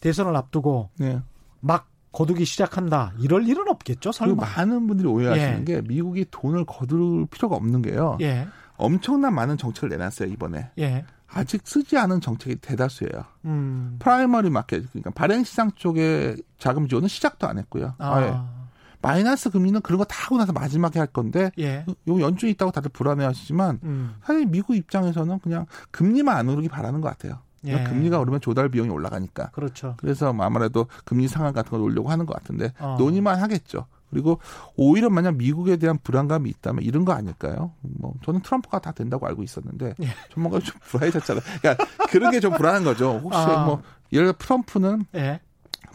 대선을 0.00 0.34
앞두고 0.34 0.90
네. 0.98 1.20
막 1.60 1.88
거두기 2.12 2.44
시작한다. 2.44 3.12
이럴 3.18 3.46
일은 3.46 3.68
없겠죠, 3.68 4.12
설마. 4.12 4.42
많은 4.42 4.86
분들이 4.86 5.08
오해하시는 5.08 5.60
예. 5.60 5.64
게 5.64 5.82
미국이 5.82 6.26
돈을 6.30 6.64
거둘 6.64 7.26
필요가 7.26 7.56
없는 7.56 7.82
게요. 7.82 8.18
예. 8.20 8.46
엄청난 8.76 9.34
많은 9.34 9.56
정책을 9.56 9.90
내놨어요, 9.90 10.28
이번에. 10.30 10.70
예. 10.78 11.04
아직 11.28 11.62
쓰지 11.64 11.96
않은 11.96 12.20
정책이 12.20 12.56
대다수예요. 12.56 13.24
음. 13.46 13.96
primary 13.98 14.50
market, 14.50 14.86
그러니까 14.90 15.10
발행 15.10 15.44
시장 15.44 15.72
쪽에 15.72 16.36
자금 16.58 16.88
지원은 16.88 17.08
시작도 17.08 17.46
안 17.46 17.58
했고요. 17.58 17.94
아. 17.98 18.14
아예. 18.14 18.61
마이너스 19.02 19.50
금리는 19.50 19.80
그런 19.82 19.98
거 19.98 20.04
다 20.04 20.24
하고 20.26 20.36
나서 20.38 20.52
마지막에 20.52 20.98
할 20.98 21.06
건데 21.08 21.50
예. 21.58 21.84
요 22.08 22.20
연준이 22.20 22.52
있다고 22.52 22.70
다들 22.72 22.90
불안해하시지만 22.92 23.80
음. 23.82 24.14
사실 24.24 24.46
미국 24.46 24.74
입장에서는 24.76 25.38
그냥 25.40 25.66
금리만 25.90 26.36
안 26.36 26.48
오르기 26.48 26.68
바라는 26.68 27.00
것 27.00 27.08
같아요. 27.08 27.40
예. 27.64 27.84
금리가 27.84 28.18
오르면 28.18 28.40
조달 28.40 28.68
비용이 28.68 28.90
올라가니까. 28.90 29.50
그렇죠. 29.50 29.94
그래서 29.98 30.32
뭐 30.32 30.44
아무래도 30.46 30.86
금리 31.04 31.28
상한 31.28 31.52
같은 31.52 31.70
걸 31.70 31.80
올려고 31.80 32.10
하는 32.10 32.26
것 32.26 32.34
같은데 32.34 32.72
어. 32.78 32.96
논의만 32.98 33.38
하겠죠. 33.40 33.86
그리고 34.10 34.40
오히려 34.76 35.08
만약 35.08 35.36
미국에 35.36 35.76
대한 35.78 35.98
불안감이 36.02 36.50
있다면 36.50 36.82
이런 36.84 37.04
거 37.06 37.12
아닐까요? 37.12 37.72
뭐 37.80 38.12
저는 38.24 38.42
트럼프가 38.42 38.78
다 38.80 38.92
된다고 38.92 39.26
알고 39.26 39.42
있었는데 39.42 39.94
예. 40.02 40.06
전문가가 40.34 40.62
좀 40.64 40.74
불안해졌잖아요. 40.82 41.42
그러니까 41.62 41.84
그런 42.10 42.30
게 42.30 42.40
좀 42.40 42.52
불안한 42.52 42.84
거죠. 42.84 43.20
혹시 43.22 43.38
아. 43.38 43.64
뭐 43.64 43.80
예를 44.12 44.26
들어 44.26 44.36
트럼프는 44.38 45.06
예. 45.14 45.40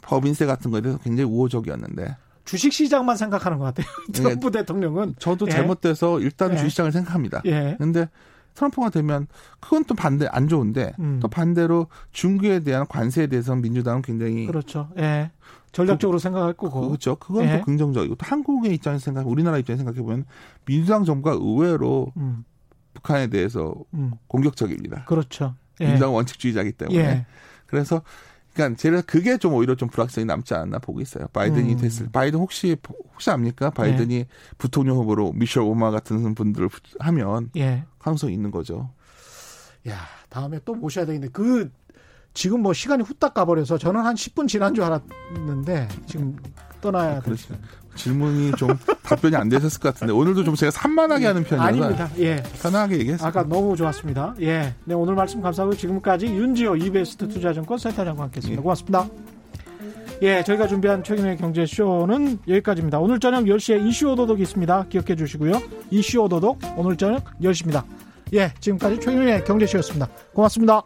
법인세 0.01 0.45
같은 0.45 0.72
거에 0.72 0.82
대해서 0.82 0.97
굉장히 0.99 1.30
우호적이었는데 1.30 2.16
주식 2.48 2.72
시장만 2.72 3.18
생각하는 3.18 3.60
것 3.60 3.66
같아요. 3.66 3.86
트럼프 4.14 4.50
네. 4.50 4.60
대통령은 4.60 5.16
저도 5.20 5.48
예. 5.48 5.52
잘못돼서 5.52 6.20
일단 6.22 6.54
예. 6.54 6.56
주식 6.56 6.72
시장을 6.72 6.91
생각합니다. 6.91 7.41
예. 7.45 7.76
근데 7.78 8.10
트럼프가 8.56 8.89
되면 8.89 9.28
그건 9.60 9.84
또 9.84 9.93
반대 9.93 10.28
안 10.32 10.48
좋은데 10.48 10.93
음. 11.00 11.20
또 11.22 11.28
반대로 11.28 11.88
중국에 12.12 12.62
대한 12.62 12.88
관세에 12.88 13.28
대해서 13.28 13.56
민주당은 13.56 14.02
굉장히 14.02 14.48
그렇죠. 14.48 14.89
예. 14.98 15.30
전략적으로 15.74 16.18
그, 16.18 16.24
생각할 16.24 16.54
거고 16.54 16.88
그렇죠. 16.88 17.18
그건 17.18 17.45
예. 17.45 17.60
또 17.60 17.66
긍정적이고 17.66 18.16
또 18.16 18.26
한국의 18.26 18.74
입장에서 18.74 19.04
생각, 19.04 19.28
우리나라 19.28 19.58
입장에서 19.58 19.84
생각해 19.84 20.02
보면 20.02 20.26
민주당 20.66 21.04
정부가 21.04 21.36
의외로 21.36 22.12
음. 22.18 22.45
북한에 22.93 23.28
대해서 23.28 23.76
음. 23.93 24.14
공격적입니다. 24.28 25.04
그렇죠. 25.06 25.54
예. 25.82 25.86
민주당 25.86 26.16
원칙주의자이기 26.16 26.72
때문에 26.72 26.98
예. 26.98 27.26
그래서 27.68 28.02
그러니까 28.58 28.76
제가 28.78 29.01
그게 29.01 29.38
좀 29.38 29.53
오히려 29.53 29.76
좀 29.76 29.88
불확실성이 29.88 30.26
남지 30.26 30.55
않나 30.55 30.80
보고 30.80 30.99
있어요. 30.99 31.28
바이든이 31.28 31.74
음. 31.74 31.78
됐을 31.78 32.10
바이든 32.12 32.39
혹시 32.39 32.76
혹시 33.14 33.30
압니까? 33.30 33.70
바이든이 33.70 34.16
예. 34.16 34.28
부통령 34.58 34.97
후보로 34.97 35.34
미셸 35.34 35.62
오마 35.62 35.91
같은 35.91 36.34
분들을 36.34 36.70
하면 36.99 37.51
예. 37.55 37.86
가능성이 37.99 38.34
있는 38.34 38.49
거죠. 38.49 38.89
야 39.88 39.99
다음에 40.30 40.60
또 40.66 40.74
모셔야 40.74 41.05
되겠는데 41.05 41.32
그 41.32 41.72
지금 42.34 42.62
뭐 42.62 42.74
시간이 42.74 43.03
후딱 43.03 43.34
가버려서 43.36 43.78
저는 43.78 44.01
한 44.01 44.16
10분 44.16 44.47
지난 44.47 44.74
줄 44.74 44.84
알았는데 44.84 45.88
지금 46.08 46.36
또 46.82 46.91
떠나야 46.91 47.22
되죠. 47.22 47.55
질문이 47.98 48.54
좀 48.58 48.70
답변이 49.04 49.36
안 49.36 49.50
되셨을 49.50 49.80
것 49.82 49.93
같은데 49.93 50.14
오늘도 50.14 50.43
좀 50.43 50.56
제가 50.56 50.72
산만하게 50.72 51.26
하는 51.26 51.43
편이라서 51.43 51.68
아닙니다. 51.68 52.10
예. 52.20 52.41
편하게 52.62 53.00
얘기했습니다. 53.00 53.28
아까 53.28 53.43
너무 53.48 53.76
좋았습니다. 53.76 54.36
예. 54.41 54.74
네, 54.86 54.95
오늘 54.95 55.16
말씀 55.16 55.41
감사하고 55.41 55.76
지금까지 55.76 56.28
윤지호 56.28 56.78
이베스트 56.78 57.28
투자증권 57.28 57.78
센터장과 57.78 58.24
함께했습니다. 58.24 58.60
예. 58.60 58.64
고맙습니다. 58.64 59.08
예, 60.24 60.43
저희가 60.43 60.68
준비한 60.68 61.04
최근의 61.04 61.38
경제쇼는 61.38 62.39
여기까지입니다. 62.48 63.00
오늘 63.00 63.20
저녁 63.20 63.43
10시에 63.43 63.86
이슈 63.86 64.10
오도독이 64.12 64.41
있습니다. 64.41 64.86
기억해 64.89 65.16
주시고요. 65.16 65.62
이슈 65.91 66.22
오도독 66.22 66.60
오늘 66.76 66.98
저녁 66.98 67.24
10시입니다. 67.39 67.84
예, 68.34 68.52
지금까지 68.60 69.00
최근의 69.00 69.45
경제쇼였습니다. 69.45 70.08
고맙습니다. 70.34 70.84